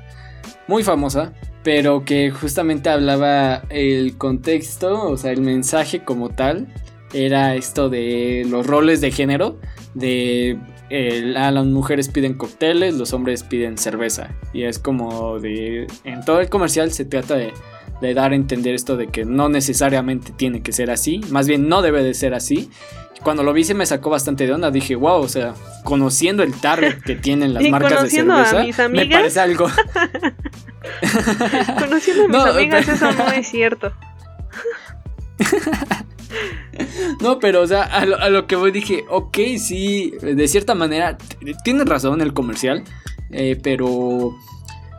muy 0.67 0.83
famosa, 0.83 1.33
pero 1.63 2.05
que 2.05 2.31
justamente 2.31 2.89
hablaba 2.89 3.63
el 3.69 4.17
contexto, 4.17 5.09
o 5.09 5.17
sea, 5.17 5.31
el 5.31 5.41
mensaje 5.41 6.03
como 6.03 6.29
tal, 6.29 6.67
era 7.13 7.55
esto 7.55 7.89
de 7.89 8.45
los 8.49 8.65
roles 8.65 9.01
de 9.01 9.11
género, 9.11 9.59
de 9.93 10.57
a 11.37 11.51
las 11.51 11.65
mujeres 11.65 12.09
piden 12.09 12.33
cócteles, 12.33 12.95
los 12.95 13.13
hombres 13.13 13.43
piden 13.43 13.77
cerveza, 13.77 14.31
y 14.53 14.63
es 14.63 14.79
como 14.79 15.39
de, 15.39 15.87
en 16.03 16.25
todo 16.25 16.41
el 16.41 16.49
comercial 16.49 16.91
se 16.91 17.05
trata 17.05 17.35
de, 17.35 17.53
de 18.01 18.13
dar 18.13 18.31
a 18.31 18.35
entender 18.35 18.75
esto 18.75 18.97
de 18.97 19.07
que 19.07 19.25
no 19.25 19.49
necesariamente 19.49 20.33
tiene 20.35 20.61
que 20.61 20.71
ser 20.71 20.91
así, 20.91 21.21
más 21.29 21.47
bien 21.47 21.69
no 21.69 21.81
debe 21.81 22.03
de 22.03 22.13
ser 22.13 22.33
así, 22.33 22.69
cuando 23.23 23.43
lo 23.43 23.53
vi 23.53 23.63
se 23.63 23.73
me 23.73 23.85
sacó 23.85 24.09
bastante 24.09 24.45
de 24.45 24.53
onda. 24.53 24.71
Dije, 24.71 24.95
wow, 24.95 25.21
o 25.21 25.27
sea, 25.27 25.53
conociendo 25.83 26.43
el 26.43 26.53
target 26.59 27.01
que 27.03 27.15
tienen 27.15 27.53
las 27.53 27.63
marcas 27.69 28.03
de 28.03 28.09
cerveza, 28.09 28.89
me 28.89 29.05
parece 29.05 29.39
algo. 29.39 29.67
conociendo 31.79 32.23
a 32.23 32.45
mis 32.45 32.55
amigas, 32.55 32.87
eso 32.87 33.11
no 33.11 33.31
es 33.31 33.47
cierto. 33.47 33.93
no, 37.21 37.39
pero, 37.39 37.61
o 37.61 37.67
sea, 37.67 37.83
a 37.83 38.29
lo, 38.29 38.47
que 38.47 38.55
voy 38.55 38.71
dije, 38.71 39.03
ok, 39.09 39.37
sí, 39.57 40.13
de 40.21 40.47
cierta 40.47 40.75
manera, 40.75 41.17
tienes 41.63 41.85
razón 41.85 42.21
el 42.21 42.33
comercial, 42.33 42.83
eh, 43.31 43.59
pero 43.61 44.35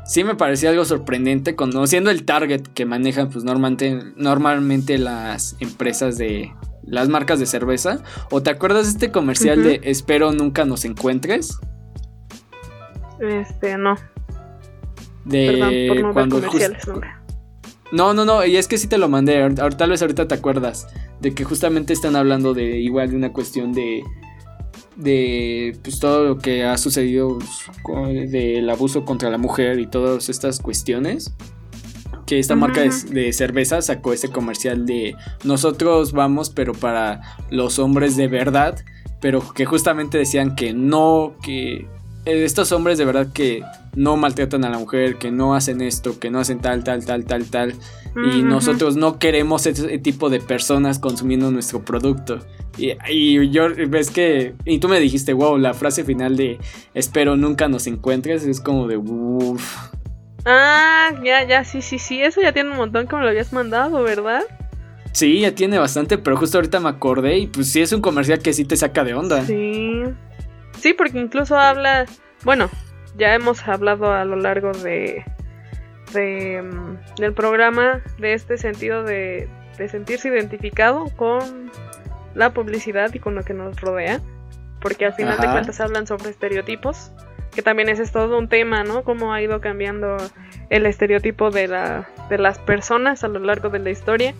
sí 0.04 0.24
me 0.24 0.34
parecía 0.34 0.70
algo 0.70 0.84
sorprendente 0.84 1.54
conociendo 1.56 2.10
el 2.10 2.24
target 2.24 2.62
que 2.74 2.86
manejan, 2.86 3.30
pues 3.30 3.44
normalmente, 3.44 3.98
normalmente 4.16 4.98
las 4.98 5.56
empresas 5.60 6.18
de, 6.18 6.52
las 6.84 7.08
marcas 7.08 7.38
de 7.38 7.46
cerveza. 7.46 8.02
¿O 8.30 8.42
te 8.42 8.50
acuerdas 8.50 8.84
de 8.84 8.90
este 8.90 9.10
comercial 9.10 9.62
de 9.62 9.80
Espero 9.84 10.32
nunca 10.32 10.64
nos 10.64 10.84
encuentres? 10.84 11.58
Este, 13.20 13.78
no. 13.78 13.96
De 15.24 15.46
Perdón, 15.52 16.02
no 16.02 16.12
cuando 16.12 16.36
comerciales 16.36 16.84
No, 17.92 18.14
no, 18.14 18.24
no, 18.24 18.44
y 18.44 18.56
es 18.56 18.68
que 18.68 18.78
sí 18.78 18.88
te 18.88 18.98
lo 18.98 19.08
mandé, 19.08 19.48
tal 19.50 19.90
vez 19.90 20.00
ahorita 20.00 20.26
te 20.26 20.34
acuerdas 20.34 20.86
de 21.20 21.34
que 21.34 21.44
justamente 21.44 21.92
están 21.92 22.16
hablando 22.16 22.54
de 22.54 22.78
igual 22.80 23.10
de 23.10 23.16
una 23.16 23.32
cuestión 23.32 23.72
de 23.72 24.02
de 24.96 25.76
pues 25.82 26.00
todo 26.00 26.24
lo 26.24 26.38
que 26.38 26.64
ha 26.64 26.76
sucedido 26.76 27.38
del 28.04 28.68
abuso 28.68 29.04
contra 29.04 29.30
la 29.30 29.38
mujer 29.38 29.78
y 29.78 29.86
todas 29.86 30.28
estas 30.28 30.58
cuestiones 30.58 31.32
que 32.26 32.38
esta 32.38 32.56
marca 32.56 32.82
de, 32.82 33.32
cerveza 33.32 33.82
sacó 33.82 34.12
ese 34.12 34.28
comercial 34.28 34.86
de 34.86 35.14
nosotros 35.44 36.12
vamos, 36.12 36.50
pero 36.50 36.72
para 36.72 37.20
los 37.50 37.78
hombres 37.78 38.16
de 38.16 38.28
verdad, 38.28 38.82
pero 39.20 39.42
que 39.52 39.64
justamente 39.64 40.18
decían 40.18 40.54
que 40.54 40.72
no, 40.72 41.34
que 41.42 41.86
estos 42.24 42.72
hombres 42.72 42.96
de 42.96 43.04
verdad 43.04 43.32
que 43.32 43.62
no 43.94 44.16
maltratan 44.16 44.64
a 44.64 44.70
la 44.70 44.78
mujer, 44.78 45.16
que 45.16 45.30
no 45.30 45.54
hacen 45.54 45.80
esto, 45.80 46.18
que 46.18 46.30
no 46.30 46.40
hacen 46.40 46.60
tal, 46.60 46.84
tal, 46.84 47.04
tal, 47.04 47.24
tal, 47.24 47.44
tal. 47.46 47.74
Y 48.14 48.42
nosotros 48.42 48.96
no 48.96 49.18
queremos 49.18 49.66
ese 49.66 49.98
tipo 49.98 50.28
de 50.28 50.40
personas 50.40 50.98
consumiendo 50.98 51.50
nuestro 51.50 51.82
producto. 51.84 52.40
Y, 52.76 52.92
y, 53.08 53.50
yo, 53.50 53.68
ves 53.88 54.10
que, 54.10 54.54
y 54.64 54.78
tú 54.78 54.88
me 54.88 55.00
dijiste, 55.00 55.32
wow, 55.32 55.56
la 55.58 55.74
frase 55.74 56.04
final 56.04 56.36
de 56.36 56.58
espero 56.94 57.36
nunca 57.36 57.68
nos 57.68 57.86
encuentres 57.86 58.44
es 58.44 58.60
como 58.60 58.86
de, 58.86 58.98
uff, 58.98 59.90
Ah, 60.44 61.10
ya, 61.22 61.46
ya, 61.46 61.64
sí, 61.64 61.82
sí, 61.82 61.98
sí. 61.98 62.22
Eso 62.22 62.40
ya 62.40 62.52
tiene 62.52 62.70
un 62.70 62.76
montón 62.76 63.06
que 63.06 63.16
me 63.16 63.22
lo 63.22 63.28
habías 63.28 63.52
mandado, 63.52 64.02
¿verdad? 64.02 64.42
Sí, 65.12 65.40
ya 65.40 65.54
tiene 65.54 65.78
bastante, 65.78 66.18
pero 66.18 66.36
justo 66.36 66.58
ahorita 66.58 66.80
me 66.80 66.88
acordé 66.88 67.38
y 67.38 67.46
pues 67.46 67.70
sí 67.70 67.80
es 67.80 67.92
un 67.92 68.00
comercial 68.00 68.40
que 68.40 68.52
sí 68.52 68.64
te 68.64 68.76
saca 68.76 69.04
de 69.04 69.14
onda. 69.14 69.44
Sí. 69.44 70.02
Sí, 70.80 70.94
porque 70.94 71.20
incluso 71.20 71.56
habla, 71.56 72.06
bueno, 72.44 72.70
ya 73.16 73.34
hemos 73.34 73.66
hablado 73.68 74.12
a 74.12 74.24
lo 74.24 74.36
largo 74.36 74.72
de, 74.72 75.24
de 76.12 76.62
mm, 76.62 77.20
del 77.20 77.32
programa 77.34 78.02
de 78.18 78.34
este 78.34 78.58
sentido 78.58 79.02
de, 79.04 79.48
de 79.78 79.88
sentirse 79.88 80.28
identificado 80.28 81.06
con 81.16 81.70
la 82.34 82.52
publicidad 82.52 83.12
y 83.14 83.18
con 83.18 83.34
lo 83.34 83.42
que 83.42 83.54
nos 83.54 83.80
rodea. 83.80 84.20
porque 84.80 85.06
al 85.06 85.14
final 85.14 85.38
de 85.38 85.46
cuentas 85.46 85.80
hablan 85.80 86.08
sobre 86.08 86.30
estereotipos, 86.30 87.12
que 87.54 87.62
también 87.62 87.88
ese 87.88 88.02
es 88.02 88.10
todo 88.10 88.36
un 88.36 88.48
tema, 88.48 88.82
¿no? 88.82 89.04
Cómo 89.04 89.32
ha 89.32 89.40
ido 89.40 89.60
cambiando 89.60 90.16
el 90.70 90.86
estereotipo 90.86 91.50
de, 91.50 91.68
la, 91.68 92.08
de 92.28 92.38
las 92.38 92.58
personas 92.58 93.22
a 93.22 93.28
lo 93.28 93.38
largo 93.38 93.68
de 93.68 93.78
la 93.78 93.90
historia. 93.90 94.34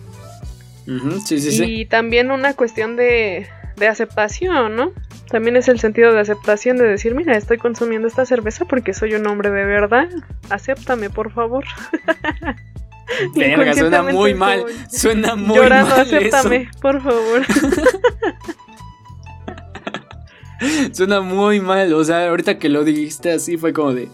sí, 1.39 1.39
sí, 1.39 1.63
y 1.63 1.85
también 1.85 2.29
una 2.29 2.55
cuestión 2.55 2.97
de, 2.97 3.47
de 3.77 3.87
aceptación, 3.87 4.75
¿no? 4.75 4.91
También 5.33 5.57
es 5.57 5.67
el 5.67 5.79
sentido 5.79 6.13
de 6.13 6.19
aceptación 6.19 6.77
de 6.77 6.83
decir, 6.83 7.15
mira, 7.15 7.35
estoy 7.35 7.57
consumiendo 7.57 8.07
esta 8.07 8.23
cerveza 8.23 8.65
porque 8.65 8.93
soy 8.93 9.15
un 9.15 9.25
hombre 9.25 9.49
de 9.49 9.65
verdad. 9.65 10.07
Acéptame, 10.51 11.09
por 11.09 11.31
favor. 11.31 11.65
Verga, 13.35 13.73
suena 13.73 14.03
muy 14.03 14.35
mal. 14.35 14.63
Suena 14.91 15.33
muy 15.33 15.57
llorando, 15.57 15.95
acéptame, 15.95 16.69
por 16.79 17.01
favor. 17.01 17.41
suena 20.91 21.21
muy 21.21 21.59
mal. 21.59 21.91
O 21.95 22.03
sea, 22.03 22.29
ahorita 22.29 22.59
que 22.59 22.69
lo 22.69 22.83
dijiste 22.83 23.31
así 23.31 23.57
fue 23.57 23.73
como 23.73 23.95
de, 23.95 24.09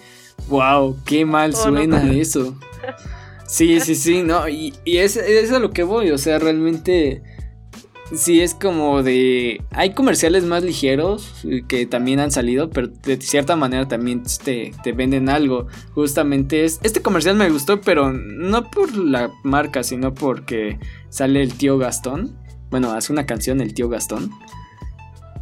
wow, 0.47 0.95
qué 1.05 1.25
mal 1.25 1.51
oh, 1.53 1.57
suena 1.57 2.13
eso. 2.13 2.55
Sí, 3.45 3.81
sí, 3.81 3.95
sí, 3.95 4.21
no. 4.21 4.47
Y, 4.47 4.75
y 4.85 4.99
es, 4.99 5.17
es 5.17 5.51
a 5.51 5.57
lo 5.57 5.71
que 5.71 5.81
voy. 5.81 6.11
O 6.11 6.19
sea, 6.19 6.37
realmente 6.37 7.23
sí 8.13 8.41
es 8.41 8.53
como 8.53 9.03
de... 9.03 9.63
Hay 9.71 9.93
comerciales 9.93 10.43
más 10.43 10.63
ligeros 10.63 11.43
eh, 11.43 11.63
que 11.67 11.85
también 11.85 12.19
han 12.19 12.31
salido, 12.31 12.69
pero 12.69 12.87
de 12.87 13.19
cierta 13.21 13.55
manera 13.55 13.87
también 13.87 14.23
te, 14.43 14.71
te 14.83 14.91
venden 14.91 15.29
algo. 15.29 15.67
Justamente 15.93 16.65
es... 16.65 16.79
Este 16.83 17.01
comercial 17.01 17.35
me 17.35 17.49
gustó, 17.49 17.81
pero 17.81 18.11
no 18.13 18.69
por 18.69 18.95
la 18.95 19.31
marca, 19.43 19.83
sino 19.83 20.13
porque 20.13 20.79
sale 21.09 21.41
el 21.41 21.53
tío 21.53 21.77
Gastón. 21.77 22.37
Bueno, 22.69 22.91
hace 22.91 23.11
una 23.11 23.25
canción 23.25 23.61
el 23.61 23.73
tío 23.73 23.89
Gastón. 23.89 24.31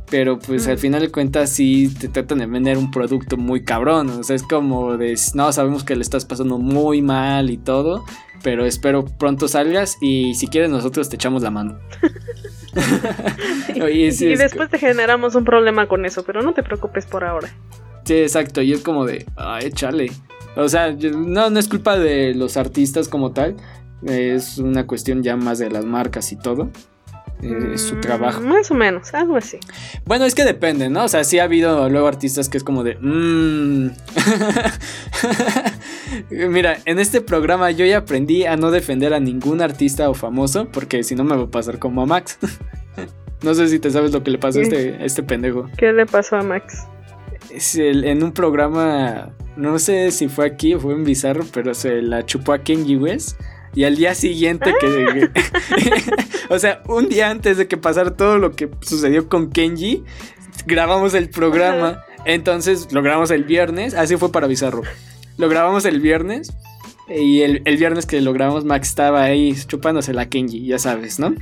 Pero 0.09 0.39
pues 0.39 0.68
al 0.68 0.76
mm. 0.76 0.80
final 0.80 1.01
de 1.01 1.11
cuentas 1.11 1.49
sí 1.49 1.93
te 1.99 2.07
tratan 2.07 2.38
de 2.39 2.45
vender 2.45 2.78
un 2.78 2.91
producto 2.91 3.36
muy 3.38 3.63
cabrón. 3.63 4.09
O 4.09 4.24
sea, 4.24 4.36
es 4.36 4.43
como 4.43 4.97
de, 4.97 5.20
no, 5.34 5.51
sabemos 5.51 5.84
que 5.84 5.95
le 5.95 6.01
estás 6.01 6.26
pasando 6.26 6.57
muy 6.57 7.01
mal 7.01 7.49
y 7.49 7.57
todo. 7.57 8.05
Pero 8.43 8.65
espero 8.65 9.05
pronto 9.05 9.47
salgas 9.47 9.97
y 9.99 10.36
si 10.36 10.47
quieres 10.47 10.70
nosotros 10.70 11.09
te 11.09 11.15
echamos 11.15 11.41
la 11.41 11.51
mano. 11.51 11.80
y, 13.75 14.36
después 14.36 14.69
te 14.69 14.80
generamos 14.80 15.36
un 15.36 15.45
problema 15.45 15.88
con 15.88 16.05
eso, 16.05 16.23
pero 16.23 16.41
no 16.41 16.53
te 16.53 16.63
preocupes 16.63 17.05
por 17.05 17.23
ahora. 17.23 17.49
Sí, 18.05 18.15
exacto, 18.15 18.61
y 18.61 18.73
es 18.73 18.82
como 18.82 19.05
de, 19.05 19.25
ay, 19.36 19.71
chale. 19.71 20.11
O 20.55 20.69
sea, 20.69 20.91
no, 20.91 21.49
no 21.49 21.59
es 21.59 21.67
culpa 21.67 21.97
de 21.97 22.34
los 22.34 22.57
artistas 22.57 23.07
como 23.07 23.32
tal, 23.32 23.57
es 24.05 24.57
una 24.57 24.88
cuestión 24.88 25.23
ya 25.23 25.36
más 25.36 25.59
de 25.59 25.69
las 25.69 25.86
marcas 25.86 26.32
y 26.32 26.36
todo. 26.36 26.69
Eh, 27.41 27.77
su 27.77 27.95
mm, 27.95 28.01
trabajo. 28.01 28.41
Más 28.41 28.71
o 28.71 28.73
menos, 28.73 29.13
algo 29.13 29.35
así. 29.35 29.59
Bueno, 30.05 30.25
es 30.25 30.33
que 30.33 30.43
depende, 30.43 30.89
¿no? 30.89 31.03
O 31.03 31.07
sea, 31.07 31.23
sí 31.23 31.38
ha 31.39 31.43
habido 31.43 31.88
luego 31.89 32.07
artistas 32.07 32.49
que 32.49 32.57
es 32.57 32.63
como 32.63 32.83
de... 32.83 32.97
Mmm. 32.99 33.91
Mira, 36.49 36.77
en 36.85 36.99
este 36.99 37.21
programa 37.21 37.69
yo 37.71 37.85
ya 37.85 37.99
aprendí 37.99 38.45
a 38.45 38.57
no 38.57 38.71
defender 38.71 39.13
a 39.13 39.19
ningún 39.19 39.61
artista 39.61 40.09
o 40.09 40.13
famoso, 40.13 40.67
porque 40.71 41.03
si 41.03 41.15
no 41.15 41.23
me 41.23 41.35
va 41.35 41.43
a 41.43 41.51
pasar 41.51 41.77
como 41.77 42.01
a 42.01 42.05
Max. 42.05 42.39
no 43.43 43.53
sé 43.53 43.67
si 43.67 43.77
te 43.79 43.91
sabes 43.91 44.11
lo 44.11 44.23
que 44.23 44.31
le 44.31 44.39
pasó 44.39 44.59
a 44.59 44.63
este, 44.63 45.05
este 45.05 45.21
pendejo. 45.21 45.69
¿Qué 45.77 45.93
le 45.93 46.05
pasó 46.05 46.38
a 46.38 46.43
Max? 46.43 46.88
En 47.75 48.23
un 48.23 48.33
programa, 48.33 49.29
no 49.55 49.79
sé 49.79 50.11
si 50.11 50.27
fue 50.27 50.45
aquí 50.45 50.73
o 50.73 50.79
fue 50.79 50.93
en 50.93 51.03
Bizarro, 51.03 51.45
pero 51.53 51.73
se 51.73 52.01
la 52.01 52.25
chupó 52.25 52.53
a 52.53 52.59
Kenji 52.59 52.97
West. 52.97 53.39
Y 53.74 53.84
al 53.84 53.95
día 53.95 54.15
siguiente 54.15 54.74
que... 54.80 55.30
o 56.49 56.59
sea, 56.59 56.82
un 56.88 57.09
día 57.09 57.30
antes 57.30 57.57
de 57.57 57.68
que 57.68 57.78
pasara 57.78 58.15
todo 58.15 58.38
lo 58.38 58.51
que 58.51 58.70
sucedió 58.82 59.30
con 59.30 59.51
Kenji, 59.51 60.03
grabamos 60.65 61.13
el 61.13 61.30
programa. 61.30 62.03
Entonces 62.26 62.91
lo 62.91 63.01
grabamos 63.01 63.32
el 63.32 63.43
viernes, 63.43 63.93
así 63.93 64.18
fue 64.18 64.32
para 64.32 64.47
Bizarro. 64.47 64.84
Lo 65.38 65.49
grabamos 65.49 65.86
el 65.86 66.01
viernes 66.01 66.53
y 67.07 67.41
el, 67.41 67.61
viernes 67.78 68.05
que 68.05 68.20
lo 68.22 68.34
grabamos 68.34 68.65
Max 68.65 68.89
estaba 68.89 69.24
ahí 69.24 69.55
chupándose 69.68 70.13
la 70.13 70.28
Kenji, 70.28 70.65
ya 70.65 70.80
sabes, 70.80 71.20
¿no? 71.20 71.36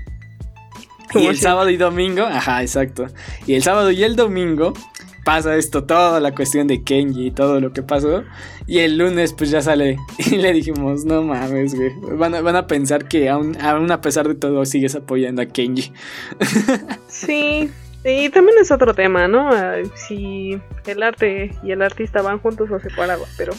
Y 1.13 1.28
el 1.28 1.38
sábado 1.38 1.69
y 1.69 1.78
domingo, 1.78 2.23
ajá, 2.23 2.61
exacto. 2.61 3.07
Y 3.47 3.53
el 3.53 3.63
sábado 3.63 3.89
y 3.91 4.03
el 4.03 4.15
domingo 4.15 4.73
pasa 5.26 5.57
esto, 5.57 5.84
toda 5.84 6.21
la 6.21 6.34
cuestión 6.34 6.67
de 6.67 6.84
Kenji 6.84 7.28
y 7.28 7.32
todo 7.32 7.59
lo 7.59 7.73
que 7.73 7.82
pasó. 7.82 8.23
Y 8.67 8.80
el 8.80 8.97
lunes 8.97 9.34
pues 9.34 9.49
ya 9.49 9.61
sale 9.61 9.97
y 10.17 10.38
le 10.38 10.53
dijimos, 10.53 11.03
no 11.03 11.23
mames, 11.23 11.76
güey. 11.76 11.91
Van 12.17 12.36
a, 12.36 12.41
van 12.41 12.55
a 12.55 12.67
pensar 12.67 13.09
que 13.09 13.28
aún, 13.28 13.59
aún 13.59 13.91
a 13.91 13.99
pesar 13.99 14.28
de 14.28 14.36
todo 14.36 14.63
sigues 14.65 14.95
apoyando 14.95 15.41
a 15.41 15.45
Kenji. 15.47 15.91
Sí, 17.07 17.71
y 18.03 18.30
también 18.30 18.57
es 18.61 18.69
otro 18.71 18.93
tema, 18.93 19.28
¿no? 19.28 19.49
Si 19.95 20.59
el 20.86 21.01
arte 21.01 21.55
y 21.63 21.71
el 21.71 21.82
artista 21.82 22.21
van 22.21 22.39
juntos 22.39 22.69
o 22.69 22.80
separados, 22.80 23.28
pero 23.38 23.53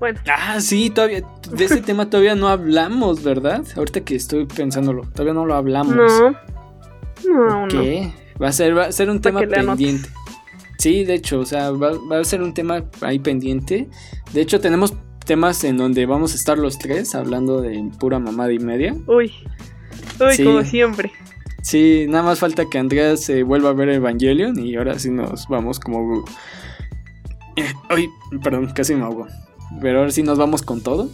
bueno. 0.00 0.18
Ah, 0.34 0.60
sí, 0.60 0.90
todavía, 0.90 1.22
de 1.52 1.64
ese 1.64 1.82
tema 1.82 2.08
todavía 2.08 2.34
no 2.34 2.48
hablamos, 2.48 3.22
¿verdad? 3.22 3.62
Ahorita 3.76 4.00
que 4.00 4.16
estoy 4.16 4.46
pensándolo, 4.46 5.02
todavía 5.12 5.34
no 5.34 5.44
lo 5.46 5.54
hablamos. 5.54 5.94
No. 5.94 6.30
No, 7.28 7.68
¿Qué? 7.68 8.12
Va 8.42 8.48
a 8.48 8.52
ser, 8.52 8.76
va 8.76 8.86
a 8.86 8.92
ser 8.92 9.10
un 9.10 9.20
tema 9.20 9.40
pendiente. 9.40 10.08
Sí, 10.80 11.04
de 11.04 11.12
hecho, 11.12 11.40
o 11.40 11.44
sea, 11.44 11.72
va, 11.72 12.18
a 12.18 12.24
ser 12.24 12.40
un 12.40 12.54
tema 12.54 12.84
ahí 13.02 13.18
pendiente. 13.18 13.86
De 14.32 14.40
hecho, 14.40 14.60
tenemos 14.60 14.94
temas 15.26 15.62
en 15.64 15.76
donde 15.76 16.06
vamos 16.06 16.32
a 16.32 16.36
estar 16.36 16.56
los 16.56 16.78
tres 16.78 17.14
hablando 17.14 17.60
de 17.60 17.90
pura 17.98 18.18
mamada 18.18 18.50
y 18.50 18.58
media. 18.58 18.96
Uy, 19.06 19.30
uy, 20.18 20.42
como 20.42 20.64
siempre. 20.64 21.12
Sí, 21.62 22.06
nada 22.08 22.24
más 22.24 22.38
falta 22.38 22.64
que 22.70 22.78
Andrea 22.78 23.18
se 23.18 23.42
vuelva 23.42 23.68
a 23.68 23.72
ver 23.74 23.90
Evangelion 23.90 24.58
y 24.58 24.74
ahora 24.76 24.98
sí 24.98 25.10
nos 25.10 25.46
vamos 25.48 25.78
como... 25.78 26.24
Ay, 27.90 28.08
perdón, 28.42 28.72
casi 28.74 28.94
me 28.94 29.02
ahogo. 29.02 29.26
Pero 29.82 29.98
ahora 29.98 30.10
sí 30.10 30.22
nos 30.22 30.38
vamos 30.38 30.62
con 30.62 30.82
todo. 30.82 31.10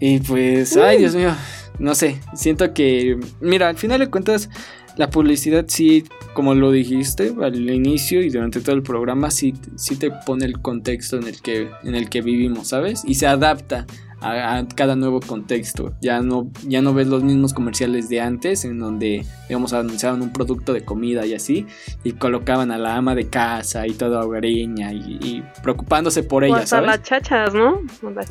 Y 0.00 0.18
pues, 0.18 0.76
ay, 0.76 0.98
Dios 0.98 1.14
mío, 1.14 1.32
no 1.78 1.94
sé, 1.94 2.18
siento 2.34 2.74
que, 2.74 3.20
mira, 3.40 3.68
al 3.68 3.76
final 3.76 4.00
de 4.00 4.10
cuentas, 4.10 4.50
la 4.96 5.10
publicidad 5.10 5.64
sí, 5.68 6.04
como 6.34 6.54
lo 6.54 6.70
dijiste 6.70 7.34
al 7.42 7.70
inicio 7.70 8.22
y 8.22 8.30
durante 8.30 8.60
todo 8.60 8.74
el 8.76 8.82
programa, 8.82 9.30
sí, 9.30 9.54
sí 9.76 9.96
te 9.96 10.10
pone 10.10 10.44
el 10.44 10.60
contexto 10.60 11.16
en 11.16 11.28
el, 11.28 11.40
que, 11.40 11.70
en 11.82 11.94
el 11.94 12.08
que 12.08 12.20
vivimos, 12.20 12.68
¿sabes? 12.68 13.02
Y 13.06 13.14
se 13.14 13.26
adapta 13.26 13.86
a, 14.20 14.64
cada 14.74 14.96
nuevo 14.96 15.20
contexto. 15.20 15.94
Ya 16.00 16.20
no, 16.20 16.50
ya 16.66 16.82
no 16.82 16.94
ves 16.94 17.08
los 17.08 17.22
mismos 17.22 17.52
comerciales 17.54 18.08
de 18.08 18.20
antes, 18.20 18.64
en 18.64 18.78
donde, 18.78 19.24
digamos, 19.48 19.72
anunciaban 19.72 20.22
un 20.22 20.32
producto 20.32 20.72
de 20.72 20.84
comida 20.84 21.26
y 21.26 21.34
así, 21.34 21.66
y 22.04 22.12
colocaban 22.12 22.70
a 22.70 22.78
la 22.78 22.96
ama 22.96 23.14
de 23.14 23.28
casa 23.28 23.86
y 23.86 23.92
toda 23.92 24.24
hogareña 24.24 24.92
y, 24.92 25.42
preocupándose 25.62 26.22
por 26.22 26.44
ella. 26.44 26.58
Hasta 26.58 26.80
las 26.80 27.02
chachas, 27.02 27.54
¿no? 27.54 27.80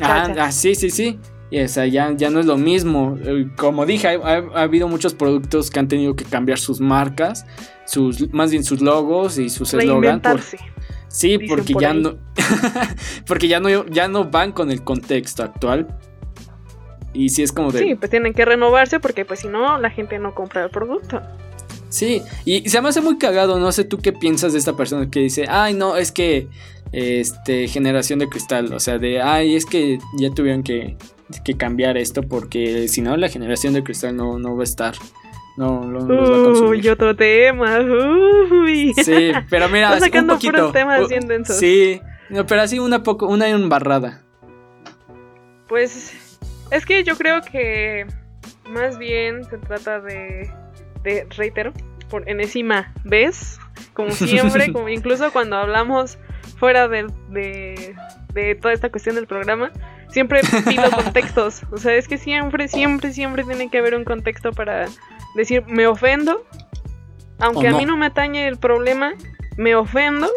Ah, 0.01 0.34
ah, 0.38 0.51
sí, 0.51 0.76
sí, 0.76 0.89
sí. 0.89 1.20
O 1.51 1.67
sea, 1.67 1.85
ya, 1.85 2.13
ya 2.15 2.29
no 2.29 2.39
es 2.39 2.45
lo 2.45 2.57
mismo. 2.57 3.17
Eh, 3.23 3.49
como 3.57 3.85
dije, 3.85 4.07
ha, 4.07 4.43
habido 4.55 4.87
muchos 4.87 5.13
productos 5.13 5.69
que 5.69 5.79
han 5.79 5.87
tenido 5.87 6.15
que 6.15 6.23
cambiar 6.23 6.59
sus 6.59 6.79
marcas, 6.79 7.45
sus, 7.85 8.31
más 8.33 8.51
bien 8.51 8.63
sus 8.63 8.81
logos 8.81 9.37
y 9.37 9.49
sus 9.49 9.73
eslogan. 9.73 10.21
Sí, 11.09 11.37
porque 11.39 11.73
ya 11.77 11.93
no. 11.93 12.15
porque 13.27 13.49
ya 13.49 13.59
no, 13.59 13.85
ya 13.87 14.07
no 14.07 14.25
van 14.25 14.53
con 14.53 14.71
el 14.71 14.81
contexto 14.83 15.43
actual. 15.43 15.87
Y 17.13 17.29
si 17.29 17.43
es 17.43 17.51
como 17.51 17.71
de. 17.71 17.79
Sí, 17.79 17.95
pues 17.95 18.09
tienen 18.09 18.33
que 18.33 18.45
renovarse 18.45 19.01
porque 19.01 19.25
pues 19.25 19.41
si 19.41 19.49
no, 19.49 19.77
la 19.77 19.89
gente 19.89 20.17
no 20.19 20.33
compra 20.33 20.63
el 20.63 20.69
producto. 20.69 21.21
Sí, 21.89 22.21
y 22.45 22.69
se 22.69 22.81
me 22.81 22.87
hace 22.87 23.01
muy 23.01 23.17
cagado, 23.17 23.59
no 23.59 23.69
sé 23.73 23.83
tú 23.83 23.97
qué 23.97 24.13
piensas 24.13 24.53
de 24.53 24.59
esta 24.59 24.77
persona 24.77 25.09
que 25.11 25.19
dice, 25.19 25.45
ay 25.49 25.73
no, 25.73 25.97
es 25.97 26.13
que 26.13 26.47
este 26.91 27.67
generación 27.67 28.19
de 28.19 28.27
cristal, 28.27 28.73
o 28.73 28.79
sea, 28.79 28.97
de 28.97 29.21
ay, 29.21 29.55
es 29.55 29.65
que 29.65 29.99
ya 30.17 30.29
tuvieron 30.31 30.63
que, 30.63 30.97
que 31.43 31.55
cambiar 31.55 31.97
esto 31.97 32.23
porque 32.23 32.87
si 32.87 33.01
no 33.01 33.15
la 33.17 33.29
generación 33.29 33.73
de 33.73 33.83
cristal 33.83 34.15
no, 34.15 34.39
no 34.39 34.55
va 34.55 34.61
a 34.61 34.65
estar. 34.65 34.95
No, 35.57 35.85
no, 35.85 35.99
no 35.99 36.69
Uy, 36.69 36.87
otro 36.87 37.15
tema. 37.15 37.79
Uy. 37.79 38.93
Sí, 38.93 39.31
pero 39.49 39.67
mira, 39.69 39.99
sacando 39.99 40.33
un 40.33 40.39
poquito. 40.39 40.71
temas 40.71 41.09
bien 41.09 41.27
densos. 41.27 41.57
Sí, 41.57 42.01
pero 42.47 42.61
así 42.61 42.79
una 42.79 43.03
poco, 43.03 43.27
una 43.27 43.49
embarrada. 43.49 44.21
Pues 45.67 46.39
es 46.71 46.85
que 46.85 47.03
yo 47.03 47.17
creo 47.17 47.41
que 47.41 48.05
más 48.69 48.97
bien 48.97 49.43
se 49.45 49.57
trata 49.57 49.99
de, 49.99 50.49
de 51.03 51.27
reitero, 51.35 51.73
por 52.09 52.27
enésima 52.29 52.93
vez, 53.03 53.59
como 53.93 54.11
siempre, 54.11 54.71
como 54.73 54.89
incluso 54.89 55.31
cuando 55.31 55.57
hablamos 55.57 56.17
fuera 56.62 56.88
de, 56.88 57.07
de, 57.30 57.95
de 58.36 58.53
toda 58.53 58.72
esta 58.72 58.91
cuestión 58.91 59.16
del 59.16 59.26
programa, 59.26 59.72
siempre 60.09 60.41
pido 60.70 60.91
contextos. 60.95 61.64
O 61.72 61.78
sea, 61.78 61.95
es 61.95 62.07
que 62.07 62.20
siempre, 62.20 62.68
siempre, 62.68 63.12
siempre 63.12 63.43
tiene 63.43 63.72
que 63.72 63.80
haber 63.80 63.95
un 63.95 64.03
contexto 64.03 64.51
para 64.51 64.86
decir, 65.36 65.64
me 65.66 65.88
ofendo, 65.88 66.45
aunque 67.39 67.68
a 67.68 67.74
mí 67.74 67.88
no 67.88 67.97
me 67.97 68.05
atañe 68.05 68.47
el 68.47 68.57
problema, 68.57 69.14
me 69.57 69.74
ofendo 69.74 70.30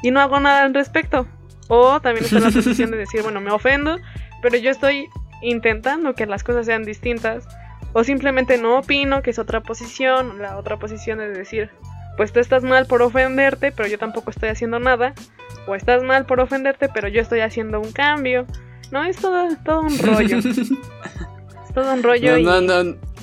y 0.00 0.12
no 0.12 0.20
hago 0.20 0.38
nada 0.38 0.62
al 0.62 0.72
respecto. 0.72 1.26
O 1.66 2.00
también 2.00 2.24
está 2.24 2.38
la 2.38 2.52
posición 2.52 2.92
de 2.92 2.98
decir, 2.98 3.22
bueno, 3.22 3.40
me 3.40 3.50
ofendo, 3.50 3.98
pero 4.40 4.56
yo 4.58 4.70
estoy 4.70 5.08
intentando 5.42 6.14
que 6.14 6.26
las 6.26 6.44
cosas 6.44 6.66
sean 6.66 6.84
distintas. 6.84 7.48
O 7.94 8.04
simplemente 8.04 8.58
no 8.58 8.78
opino, 8.78 9.22
que 9.22 9.30
es 9.30 9.40
otra 9.40 9.60
posición. 9.60 10.40
La 10.40 10.56
otra 10.56 10.76
posición 10.76 11.20
es 11.20 11.36
decir, 11.36 11.72
pues 12.18 12.32
tú 12.32 12.40
estás 12.40 12.64
mal 12.64 12.86
por 12.86 13.00
ofenderte, 13.00 13.70
pero 13.70 13.88
yo 13.88 13.96
tampoco 13.96 14.30
estoy 14.30 14.48
haciendo 14.48 14.80
nada, 14.80 15.14
o 15.68 15.76
estás 15.76 16.02
mal 16.02 16.26
por 16.26 16.40
ofenderte, 16.40 16.88
pero 16.92 17.06
yo 17.06 17.22
estoy 17.22 17.40
haciendo 17.40 17.80
un 17.80 17.92
cambio. 17.92 18.44
No, 18.90 19.04
es 19.04 19.18
todo, 19.18 19.46
todo 19.64 19.82
un 19.82 19.96
rollo. 20.00 20.38
es 20.38 21.74
todo 21.74 21.94
un 21.94 22.02
rollo 22.02 22.36
y 22.36 22.44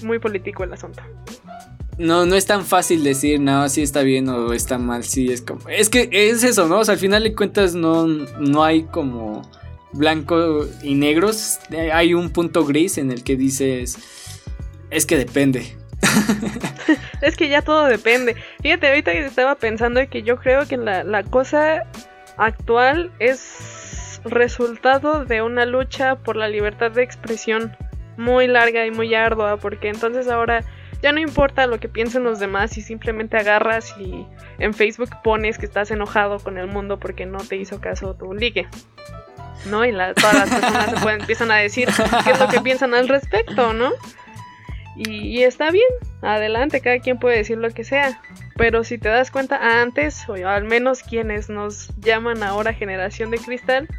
muy 0.02 0.20
político 0.20 0.64
el 0.64 0.72
asunto. 0.72 1.04
No, 1.98 2.26
no 2.26 2.36
es 2.36 2.46
tan 2.46 2.64
fácil 2.64 3.04
decir, 3.04 3.41
no, 3.41 3.68
si 3.68 3.82
está 3.82 4.02
bien 4.02 4.30
o 4.30 4.54
está 4.54 4.78
mal, 4.78 5.04
sí, 5.04 5.28
es 5.28 5.41
como... 5.41 5.68
Es 5.68 5.89
que 5.89 6.08
es 6.12 6.46
eso, 6.46 6.70
¿no? 6.70 6.80
O 6.80 6.86
sea, 6.86 6.93
al 6.93 7.00
final 7.00 7.24
de 7.24 7.36
cuentas 7.36 7.76
no, 7.76 8.08
no 8.08 8.64
hay 8.64 8.84
como 8.84 9.41
blanco 9.91 10.68
y 10.84 10.96
negros, 10.96 11.60
hay 11.91 12.14
un 12.14 12.30
punto 12.30 12.64
gris 12.64 12.98
en 12.98 13.12
el 13.12 13.24
que 13.24 13.36
dices, 13.36 13.98
es 14.89 15.06
que 15.06 15.18
depende. 15.18 15.76
es 17.22 17.36
que 17.36 17.50
ya 17.50 17.62
todo 17.62 17.86
depende. 17.86 18.36
Fíjate, 18.62 18.88
ahorita 18.88 19.12
estaba 19.12 19.56
pensando 19.56 20.02
que 20.10 20.24
yo 20.24 20.38
creo 20.38 20.68
que 20.68 20.78
la, 20.78 21.04
la 21.04 21.24
cosa 21.24 21.84
actual 22.38 23.12
es 23.20 24.22
resultado 24.26 25.26
de 25.26 25.41
una 25.41 25.66
lucha 25.66 26.16
por 26.16 26.36
la 26.36 26.48
libertad 26.48 26.91
de 26.91 27.04
expresión 27.04 27.76
muy 28.18 28.48
larga 28.48 28.86
y 28.86 28.91
muy 28.91 29.14
ardua, 29.14 29.58
porque 29.58 29.89
entonces 29.89 30.28
ahora 30.28 30.64
ya 31.02 31.12
no 31.12 31.20
importa 31.20 31.68
lo 31.68 31.80
que 31.80 31.89
piensen 31.89 32.24
los 32.24 32.39
demás 32.39 32.78
y 32.78 32.82
simplemente 32.82 33.38
agarras 33.38 33.93
y 34.00 34.26
en 34.58 34.74
Facebook 34.74 35.10
pones 35.24 35.58
que 35.58 35.66
estás 35.66 35.91
enojado 35.91 36.39
con 36.39 36.58
el 36.58 36.68
mundo 36.68 37.00
porque 37.00 37.26
no 37.26 37.38
te 37.39 37.58
hizo 37.58 37.80
caso 37.80 38.16
tu 38.16 38.34
ligue. 38.34 38.68
¿No? 39.70 39.86
Y 39.86 39.91
todas 39.91 40.34
las 40.36 40.50
personas 40.50 41.02
se 41.02 41.10
empiezan 41.10 41.52
a 41.52 41.56
decir 41.56 41.89
qué 42.24 42.32
es 42.32 42.39
lo 42.39 42.48
que 42.48 42.62
piensan 42.62 42.93
al 42.93 43.08
respecto, 43.08 43.74
¿no? 43.74 43.91
Y, 44.96 45.43
está 45.43 45.72
bien, 45.72 45.88
adelante, 46.22 46.80
cada 46.80 47.00
quien 47.00 47.20
puede 47.20 47.38
decir 47.38 47.58
lo 47.58 47.70
que 47.70 47.84
sea. 47.84 48.22
Pero 48.56 48.84
si 48.84 48.98
te 48.98 49.10
das 49.10 49.30
cuenta, 49.30 49.82
antes, 49.82 50.28
o 50.30 50.36
al 50.36 50.64
menos 50.64 51.04
quienes 51.04 51.50
nos 51.50 51.89
llaman 52.00 52.43
ahora 52.43 52.74
generación 52.74 53.32
de 53.32 53.38
cristal, 53.38 53.89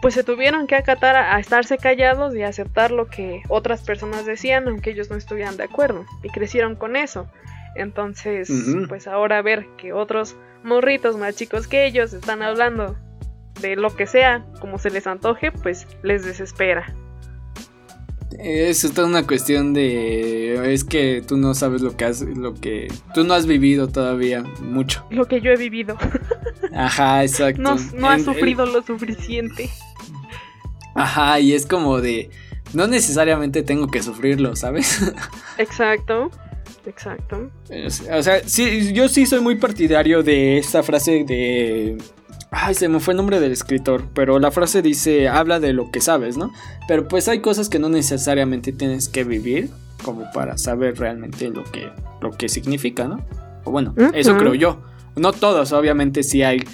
pues 0.00 0.14
se 0.14 0.22
tuvieron 0.22 0.68
que 0.68 0.76
acatar 0.76 1.16
a, 1.16 1.38
estarse 1.40 1.76
callados 1.76 2.34
y 2.36 2.42
aceptar 2.42 2.92
lo 2.92 3.08
que 3.08 3.42
otras 3.48 3.82
personas 3.82 4.26
decían, 4.26 4.68
aunque 4.68 4.90
ellos 4.90 5.10
no 5.10 5.16
estuvieran 5.16 5.56
de 5.56 5.64
acuerdo, 5.64 6.04
y 6.22 6.28
crecieron 6.28 6.76
con 6.76 6.94
eso. 6.94 7.28
Entonces, 7.74 8.50
pues 8.88 9.06
ahora 9.06 9.42
ver 9.42 9.66
que 9.76 9.92
otros 9.92 10.36
morritos 10.62 11.16
más 11.16 11.36
chicos 11.36 11.68
que 11.68 11.86
ellos 11.86 12.12
están 12.12 12.42
hablando 12.42 12.96
de 13.60 13.76
lo 13.76 13.94
que 13.94 14.06
sea, 14.06 14.44
como 14.60 14.78
se 14.78 14.90
les 14.90 15.06
antoje, 15.06 15.52
pues 15.52 15.86
les 16.02 16.24
desespera. 16.24 16.94
Es 18.38 18.82
toda 18.94 19.06
una 19.06 19.26
cuestión 19.26 19.72
de 19.72 20.72
es 20.72 20.84
que 20.84 21.22
tú 21.26 21.36
no 21.36 21.54
sabes 21.54 21.80
lo 21.80 21.96
que 21.96 22.04
has 22.04 22.20
lo 22.20 22.54
que 22.54 22.92
tú 23.14 23.24
no 23.24 23.34
has 23.34 23.46
vivido 23.46 23.88
todavía 23.88 24.42
mucho. 24.60 25.04
Lo 25.10 25.26
que 25.26 25.40
yo 25.40 25.50
he 25.50 25.56
vivido. 25.56 25.96
Ajá, 26.74 27.24
exacto. 27.24 27.62
No, 27.62 27.76
no 27.94 28.10
has 28.10 28.22
sufrido 28.22 28.66
lo 28.66 28.82
suficiente. 28.82 29.70
Ajá, 30.94 31.40
y 31.40 31.52
es 31.52 31.64
como 31.64 32.00
de, 32.00 32.30
no 32.72 32.86
necesariamente 32.86 33.62
tengo 33.62 33.88
que 33.88 34.02
sufrirlo, 34.02 34.56
¿sabes? 34.56 35.00
Exacto. 35.58 36.30
Exacto. 36.86 37.50
O 38.12 38.22
sea, 38.22 38.40
sí, 38.46 38.92
yo 38.92 39.08
sí 39.08 39.26
soy 39.26 39.40
muy 39.40 39.56
partidario 39.56 40.22
de 40.22 40.58
esta 40.58 40.82
frase 40.82 41.24
de... 41.24 41.98
Ay, 42.50 42.74
se 42.74 42.88
me 42.88 43.00
fue 43.00 43.12
el 43.12 43.18
nombre 43.18 43.40
del 43.40 43.52
escritor, 43.52 44.04
pero 44.14 44.38
la 44.38 44.50
frase 44.50 44.80
dice, 44.80 45.28
habla 45.28 45.60
de 45.60 45.72
lo 45.72 45.90
que 45.90 46.00
sabes, 46.00 46.36
¿no? 46.36 46.50
Pero 46.86 47.06
pues 47.06 47.28
hay 47.28 47.40
cosas 47.40 47.68
que 47.68 47.78
no 47.78 47.88
necesariamente 47.88 48.72
tienes 48.72 49.08
que 49.08 49.24
vivir 49.24 49.70
como 50.02 50.30
para 50.32 50.56
saber 50.56 50.98
realmente 50.98 51.50
lo 51.50 51.64
que, 51.64 51.90
lo 52.20 52.30
que 52.30 52.48
significa, 52.48 53.06
¿no? 53.06 53.20
O 53.64 53.70
bueno, 53.70 53.94
eso 54.14 54.36
creo 54.36 54.54
yo. 54.54 54.80
No 55.16 55.32
todos, 55.32 55.72
obviamente 55.72 56.22
sí 56.22 56.42
hay 56.42 56.64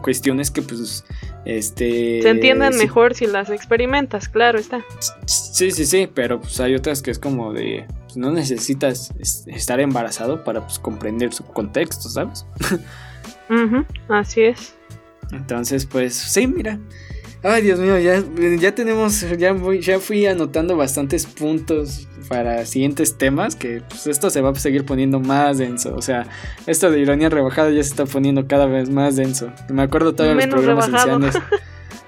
cuestiones 0.00 0.50
que 0.50 0.62
pues 0.62 1.04
este 1.44 2.22
se 2.22 2.28
entienden 2.28 2.76
mejor 2.76 3.14
si 3.14 3.26
las 3.26 3.50
experimentas, 3.50 4.28
claro 4.28 4.58
está. 4.58 4.84
Sí, 5.26 5.70
sí, 5.70 5.86
sí, 5.86 6.08
pero 6.12 6.40
pues 6.40 6.58
hay 6.60 6.74
otras 6.74 7.02
que 7.02 7.10
es 7.10 7.18
como 7.18 7.52
de 7.52 7.86
pues, 8.04 8.16
no 8.16 8.32
necesitas 8.32 9.12
estar 9.46 9.80
embarazado 9.80 10.42
para 10.42 10.62
pues, 10.62 10.78
comprender 10.78 11.32
su 11.32 11.44
contexto, 11.44 12.08
¿sabes? 12.08 12.46
así 14.08 14.42
es. 14.42 14.74
Entonces, 15.32 15.86
pues 15.86 16.14
sí, 16.14 16.46
mira. 16.46 16.78
Ay, 17.42 17.62
Dios 17.62 17.78
mío, 17.78 17.98
ya, 17.98 18.22
ya 18.58 18.74
tenemos, 18.74 19.24
ya, 19.38 19.52
voy, 19.52 19.80
ya 19.80 20.00
fui 20.00 20.26
anotando 20.26 20.76
bastantes 20.76 21.26
puntos 21.26 22.08
para 22.28 22.64
siguientes 22.66 23.18
temas, 23.18 23.54
que 23.54 23.82
pues, 23.88 24.06
esto 24.08 24.30
se 24.30 24.40
va 24.40 24.50
a 24.50 24.54
seguir 24.56 24.84
poniendo 24.84 25.20
más 25.20 25.58
denso. 25.58 25.94
O 25.94 26.02
sea, 26.02 26.26
esto 26.66 26.90
de 26.90 26.98
ironía 26.98 27.28
rebajada 27.28 27.70
ya 27.70 27.82
se 27.82 27.90
está 27.90 28.04
poniendo 28.04 28.48
cada 28.48 28.66
vez 28.66 28.90
más 28.90 29.14
denso. 29.14 29.52
Me 29.68 29.82
acuerdo 29.82 30.14
todavía 30.14 30.46
de 30.46 30.46
los 30.46 30.60
programas 30.60 30.88
iniciales. 30.88 31.38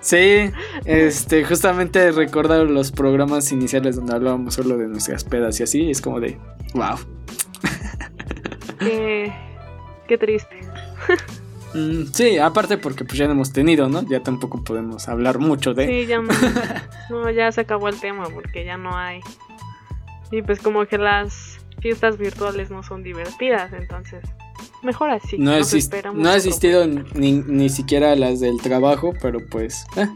Sí, 0.01 0.51
este, 0.85 1.45
justamente 1.45 2.13
recordar 2.13 2.65
los 2.71 2.93
programas 2.93 3.51
iniciales 3.51 3.97
donde 3.97 4.15
hablábamos 4.15 4.55
solo 4.55 4.79
de 4.79 4.87
nuestras 4.87 5.25
pedas 5.25 5.59
y 5.59 5.65
así, 5.65 5.91
es 5.91 6.01
como 6.01 6.21
de, 6.21 6.39
wow. 6.73 6.97
Qué, 8.79 9.33
qué 10.07 10.17
triste. 10.17 10.61
Mm, 11.75 12.13
sí, 12.13 12.39
aparte 12.39 12.79
porque 12.79 13.05
pues 13.05 13.19
ya 13.19 13.27
no 13.27 13.33
hemos 13.33 13.53
tenido, 13.53 13.89
¿no? 13.89 14.03
Ya 14.09 14.23
tampoco 14.23 14.63
podemos 14.65 15.09
hablar 15.09 15.39
mucho 15.39 15.75
de... 15.75 15.87
Sí, 15.87 16.07
ya 16.07 16.21
no, 17.11 17.31
ya 17.31 17.53
se 17.53 17.61
acabó 17.61 17.89
el 17.89 18.01
tema 18.01 18.25
porque 18.29 18.65
ya 18.65 18.77
no 18.77 18.97
hay 18.97 19.21
y 20.31 20.43
pues 20.43 20.61
como 20.61 20.87
que 20.87 20.99
las 20.99 21.59
fiestas 21.81 22.19
virtuales 22.19 22.71
no 22.71 22.83
son 22.83 23.03
divertidas, 23.03 23.73
entonces 23.73 24.23
mejor 24.83 25.11
así. 25.11 25.39
No, 25.39 25.53
no 26.15 26.31
ha 26.31 26.37
existido 26.37 26.87
ni, 26.87 27.33
ni, 27.33 27.69
siquiera 27.69 28.15
las 28.17 28.41
del 28.41 28.61
trabajo, 28.61 29.15
pero 29.21 29.39
pues... 29.51 29.85
Eh. 29.97 30.09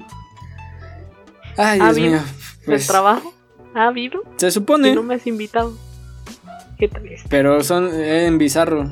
Ay, 1.56 1.80
Dios 1.80 1.98
mío. 1.98 2.20
Pues, 2.64 2.82
¿El 2.82 2.88
trabajo? 2.88 3.34
¿Ha 3.74 3.86
habido? 3.86 4.22
Se 4.36 4.50
supone. 4.50 4.94
no 4.94 5.02
me 5.02 5.14
has 5.14 5.26
invitado. 5.26 5.76
Qué 6.78 6.88
triste. 6.88 7.26
Pero 7.28 7.62
son 7.62 7.92
en 7.92 8.38
bizarro. 8.38 8.90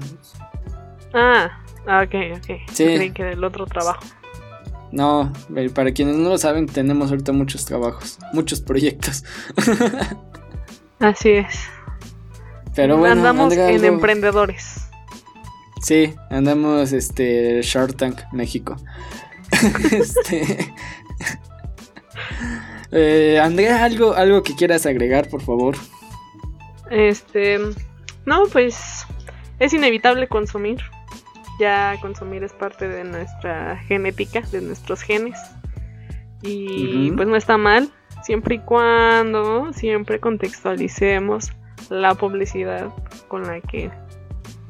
Ah, 1.12 1.59
ah 1.86 2.04
ok, 2.04 2.14
ok. 2.38 2.60
Sí. 2.72 2.84
Creen 2.84 3.14
que 3.14 3.24
del 3.24 3.42
otro 3.44 3.66
trabajo. 3.66 4.00
No, 4.92 5.32
para 5.74 5.92
quienes 5.92 6.16
no 6.16 6.30
lo 6.30 6.38
saben, 6.38 6.66
tenemos 6.66 7.10
ahorita 7.10 7.32
muchos 7.32 7.64
trabajos, 7.64 8.18
muchos 8.32 8.60
proyectos. 8.60 9.24
Así 10.98 11.30
es. 11.30 11.60
Pero 12.74 12.96
bueno, 12.96 13.12
andamos 13.14 13.52
en 13.52 13.84
emprendedores. 13.84 14.90
Sí, 15.80 16.14
andamos 16.28 16.92
este 16.92 17.62
Shark 17.62 17.96
Tank 17.96 18.20
México. 18.32 18.76
este 19.92 20.72
eh, 22.92 23.40
Andrea, 23.42 23.84
algo 23.84 24.14
algo 24.14 24.42
que 24.42 24.54
quieras 24.54 24.86
agregar, 24.86 25.28
por 25.28 25.40
favor. 25.40 25.76
Este, 26.90 27.58
no, 28.26 28.44
pues 28.52 29.06
es 29.58 29.72
inevitable 29.72 30.26
consumir. 30.26 30.80
Ya 31.60 31.96
consumir 32.00 32.42
es 32.42 32.54
parte 32.54 32.88
de 32.88 33.04
nuestra 33.04 33.76
genética, 33.86 34.40
de 34.50 34.62
nuestros 34.62 35.02
genes. 35.02 35.38
Y 36.42 37.12
pues 37.12 37.28
no 37.28 37.36
está 37.36 37.58
mal 37.58 37.90
siempre 38.22 38.54
y 38.54 38.58
cuando 38.60 39.72
siempre 39.74 40.20
contextualicemos 40.20 41.52
la 41.90 42.14
publicidad 42.14 42.88
con 43.28 43.46
la 43.46 43.60
que 43.60 43.90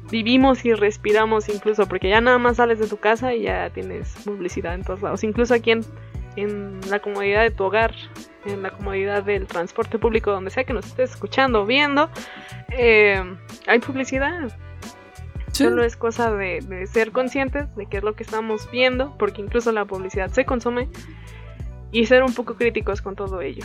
vivimos 0.09 0.65
y 0.65 0.73
respiramos 0.73 1.47
incluso, 1.47 1.87
porque 1.87 2.09
ya 2.09 2.19
nada 2.19 2.37
más 2.37 2.57
sales 2.57 2.79
de 2.79 2.87
tu 2.87 2.97
casa 2.97 3.33
y 3.33 3.43
ya 3.43 3.69
tienes 3.69 4.13
publicidad 4.25 4.73
en 4.73 4.83
todos 4.83 5.01
lados, 5.01 5.23
incluso 5.23 5.53
aquí 5.53 5.71
en, 6.35 6.81
la 6.89 6.99
comodidad 6.99 7.43
de 7.43 7.51
tu 7.51 7.63
hogar, 7.63 7.95
en 8.45 8.63
la 8.63 8.71
comodidad 8.71 9.23
del 9.23 9.47
transporte 9.47 9.97
público, 9.97 10.31
donde 10.31 10.51
sea 10.51 10.65
que 10.65 10.73
nos 10.73 10.85
estés 10.85 11.11
escuchando 11.11 11.61
o 11.61 11.65
viendo, 11.65 12.09
eh, 12.69 13.23
hay 13.67 13.79
publicidad. 13.79 14.51
Solo 15.51 15.83
es 15.83 15.95
cosa 15.95 16.31
de, 16.31 16.61
de 16.61 16.87
ser 16.87 17.11
conscientes 17.11 17.73
de 17.75 17.85
qué 17.85 17.97
es 17.97 18.03
lo 18.03 18.15
que 18.15 18.23
estamos 18.23 18.69
viendo, 18.71 19.15
porque 19.17 19.41
incluso 19.41 19.71
la 19.71 19.85
publicidad 19.85 20.31
se 20.31 20.45
consume 20.45 20.87
y 21.91 22.05
ser 22.05 22.23
un 22.23 22.33
poco 22.33 22.55
críticos 22.55 23.01
con 23.01 23.15
todo 23.15 23.41
ello. 23.41 23.63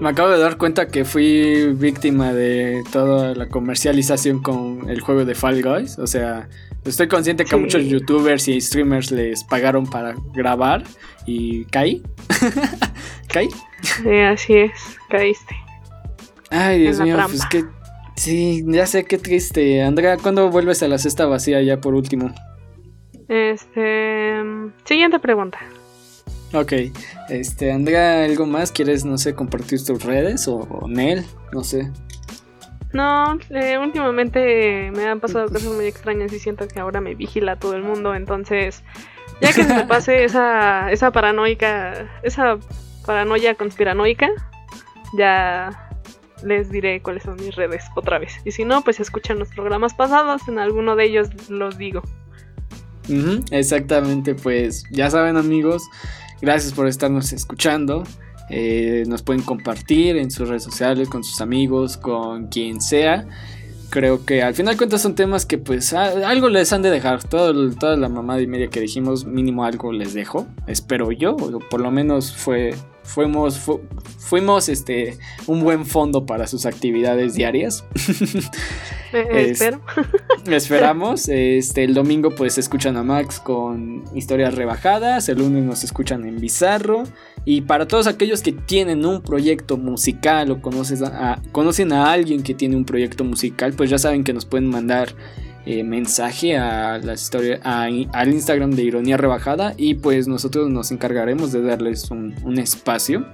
Me 0.00 0.10
acabo 0.10 0.28
de 0.28 0.38
dar 0.38 0.58
cuenta 0.58 0.88
que 0.88 1.04
fui 1.04 1.72
víctima 1.72 2.32
de 2.32 2.84
toda 2.92 3.34
la 3.34 3.48
comercialización 3.48 4.40
con 4.42 4.88
el 4.88 5.00
juego 5.00 5.24
de 5.24 5.34
Fall 5.34 5.62
Guys. 5.62 5.98
O 5.98 6.06
sea, 6.06 6.48
estoy 6.84 7.08
consciente 7.08 7.44
que 7.44 7.54
a 7.54 7.58
muchos 7.58 7.84
youtubers 7.84 8.46
y 8.48 8.60
streamers 8.60 9.10
les 9.10 9.42
pagaron 9.44 9.86
para 9.86 10.14
grabar 10.34 10.84
y 11.26 11.64
caí. 11.66 12.02
caí. 13.28 13.48
Sí, 13.82 14.18
así 14.20 14.54
es, 14.56 14.72
caíste. 15.08 15.56
Ay, 16.50 16.82
Dios 16.82 17.00
mío, 17.00 17.16
pues 17.26 17.44
que. 17.46 17.64
Sí, 18.18 18.64
ya 18.66 18.84
sé 18.86 19.04
qué 19.04 19.16
triste. 19.16 19.80
Andrea, 19.82 20.16
¿cuándo 20.16 20.50
vuelves 20.50 20.82
a 20.82 20.88
la 20.88 20.98
cesta 20.98 21.26
vacía 21.26 21.62
ya 21.62 21.80
por 21.80 21.94
último? 21.94 22.34
Este. 23.28 24.42
Siguiente 24.84 25.20
pregunta. 25.20 25.60
Ok, 26.52 26.72
este, 27.28 27.70
Andrea, 27.70 28.24
¿algo 28.24 28.44
más? 28.44 28.72
¿Quieres, 28.72 29.04
no 29.04 29.18
sé, 29.18 29.34
compartir 29.34 29.84
tus 29.84 30.02
redes 30.02 30.48
o, 30.48 30.86
Nel? 30.88 31.24
No 31.52 31.62
sé. 31.62 31.92
No, 32.92 33.38
eh, 33.50 33.78
últimamente 33.78 34.90
me 34.96 35.06
han 35.06 35.20
pasado 35.20 35.46
cosas 35.48 35.72
muy 35.72 35.84
extrañas 35.84 36.32
y 36.32 36.40
siento 36.40 36.66
que 36.66 36.80
ahora 36.80 37.00
me 37.00 37.14
vigila 37.14 37.56
todo 37.56 37.76
el 37.76 37.82
mundo, 37.82 38.14
entonces 38.14 38.82
ya 39.42 39.52
que 39.52 39.62
se 39.62 39.74
me 39.74 39.84
pase 39.84 40.24
esa, 40.24 40.90
esa 40.90 41.12
paranoica, 41.12 42.10
esa 42.22 42.58
paranoia 43.04 43.54
conspiranoica, 43.54 44.30
ya 45.16 45.87
les 46.42 46.70
diré 46.70 47.02
cuáles 47.02 47.24
son 47.24 47.36
mis 47.36 47.54
redes 47.54 47.84
otra 47.96 48.18
vez. 48.18 48.32
Y 48.44 48.52
si 48.52 48.64
no, 48.64 48.82
pues 48.82 49.00
escuchan 49.00 49.38
los 49.38 49.48
programas 49.48 49.94
pasados, 49.94 50.46
en 50.48 50.58
alguno 50.58 50.96
de 50.96 51.04
ellos 51.04 51.28
los 51.48 51.78
digo. 51.78 52.02
exactamente, 53.50 54.34
pues 54.34 54.84
ya 54.90 55.10
saben 55.10 55.36
amigos, 55.36 55.82
gracias 56.40 56.72
por 56.72 56.86
estarnos 56.86 57.32
escuchando. 57.32 58.04
Eh, 58.50 59.04
nos 59.06 59.22
pueden 59.22 59.42
compartir 59.42 60.16
en 60.16 60.30
sus 60.30 60.48
redes 60.48 60.62
sociales, 60.62 61.08
con 61.08 61.22
sus 61.22 61.40
amigos, 61.40 61.96
con 61.96 62.48
quien 62.48 62.80
sea. 62.80 63.26
Creo 63.90 64.26
que 64.26 64.42
al 64.42 64.54
final 64.54 64.76
cuentas 64.76 65.00
son 65.00 65.14
temas 65.14 65.46
que 65.46 65.56
pues 65.56 65.94
algo 65.94 66.48
les 66.48 66.72
han 66.72 66.82
de 66.82 66.90
dejar. 66.90 67.24
Todo, 67.24 67.70
toda 67.72 67.96
la 67.96 68.08
mamada 68.08 68.40
y 68.40 68.46
media 68.46 68.68
que 68.68 68.80
dijimos, 68.80 69.24
mínimo 69.24 69.64
algo 69.64 69.92
les 69.92 70.14
dejo. 70.14 70.46
Espero 70.66 71.10
yo, 71.10 71.36
o 71.36 71.58
por 71.58 71.80
lo 71.80 71.90
menos 71.90 72.34
fue 72.34 72.74
fuimos, 73.08 73.58
fuimos 74.18 74.68
este, 74.68 75.18
un 75.46 75.62
buen 75.62 75.86
fondo 75.86 76.26
para 76.26 76.46
sus 76.46 76.66
actividades 76.66 77.34
diarias. 77.34 77.84
Eh, 79.10 79.52
espero. 79.52 79.80
esperamos. 80.50 81.30
Este, 81.30 81.82
el 81.82 81.94
domingo 81.94 82.34
pues 82.34 82.58
escuchan 82.58 82.98
a 82.98 83.02
Max 83.02 83.40
con 83.40 84.04
historias 84.14 84.54
rebajadas. 84.54 85.30
El 85.30 85.38
lunes 85.38 85.64
nos 85.64 85.82
escuchan 85.82 86.26
en 86.26 86.38
Bizarro. 86.38 87.04
Y 87.46 87.62
para 87.62 87.88
todos 87.88 88.06
aquellos 88.06 88.42
que 88.42 88.52
tienen 88.52 89.06
un 89.06 89.22
proyecto 89.22 89.78
musical 89.78 90.50
o 90.50 90.60
a, 91.06 91.40
conocen 91.52 91.94
a 91.94 92.12
alguien 92.12 92.42
que 92.42 92.52
tiene 92.52 92.76
un 92.76 92.84
proyecto 92.84 93.24
musical, 93.24 93.72
pues 93.72 93.88
ya 93.88 93.96
saben 93.96 94.24
que 94.24 94.34
nos 94.34 94.44
pueden 94.44 94.68
mandar 94.68 95.14
eh, 95.70 95.84
mensaje 95.84 96.56
a 96.56 96.96
la 96.96 97.12
historia, 97.12 97.60
al 97.62 98.32
Instagram 98.32 98.70
de 98.70 98.84
Ironía 98.84 99.18
Rebajada 99.18 99.74
y 99.76 99.96
pues 99.96 100.26
nosotros 100.26 100.70
nos 100.70 100.90
encargaremos 100.92 101.52
de 101.52 101.60
darles 101.60 102.10
un, 102.10 102.58
espacio. 102.58 103.26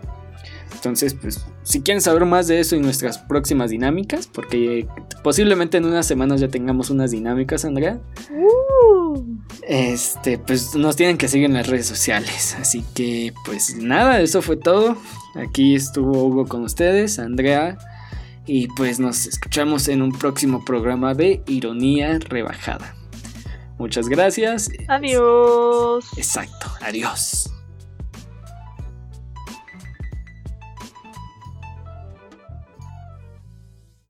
Entonces, 0.72 1.14
pues, 1.14 1.47
si 1.62 1.82
quieren 1.82 2.01
saber 2.01 2.24
más 2.24 2.49
de 2.49 2.59
eso 2.59 2.74
y 2.74 2.80
nuestras 2.80 3.18
próximas 3.18 3.70
dinámicas, 3.70 4.26
porque 4.26 4.89
posiblemente 5.22 5.78
en 5.78 5.85
unas 5.85 6.09
semanas 6.09 6.41
ya 6.41 6.49
tengamos 6.49 6.91
unas 6.91 7.12
dinámicas, 7.12 7.64
Andrea. 7.64 8.01
Uh. 8.32 9.22
Este, 9.68 10.37
pues 10.37 10.74
nos 10.74 10.97
tienen 10.97 11.18
que 11.18 11.28
seguir 11.28 11.47
en 11.47 11.55
las 11.55 11.68
redes 11.68 11.87
sociales. 11.87 12.57
Así 12.59 12.85
que, 12.97 13.32
pues 13.47 13.76
nada, 13.76 14.20
eso 14.20 14.43
fue 14.43 14.57
todo. 14.57 14.97
Aquí 15.37 15.76
estuvo 15.76 16.24
Hugo 16.24 16.49
con 16.49 16.64
ustedes, 16.64 17.20
Andrea. 17.20 17.78
Y 18.47 18.69
pues 18.69 19.01
nos 19.01 19.27
escuchamos 19.27 19.89
en 19.89 20.03
un 20.03 20.13
próximo 20.13 20.65
programa 20.65 21.15
de 21.15 21.43
Ironía 21.47 22.19
Rebajada. 22.19 22.95
Muchas 23.79 24.09
gracias. 24.09 24.71
Adiós. 24.89 26.07
Exacto, 26.17 26.71
adiós. 26.81 27.51